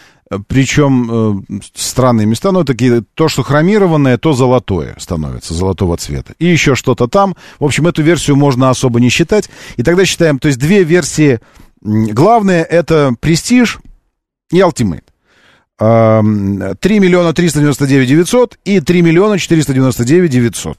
[0.48, 6.34] причем э, странные места, но такие, то, что хромированное, то золотое становится, золотого цвета.
[6.40, 7.36] И еще что-то там.
[7.60, 9.50] В общем, эту версию можно особо не считать.
[9.76, 11.40] И тогда считаем, то есть две версии.
[11.82, 13.80] Главное, это Prestige
[14.52, 15.04] и Ultimate.
[15.80, 20.78] Ам, 3 миллиона 399 900 и 3 миллиона 499 900.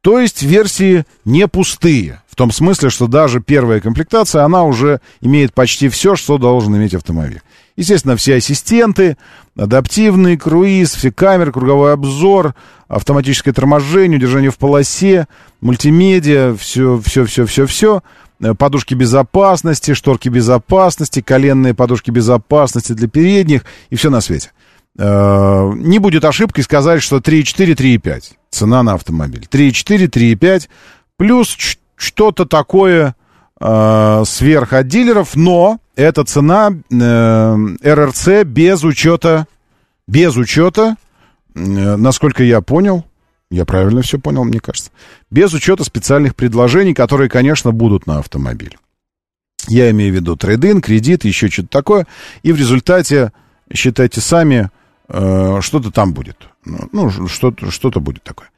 [0.00, 2.20] То есть версии не пустые.
[2.28, 6.94] В том смысле, что даже первая комплектация, она уже имеет почти все, что должен иметь
[6.94, 7.40] автомобиль.
[7.76, 9.16] Естественно, все ассистенты,
[9.56, 12.54] адаптивный круиз, все камеры, круговой обзор,
[12.86, 15.26] автоматическое торможение, удержание в полосе,
[15.60, 18.02] мультимедиа, все, все, все, все, все.
[18.58, 24.50] Подушки безопасности, шторки безопасности, коленные подушки безопасности для передних и все на свете.
[24.98, 29.46] Э, Не будет ошибкой сказать, что 3,4, 3,5 цена на автомобиль.
[29.50, 30.68] 3,4, 3,5
[31.16, 31.56] плюс
[31.96, 33.14] что-то такое
[33.60, 39.46] э, сверх от дилеров, но это цена э, РРЦ без учета,
[40.06, 40.96] без учета,
[41.54, 43.04] э, насколько я понял,
[43.50, 44.90] я правильно все понял, мне кажется,
[45.30, 48.76] без учета специальных предложений, которые, конечно, будут на автомобиль.
[49.68, 52.06] Я имею в виду трейдин, кредит, еще что-то такое.
[52.42, 53.32] И в результате,
[53.72, 54.70] считайте сами,
[55.08, 56.48] э, что-то там будет.
[56.64, 58.48] Ну, что-то, что-то будет такое.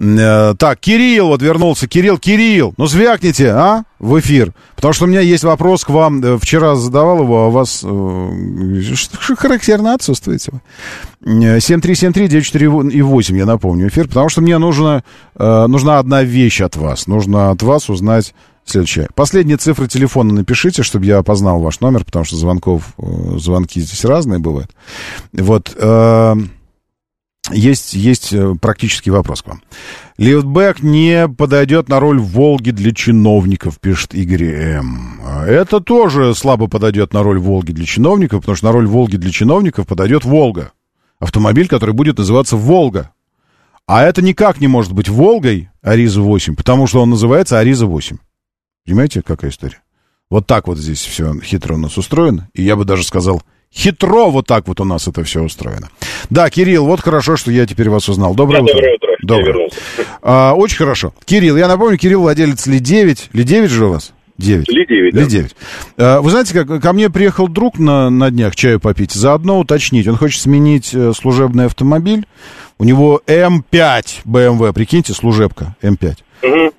[0.00, 1.86] Э, так, Кирилл вот вернулся.
[1.86, 4.52] Кирилл, Кирилл, ну звякните, а, в эфир.
[4.74, 6.22] Потому что у меня есть вопрос к вам.
[6.22, 10.60] Э, Вчера задавал его, а вас э, что характерно отсутствуете вы.
[11.58, 14.08] 7373948, я напомню, эфир.
[14.08, 15.04] Потому что мне нужно,
[15.36, 17.06] э, нужна одна вещь от вас.
[17.06, 18.34] Нужно от вас узнать
[18.64, 19.08] следующее.
[19.14, 24.04] Последние цифры телефона напишите, чтобы я опознал ваш номер, потому что звонков, э, звонки здесь
[24.04, 24.70] разные бывают.
[25.32, 25.76] Вот.
[27.50, 29.62] Есть, есть э, практический вопрос к вам.
[30.16, 35.20] Лифтбэк не подойдет на роль «Волги» для чиновников, пишет Игорь М.
[35.46, 39.30] Это тоже слабо подойдет на роль «Волги» для чиновников, потому что на роль «Волги» для
[39.30, 40.72] чиновников подойдет «Волга».
[41.18, 43.10] Автомобиль, который будет называться «Волга».
[43.86, 48.16] А это никак не может быть «Волгой» Ариза-8, потому что он называется Ариза-8.
[48.86, 49.82] Понимаете, какая история?
[50.30, 52.48] Вот так вот здесь все хитро у нас устроено.
[52.54, 53.42] И я бы даже сказал,
[53.74, 55.90] хитро вот так вот у нас это все устроено.
[56.30, 58.34] Да, Кирилл, вот хорошо, что я теперь вас узнал.
[58.34, 58.74] Доброе да, утро.
[58.74, 59.16] Доброе утро.
[59.22, 59.70] Доброе.
[60.22, 61.12] А, очень хорошо.
[61.24, 63.30] Кирилл, я напомню, Кирилл владелец Ли-9.
[63.32, 64.12] Ли-9 же у вас?
[64.38, 64.68] 9.
[64.68, 65.20] Ли-9, да.
[65.20, 65.50] Ли-9.
[65.96, 70.06] А, вы знаете, как ко мне приехал друг на, на днях чаю попить, заодно уточнить.
[70.06, 72.26] Он хочет сменить э, служебный автомобиль.
[72.78, 76.16] У него М5 BMW, прикиньте, служебка М5.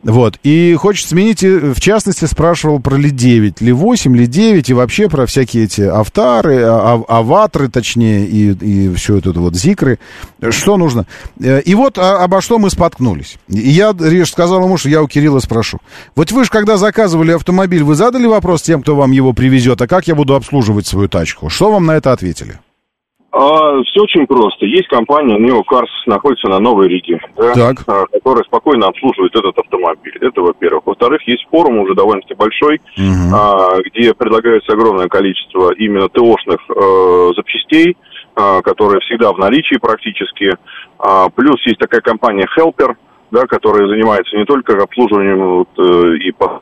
[0.04, 5.26] Вот, и хочет сменить, и, в частности, спрашивал про Ли-9, Ли-8, Ли-9 и вообще про
[5.26, 10.00] всякие эти автары, а- а- аватры, точнее, и, и все это вот зикры.
[10.50, 11.06] Что нужно?
[11.42, 13.38] Э, И вот а- обо что мы споткнулись.
[13.50, 15.80] И я Риш, сказал ему, что я у Кирилла спрошу.
[16.16, 19.88] Вот вы же, когда заказывали автомобиль, вы задали вопрос тем, кто вам его привезет, а
[19.88, 21.50] как я буду обслуживать свою тачку?
[21.50, 22.60] Что вам на это ответили?
[23.38, 24.66] А, все очень просто.
[24.66, 27.84] Есть компания Neocars, находится на Новой Риге, да, Так.
[27.86, 30.18] а, которая спокойно обслуживает этот автомобиль.
[30.22, 30.86] Это во-первых.
[30.86, 32.80] Во-вторых, есть форум уже довольно-таки большой,
[33.34, 37.98] а, где предлагается огромное количество именно ТОшных э, запчастей,
[38.36, 40.56] а, которые всегда в наличии практически.
[40.98, 42.95] А, плюс есть такая компания Helper,
[43.32, 46.62] да, которая занимается не только обслуживанием вот, э, и по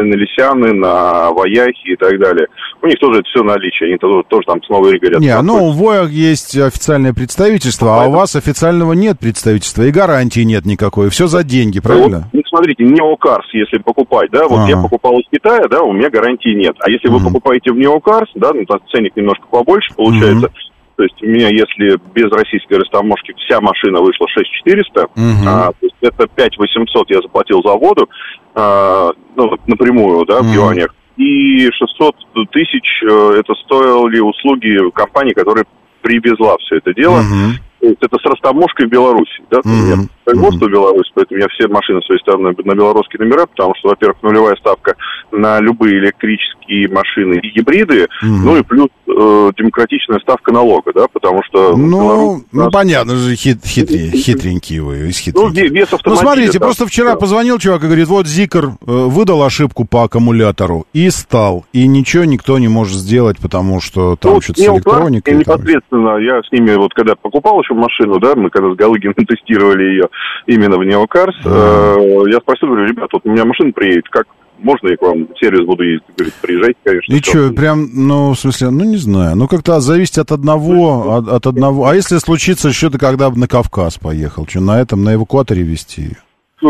[0.00, 2.46] на Лисяны, на Ваяхи и так далее.
[2.80, 5.66] У них тоже это все наличие, они тоже, тоже там с Новой рядом Не, ну
[5.66, 11.10] у ВОЯ есть официальное представительство, а у вас официального нет представительства, и гарантии нет никакой,
[11.10, 12.28] все за деньги, правильно?
[12.32, 14.68] Ну, смотрите, Неокарс, если покупать, да, вот Ага.
[14.68, 16.74] я покупал из Китая, да, у меня гарантии нет.
[16.80, 20.48] А если вы покупаете в Неокарс, да, ну, там ценник немножко побольше получается.
[20.96, 25.48] То есть у меня, если без российской растаможки вся машина вышла 6400, Мгм.
[25.48, 28.08] а, то есть это 5800 я заплатил за воду,
[28.54, 30.52] а, ну, напрямую, да, в Мгм.
[30.54, 30.94] юанях.
[31.16, 32.16] И 600
[32.50, 35.66] тысяч э, это стоили услуги компании, которая
[36.00, 37.20] привезла все это дело.
[37.20, 37.58] Мгм.
[37.80, 39.60] То есть это с растаможкой в Беларуси, да?
[39.64, 40.34] У меня Мгм.
[40.40, 43.88] производство в Беларуси, поэтому я все машины свои ставлю на, на белорусские номера, потому что,
[43.88, 44.94] во-первых, нулевая ставка
[45.32, 48.44] на любые электрические машины и гибриды, Мгм.
[48.44, 51.76] ну и плюс э, демократичная ставка налога, да, потому что...
[51.76, 55.62] Ну, Беларусь ну нас- понятно же, хит, хитрее- хитренькие вы, из Ну, хитреньких.
[55.64, 56.64] ве- вес Ну, смотрите, да.
[56.64, 61.64] просто вчера позвонил чувак и говорит, вот Зикр э, выдал ошибку по аккумулятору и стал.
[61.72, 65.34] И ничего никто не может сделать, потому что там Ну, что-то с электроникой.
[65.34, 65.56] я там.
[65.56, 69.82] непосредственно, я с ними, вот когда покупал еще машину, да, мы когда с Галыгиным тестировали
[69.84, 70.04] ее
[70.46, 71.96] именно в Неокарс, э,
[72.30, 74.26] я спросил, говорю, ребят, вот у меня машина приедет, как
[74.62, 76.06] можно я к вам в сервис буду ездить?
[76.16, 77.12] Говорит, приезжайте, конечно.
[77.12, 79.36] И что, прям, ну, в смысле, ну, не знаю.
[79.36, 81.86] Ну, как-то зависит от одного, от, от одного.
[81.86, 84.46] А если случится что-то, когда на Кавказ поехал?
[84.48, 86.16] Что, на этом, на эвакуаторе везти?
[86.62, 86.66] Э,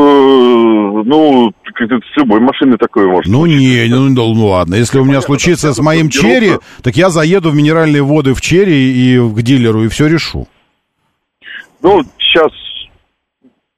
[1.04, 4.74] Ну, с любой машины такое может Ну, не, ну, ну, ну, ладно.
[4.76, 6.52] Если у меня случится с моим Черри,
[6.82, 10.46] так я заеду в минеральные воды в Черри и к дилеру, и все решу.
[11.82, 12.52] Ну, сейчас,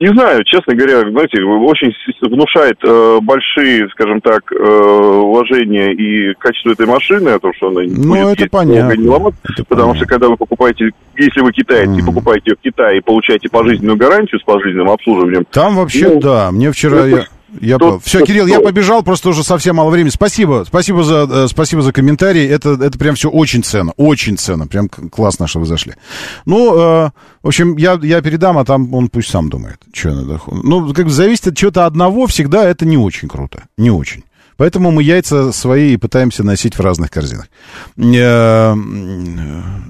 [0.00, 6.70] не знаю, честно говоря, знаете, очень внушает э, большие, скажем так, э, уважения и качество
[6.72, 8.92] этой машины, о том, что она Ну, будет это ездить понятно.
[8.96, 12.98] не ломаться, потому что когда вы покупаете, если вы китаец и покупаете ее в Китае
[12.98, 16.98] и получаете пожизненную гарантию с пожизненным обслуживанием, Там вообще, Ну, да, мне вчера...
[17.06, 17.24] это Я,
[17.60, 20.10] я что- все, Кирилл, я побежал, просто уже совсем мало времени.
[20.10, 22.46] Спасибо, спасибо за, э, спасибо за комментарий.
[22.46, 24.66] Это, это прям все очень ценно, очень ценно.
[24.66, 25.94] Прям классно, что вы зашли.
[26.46, 27.10] Ну, э,
[27.42, 30.40] в общем, я, я передам, а там он пусть сам думает, что надо.
[30.46, 34.24] Ну, как бы зависит от чего-то одного, всегда это не очень круто, не очень.
[34.56, 37.48] Поэтому мы яйца свои пытаемся носить в разных корзинах.
[37.96, 38.74] Э,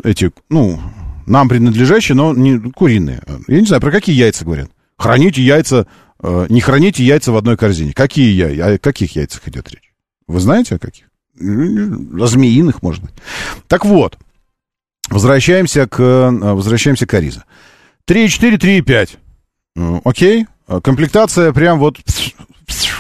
[0.04, 0.80] Эти, ну,
[1.26, 3.22] нам принадлежащие, но не куриные.
[3.48, 4.70] Я не знаю, про какие яйца говорят.
[4.96, 5.86] Храните яйца,
[6.22, 7.92] не храните яйца в одной корзине.
[7.92, 8.66] Какие яйца?
[8.74, 9.92] О каких яйцах идет речь?
[10.26, 11.06] Вы знаете о каких?
[11.40, 13.12] О змеиных, может быть.
[13.66, 14.16] Так вот,
[15.10, 17.44] возвращаемся к, э, возвращаемся к Ариза.
[18.06, 19.18] 3,4, 3,5.
[19.76, 20.46] М, Окей.
[20.68, 21.98] Э, Комплектация прям вот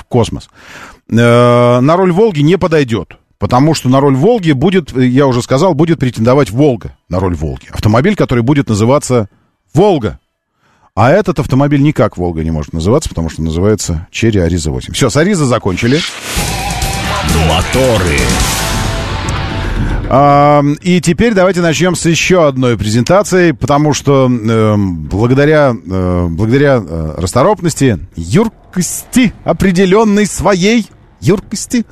[0.08, 0.50] космос.
[1.08, 3.16] Э, На роль Волги не подойдет.
[3.38, 7.34] Потому что на роль Волги будет, э, я уже сказал, будет претендовать Волга на роль
[7.34, 7.66] Волги.
[7.70, 9.28] Автомобиль, который будет называться
[9.74, 10.18] Волга.
[10.96, 14.92] А этот автомобиль никак Волга не может называться, потому что называется Черри Ариза 8.
[14.94, 15.98] Все, с Ариза закончили.
[17.48, 18.20] Моторы.
[20.84, 26.80] И теперь давайте начнем с еще одной презентации, потому что э, благодаря, э, благодаря
[27.16, 30.86] расторопности, юркости определенной своей
[31.20, 31.84] юркости,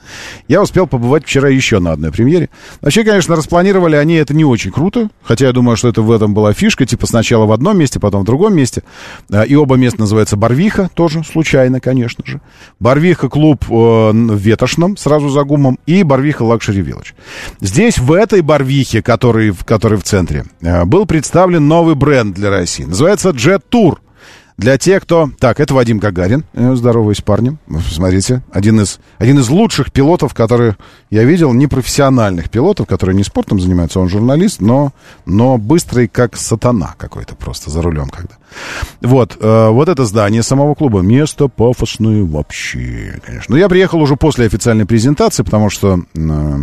[0.48, 2.50] я успел побывать вчера еще на одной премьере.
[2.80, 6.34] Вообще, конечно, распланировали они это не очень круто, хотя я думаю, что это в этом
[6.34, 8.82] была фишка, типа сначала в одном месте, потом в другом месте.
[9.30, 12.40] Э, И оба места называются Барвиха, тоже случайно, конечно же.
[12.80, 17.12] Барвиха клуб э, в Ветошном, сразу за ГУМом, и Барвиха Luxury Village.
[17.60, 22.84] Здесь, в этой Барвихе, который, который в центре, э, был представлен новый бренд для России.
[22.84, 23.98] Называется Jetour.
[24.62, 25.28] Для тех, кто...
[25.40, 26.44] Так, это Вадим Гагарин.
[26.52, 27.58] Э, Здоровый с парнем.
[27.90, 28.44] Смотрите.
[28.52, 30.76] Один из, один из лучших пилотов, которые
[31.10, 31.52] я видел.
[31.52, 33.98] Непрофессиональных пилотов, которые не спортом занимаются.
[33.98, 34.92] Он журналист, но,
[35.26, 38.34] но быстрый, как сатана какой-то просто за рулем когда.
[39.00, 39.36] Вот.
[39.40, 41.00] э, вот это здание самого клуба.
[41.00, 43.54] Место пафосное вообще, конечно.
[43.54, 46.04] Но я приехал уже после официальной презентации, потому что...
[46.14, 46.56] э,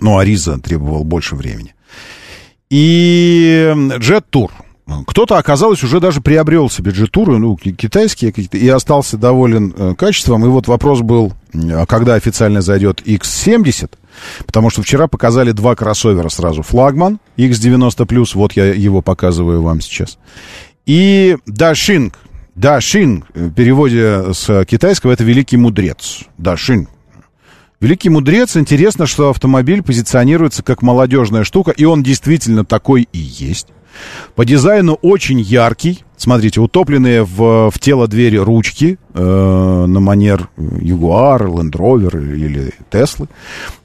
[0.00, 1.74] ну, Ариза требовал больше времени.
[2.68, 4.50] И Jet Tour.
[5.06, 9.94] Кто-то, оказалось, уже даже приобрел себе джетуры, ну, ки- китайские какие-то, и остался доволен э,
[9.94, 10.44] качеством.
[10.46, 13.90] И вот вопрос был, э, когда официально зайдет X70,
[14.46, 16.62] потому что вчера показали два кроссовера сразу.
[16.62, 20.18] Флагман X90+, вот я его показываю вам сейчас.
[20.86, 22.18] И Дашинг.
[22.54, 26.20] Дашинг, в переводе с китайского, это великий мудрец.
[26.38, 26.88] Дашинг.
[27.80, 33.68] Великий мудрец, интересно, что автомобиль позиционируется как молодежная штука, и он действительно такой и есть.
[34.34, 36.04] По дизайну очень яркий.
[36.16, 43.28] Смотрите, утопленные в, в тело двери ручки э, на манер Ягуар, Land Rover или Теслы.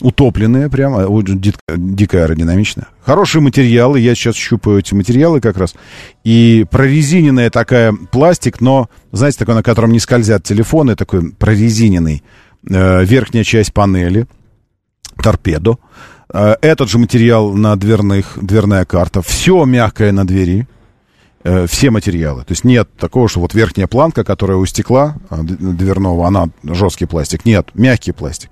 [0.02, 2.88] Утопленные прямо, очень дик- дико аэродинамично.
[3.06, 5.76] Хорошие материалы, я сейчас щупаю эти материалы как раз.
[6.23, 12.23] И прорезиненная такая пластик, но, знаете, такой, на котором не скользят телефоны, такой прорезиненный.
[12.68, 14.26] Э, верхняя часть панели,
[15.22, 15.77] торпедо.
[16.34, 19.22] Э, Этот же материал на дверных, дверная карта.
[19.22, 20.68] Все мягкое на двери.
[21.43, 22.41] Э, Все материалы.
[22.41, 27.05] То есть нет такого, что вот верхняя планка, которая у стекла э, дверного, она жесткий
[27.05, 27.45] пластик.
[27.45, 28.49] Нет, мягкий пластик.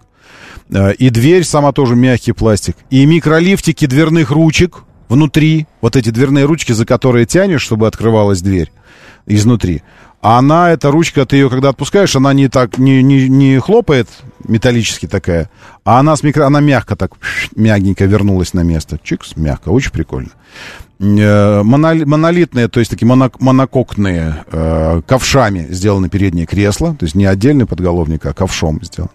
[0.99, 2.77] И дверь сама тоже мягкий пластик.
[2.89, 5.67] И микролифтики дверных ручек внутри.
[5.81, 8.71] Вот эти дверные ручки, за которые тянешь, чтобы открывалась дверь
[9.25, 9.81] изнутри.
[10.21, 14.07] А она, эта ручка, ты ее когда отпускаешь, она не так, не, не, не хлопает
[14.47, 15.49] металлически такая,
[15.83, 17.11] а она, с микро, она мягко так,
[17.55, 18.99] мягенько вернулась на место.
[19.03, 20.29] Чикс, мягко, очень прикольно.
[20.99, 27.15] Э, моноли- монолитные, то есть такие моно- монококные, э, ковшами сделаны передние кресла, то есть
[27.15, 29.09] не отдельный подголовник, а ковшом сделан.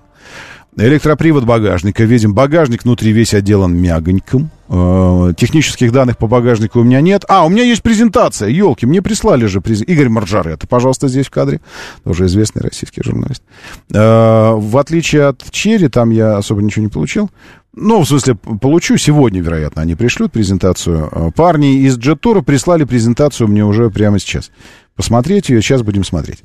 [0.79, 2.05] Электропривод багажника.
[2.05, 4.51] Видим, багажник внутри весь отделан мягоньким.
[4.69, 7.25] Э, технических данных по багажнику у меня нет.
[7.29, 8.51] А, у меня есть презентация.
[8.51, 9.97] Елки, мне прислали же презентацию.
[9.97, 11.63] Игорь Маржар, это, пожалуйста, здесь в кадре.
[12.05, 13.43] Тоже известный российский журналист.
[13.91, 17.31] Э, в отличие от Черри, там я особо ничего не получил.
[17.75, 21.09] Ну, в смысле, получу сегодня, вероятно, они пришлют презентацию.
[21.11, 24.51] Э, Парни из Джеттура прислали презентацию мне уже прямо сейчас.
[24.95, 26.43] Посмотреть ее, сейчас будем смотреть.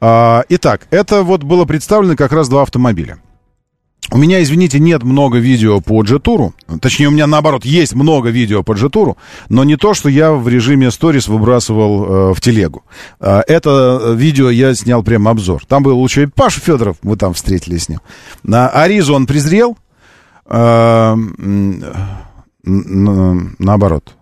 [0.00, 3.18] А, Итак, это вот было представлено как раз два автомобиля.
[4.12, 6.54] У меня, извините, нет много видео по джетуру.
[6.80, 9.16] Точнее, у меня, наоборот, есть много видео по джетуру,
[9.48, 12.84] но не то, что я в режиме сторис выбрасывал э, в телегу.
[13.20, 15.64] Э, это видео я снял прям обзор.
[15.66, 18.00] Там был лучше и Паша Федоров, вы там встретились с ним.
[18.42, 19.76] На Аризу он презрел.
[20.46, 21.16] Э,
[22.64, 24.14] наоборот.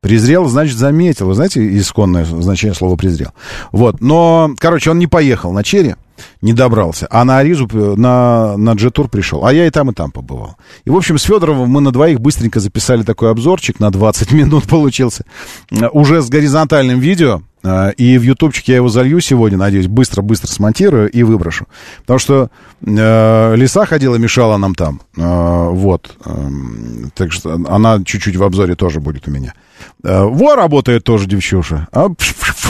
[0.00, 1.28] Презрел, значит, заметил.
[1.28, 3.30] Вы знаете исконное значение слова презрел?
[3.72, 4.02] Вот.
[4.02, 5.94] Но, короче, он не поехал на Черри,
[6.42, 7.06] не добрался.
[7.10, 9.44] А на Аризу, э, на, на Джетур пришел.
[9.44, 10.56] А я и там, и там побывал.
[10.84, 13.80] И, в общем, с Федоровым мы на двоих быстренько записали такой обзорчик.
[13.80, 15.24] На 20 минут получился.
[15.70, 17.42] Э, Уже с горизонтальным видео.
[17.62, 21.66] Э, И в ютубчик я его залью сегодня, надеюсь, быстро-быстро смонтирую и выброшу.
[22.00, 22.50] Потому что
[22.86, 25.00] э, лиса ходила, мешала нам там.
[25.16, 26.16] Э, вот.
[26.24, 29.54] Эм, так что она чуть-чуть в обзоре тоже будет у меня.
[30.02, 31.88] Э, Во, работает тоже девчуша.
[31.92, 32.08] А,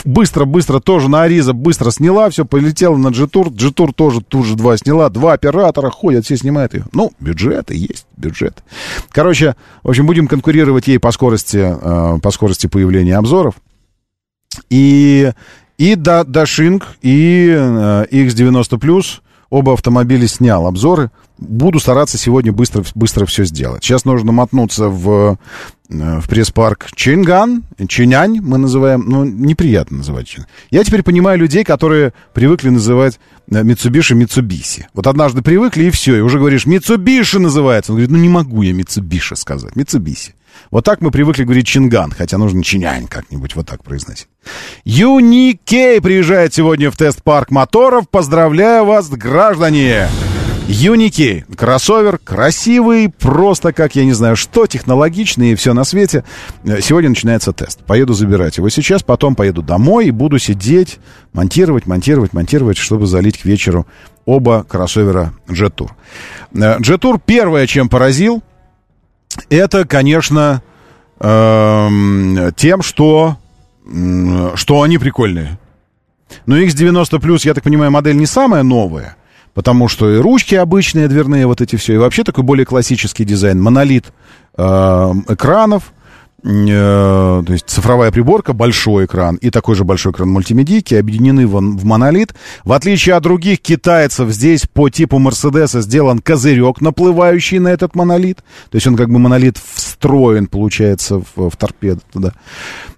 [0.04, 3.48] Быстро-быстро тоже на Ариза быстро сняла, все, полетела на Джитур.
[3.48, 5.08] Джитур тоже тут же два сняла.
[5.08, 6.84] Два оператора ходят, все снимают ее.
[6.92, 8.62] Ну, бюджеты есть, бюджет.
[9.10, 13.54] Короче, в общем, будем конкурировать ей по скорости, э, по скорости появления обзоров.
[14.68, 15.32] И,
[15.78, 19.04] и да, Дашинг, и э, X90+,
[19.50, 21.10] оба автомобиля снял обзоры.
[21.36, 23.82] Буду стараться сегодня быстро, быстро все сделать.
[23.82, 25.36] Сейчас нужно мотнуться в,
[25.88, 30.46] э, в пресс-парк Чинган, Чинянь мы называем, ну, неприятно называть Чин.
[30.70, 34.88] Я теперь понимаю людей, которые привыкли называть Митсубиши Митсубиси.
[34.94, 37.92] Вот однажды привыкли, и все, и уже говоришь, Митсубиши называется.
[37.92, 40.34] Он говорит, ну, не могу я Митсубиши сказать, Митсубиси.
[40.70, 44.28] Вот так мы привыкли говорить Чинган, хотя нужно Чинянь как-нибудь вот так произносить.
[44.84, 48.08] UNI-K приезжает сегодня в тест-парк моторов.
[48.08, 50.06] Поздравляю вас, граждане!
[50.66, 51.44] UNI-K.
[51.56, 56.24] Кроссовер красивый, просто как, я не знаю что, технологичный и все на свете.
[56.64, 57.84] Э, Сегодня начинается тест.
[57.84, 60.98] Поеду забирать его сейчас, потом поеду домой и буду сидеть,
[61.34, 63.86] монтировать, монтировать, монтировать, чтобы залить к вечеру
[64.24, 65.90] оба кроссовера Jet Tour.
[66.54, 68.42] Э, первое, чем поразил,
[69.50, 70.62] это, конечно,
[71.20, 73.36] эм, тем, что,
[73.86, 75.58] м, что они прикольные.
[76.46, 79.16] Но X90 Plus, я так понимаю, модель не самая новая,
[79.54, 83.62] потому что и ручки обычные дверные, вот эти все, и вообще такой более классический дизайн,
[83.62, 84.06] монолит
[84.56, 84.62] э,
[85.28, 85.92] экранов,
[86.44, 91.84] то есть цифровая приборка, большой экран и такой же большой экран мультимедийки объединены в, в
[91.86, 92.34] монолит.
[92.64, 98.44] В отличие от других китайцев, здесь по типу Мерседеса сделан козырек, наплывающий на этот монолит.
[98.70, 102.34] То есть он как бы монолит встроен, получается, в, в торпеду туда.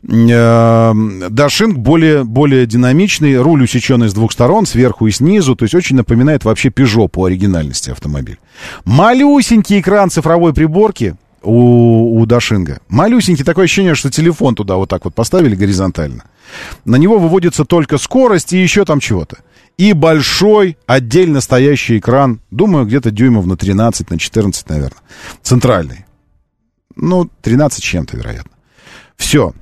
[0.03, 0.93] Э,
[1.31, 5.95] Дашинг более, более динамичный, руль усеченный с двух сторон, сверху и снизу, то есть очень
[5.95, 8.39] напоминает вообще Peugeot по оригинальности автомобиль.
[8.85, 11.15] Малюсенький экран цифровой приборки,
[11.47, 12.81] у, у Дашинга.
[12.89, 16.25] Малюсенький, такое ощущение, что телефон туда вот так вот поставили горизонтально.
[16.85, 19.39] На него выводится только скорость и еще там чего-то.
[19.79, 25.01] И большой отдельно стоящий экран, думаю, где-то дюймов на 13, на 14, наверное.
[25.43, 26.07] Центральный.
[26.95, 28.53] Ну, 13 чем-то, вероятно.
[29.17, 29.53] Все.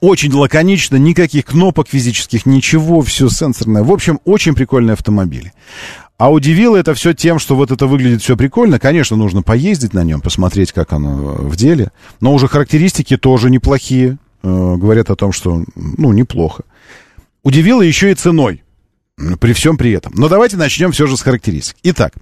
[0.00, 3.82] Очень лаконично, никаких кнопок физических, ничего, все сенсорное.
[3.82, 5.52] В общем, очень прикольные автомобили.
[6.18, 8.78] А удивило это все тем, что вот это выглядит все прикольно.
[8.78, 11.92] Конечно, нужно поездить на нем, посмотреть, как оно в деле.
[12.20, 14.16] Но уже характеристики тоже неплохие.
[14.42, 16.64] Э, говорят о том, что, ну, неплохо.
[17.42, 18.62] Удивило еще и ценой.
[19.40, 20.12] При всем при этом.
[20.14, 21.76] Но давайте начнем все же с характеристик.
[21.84, 22.12] Итак,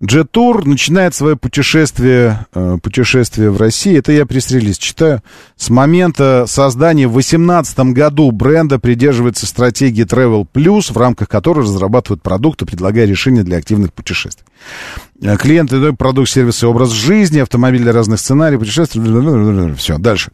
[0.00, 3.98] Jet начинает свое путешествие, э, путешествие в России.
[3.98, 5.20] Это я пресс-релиз читаю.
[5.56, 12.22] С момента создания в 2018 году бренда придерживается стратегии Travel Plus, в рамках которой разрабатывают
[12.22, 14.46] продукты, предлагая решения для активных путешествий.
[15.20, 19.74] Э, Клиенты продукт, сервисы, образ жизни, автомобиль для разных сценариев, путешествий.
[19.74, 20.30] Все, дальше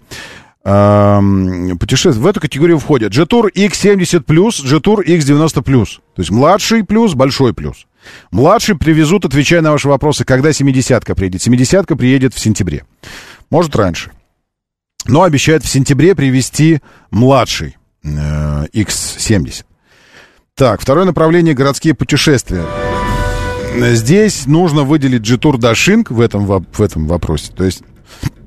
[0.64, 2.22] путешествия.
[2.22, 5.62] В эту категорию входят G-Tour X70+, G-Tour X90+.
[5.62, 7.86] То есть младший плюс, большой плюс.
[8.30, 11.46] Младший привезут, отвечая на ваши вопросы, когда 70-ка приедет.
[11.46, 12.84] 70-ка приедет в сентябре.
[13.50, 14.12] Может, раньше.
[15.06, 16.80] Но обещают в сентябре привезти
[17.10, 19.64] младший э, X70.
[20.54, 22.64] Так, второе направление— городские путешествия.
[23.76, 27.52] Здесь нужно выделить G-Tour Dashing в этом, в этом вопросе.
[27.52, 27.82] То есть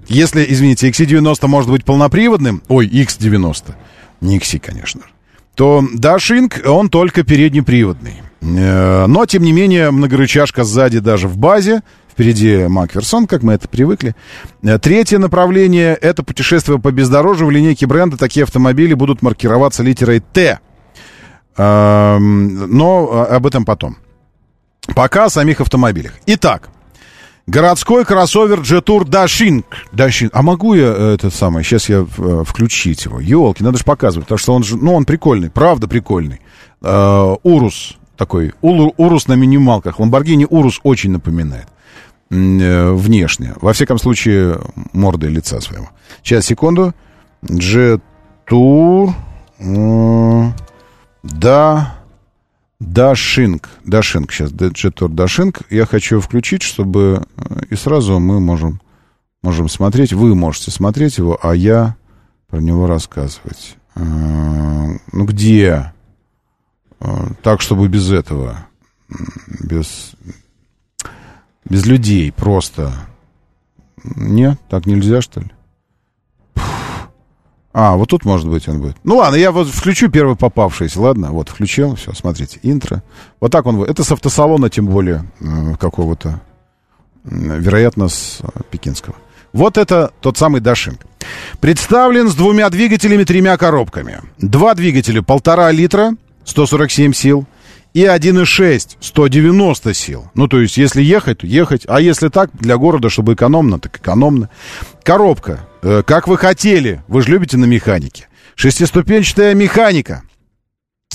[0.08, 3.76] если, извините, XC90 может быть полноприводным, ой, X90,
[4.22, 5.02] не XC, конечно
[5.58, 8.22] то Dashing, он только переднеприводный.
[8.42, 11.82] Э, но, тем не менее, многорычажка сзади даже в базе,
[12.12, 14.16] впереди Макферсон, как мы это привыкли.
[14.62, 17.48] Э, Третье направление— это путешествие по бездорожью.
[17.48, 20.60] В линейке бренда такие автомобили будут маркироваться литерой «Т».
[21.58, 23.98] Эм, Но об этом потом.
[24.96, 26.14] Пока о самих автомобилях.
[26.28, 26.70] Итак,
[27.48, 29.64] Городской кроссовер Jetour Dashing.
[29.94, 30.30] Dashing.
[30.34, 33.22] А могу я э, этот самый, сейчас я э, включить его.
[33.22, 36.42] Елки, надо же показывать, потому что он же, ну, он прикольный, правда прикольный.
[36.82, 39.98] Э, Урус такой, Урус, Урус на минималках.
[40.00, 41.70] Ламборгини Урус очень напоминает
[42.32, 43.54] э, внешне.
[43.62, 44.60] Во всяком случае,
[44.92, 45.90] мордой лица своего.
[46.24, 46.94] Сейчас, секунду.
[47.44, 49.14] Jetour
[49.60, 50.52] э,
[51.24, 51.97] да...
[52.80, 53.70] Дашинг.
[53.86, 54.32] Дашинг.
[54.32, 55.62] Сейчас Джетор Дашинг.
[55.70, 57.26] Я хочу включить, чтобы...
[57.38, 58.82] э, И сразу мы можем,
[59.42, 60.14] можем смотреть.
[60.14, 61.96] Вы можете смотреть его, а я
[62.48, 63.78] про него рассказывать.
[63.96, 64.02] Э,
[65.12, 65.92] Ну, где?
[67.00, 68.68] Э, Так, чтобы без этого.
[69.60, 70.12] Без...
[71.66, 72.94] Без людей просто.
[74.04, 74.60] Нет?
[74.70, 75.52] Так нельзя, что ли?
[77.80, 78.98] А, вот тут, может быть, он будет.
[79.04, 81.30] Ну ладно, я вот включу первый попавшийся, ладно?
[81.30, 83.04] Вот, включил, все, смотрите, интро.
[83.40, 83.92] Вот так он будет.
[83.92, 86.42] Это с автосалона, тем более, э, какого-то,
[87.24, 89.16] вероятно, с э, пекинского.
[89.54, 91.06] Вот это тот самый Дашинг.
[91.60, 94.22] Представлен с двумя двигателями, тремя коробками.
[94.40, 97.46] Два двигателя, полтора литра, 147 сил,
[97.98, 100.30] и 1,6, 190 сил.
[100.36, 101.82] Ну, то есть, если ехать, то ехать.
[101.88, 104.52] А если так, для города, чтобы экономно, так экономно.
[105.02, 105.68] Коробка.
[105.82, 107.02] Э, как вы хотели.
[107.08, 108.28] Вы же любите на механике.
[108.54, 110.22] Шестиступенчатая механика.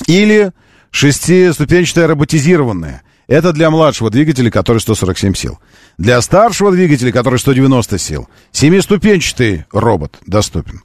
[0.09, 0.51] Или
[0.91, 3.03] шестиступенчатая роботизированная.
[3.29, 5.61] Это для младшего двигателя, который 147 сил.
[5.99, 10.83] Для старшего двигателя, который 190 сил, семиступенчатый робот доступен.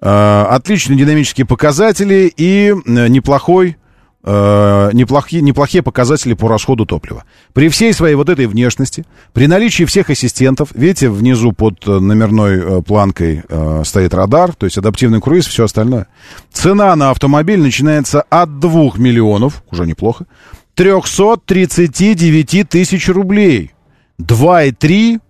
[0.00, 3.78] Э, Отличные динамические показатели и э, неплохой
[4.24, 7.24] э, неплохие, неплохие показатели по расходу топлива.
[7.52, 12.82] При всей своей вот этой внешности, при наличии всех ассистентов, видите, внизу под номерной э,
[12.82, 16.08] планкой э, стоит радар, то есть адаптивный круиз, все остальное.
[16.52, 20.26] Цена на автомобиль начинается от 2 миллионов, уже неплохо,
[20.74, 23.72] 339 тысяч рублей.
[24.20, 25.20] 2,3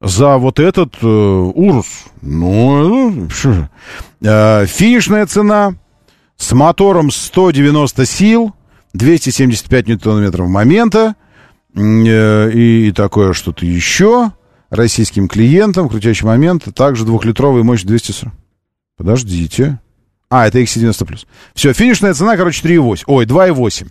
[0.00, 2.04] за вот этот э, Урус.
[2.22, 3.66] Ну, э.
[4.22, 5.76] Э, финишная цена
[6.40, 8.54] с мотором 190 сил,
[8.94, 11.14] 275 ньютон-метров момента
[11.76, 14.32] э, и такое что-то еще
[14.70, 18.32] российским клиентам, крутящий момент, также двухлитровый мощь 240.
[18.96, 19.80] Подождите.
[20.30, 21.26] А, это XC90+.
[21.54, 23.02] Все, финишная цена, короче, 3,8.
[23.06, 23.88] Ой, 2,8.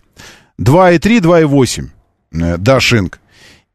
[0.60, 1.88] 2,3, 2,8.
[2.32, 3.20] Э, Да, шинк.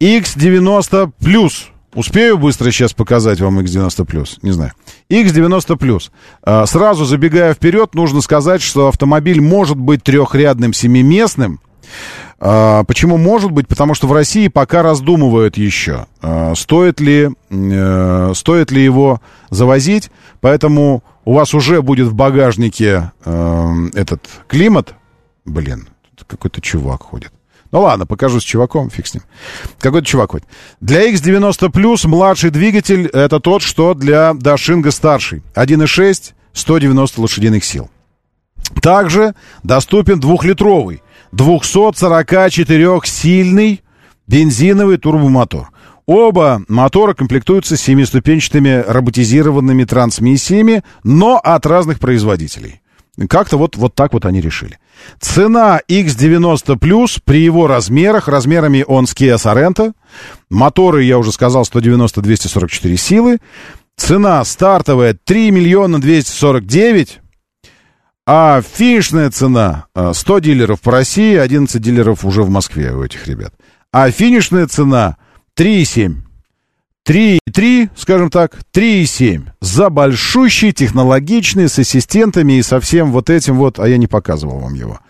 [0.00, 1.68] X90 плюс.
[1.94, 4.38] Успею быстро сейчас показать вам X90 плюс?
[4.42, 4.72] Не знаю.
[5.10, 6.10] X90 плюс.
[6.42, 11.60] А, Сразу забегая вперед, нужно сказать, что автомобиль может быть трехрядным семиместным.
[12.40, 13.68] А, Почему может быть?
[13.68, 20.10] Потому что в России пока раздумывают еще, а, стоит ли, э, стоит ли его завозить.
[20.40, 24.94] Поэтому у вас уже будет в багажнике э, этот климат.
[25.44, 25.88] Блин,
[26.26, 27.32] какой-то чувак ходит.
[27.72, 29.22] Ну ладно, покажу с чуваком, фиг с ним.
[29.80, 30.46] Какой-то чувак ходит.
[30.80, 35.42] Для X90 Plus младший двигатель это тот, что для Дашинга старший.
[35.54, 37.88] 1.6, 190 лошадиных сил.
[38.80, 43.80] Также доступен двухлитровый, 244-сильный
[44.26, 45.70] бензиновый турбомотор.
[46.06, 52.80] Оба мотора комплектуются семиступенчатыми роботизированными трансмиссиями, но от разных производителей.
[53.28, 54.78] Как-то вот, вот так вот они решили.
[55.20, 59.92] Цена X90 Plus при его размерах, размерами он с Kia Sorento.
[60.50, 63.38] Моторы, я уже сказал, 190-244 силы.
[63.96, 67.20] Цена стартовая 3 миллиона 249.
[68.26, 73.26] А финишная цена э, 100 дилеров по России, 11 дилеров уже в Москве у этих
[73.28, 73.52] ребят.
[73.92, 75.18] А финишная цена
[75.56, 76.16] 3,7.
[77.06, 79.48] 3,3, скажем так, 3,7.
[79.60, 84.58] За большущий, технологичный, с ассистентами и со всем вот этим вот, а я не показывал
[84.58, 85.00] вам его.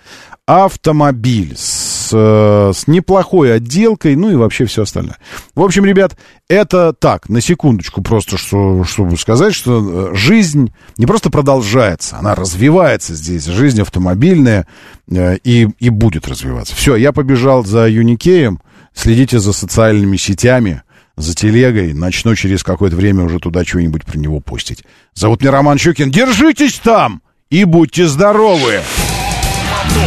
[0.46, 5.16] Автомобиль с, э, с неплохой отделкой, ну и вообще все остальное.
[5.54, 6.18] В общем, ребят,
[6.48, 12.34] это так, на секундочку просто, что, чтобы сказать, что э, жизнь не просто продолжается, она
[12.34, 13.44] развивается здесь.
[13.44, 14.66] Жизнь автомобильная
[15.08, 16.74] э, и, и будет развиваться.
[16.74, 18.60] Все, я побежал за Юникеем.
[18.92, 20.82] Следите за социальными сетями
[21.16, 24.84] за телегой, начну через какое-то время уже туда что-нибудь про него постить.
[25.14, 26.10] Зовут меня Роман Щукин.
[26.10, 28.80] Держитесь там и будьте здоровы!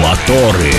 [0.02, 0.74] Моторы.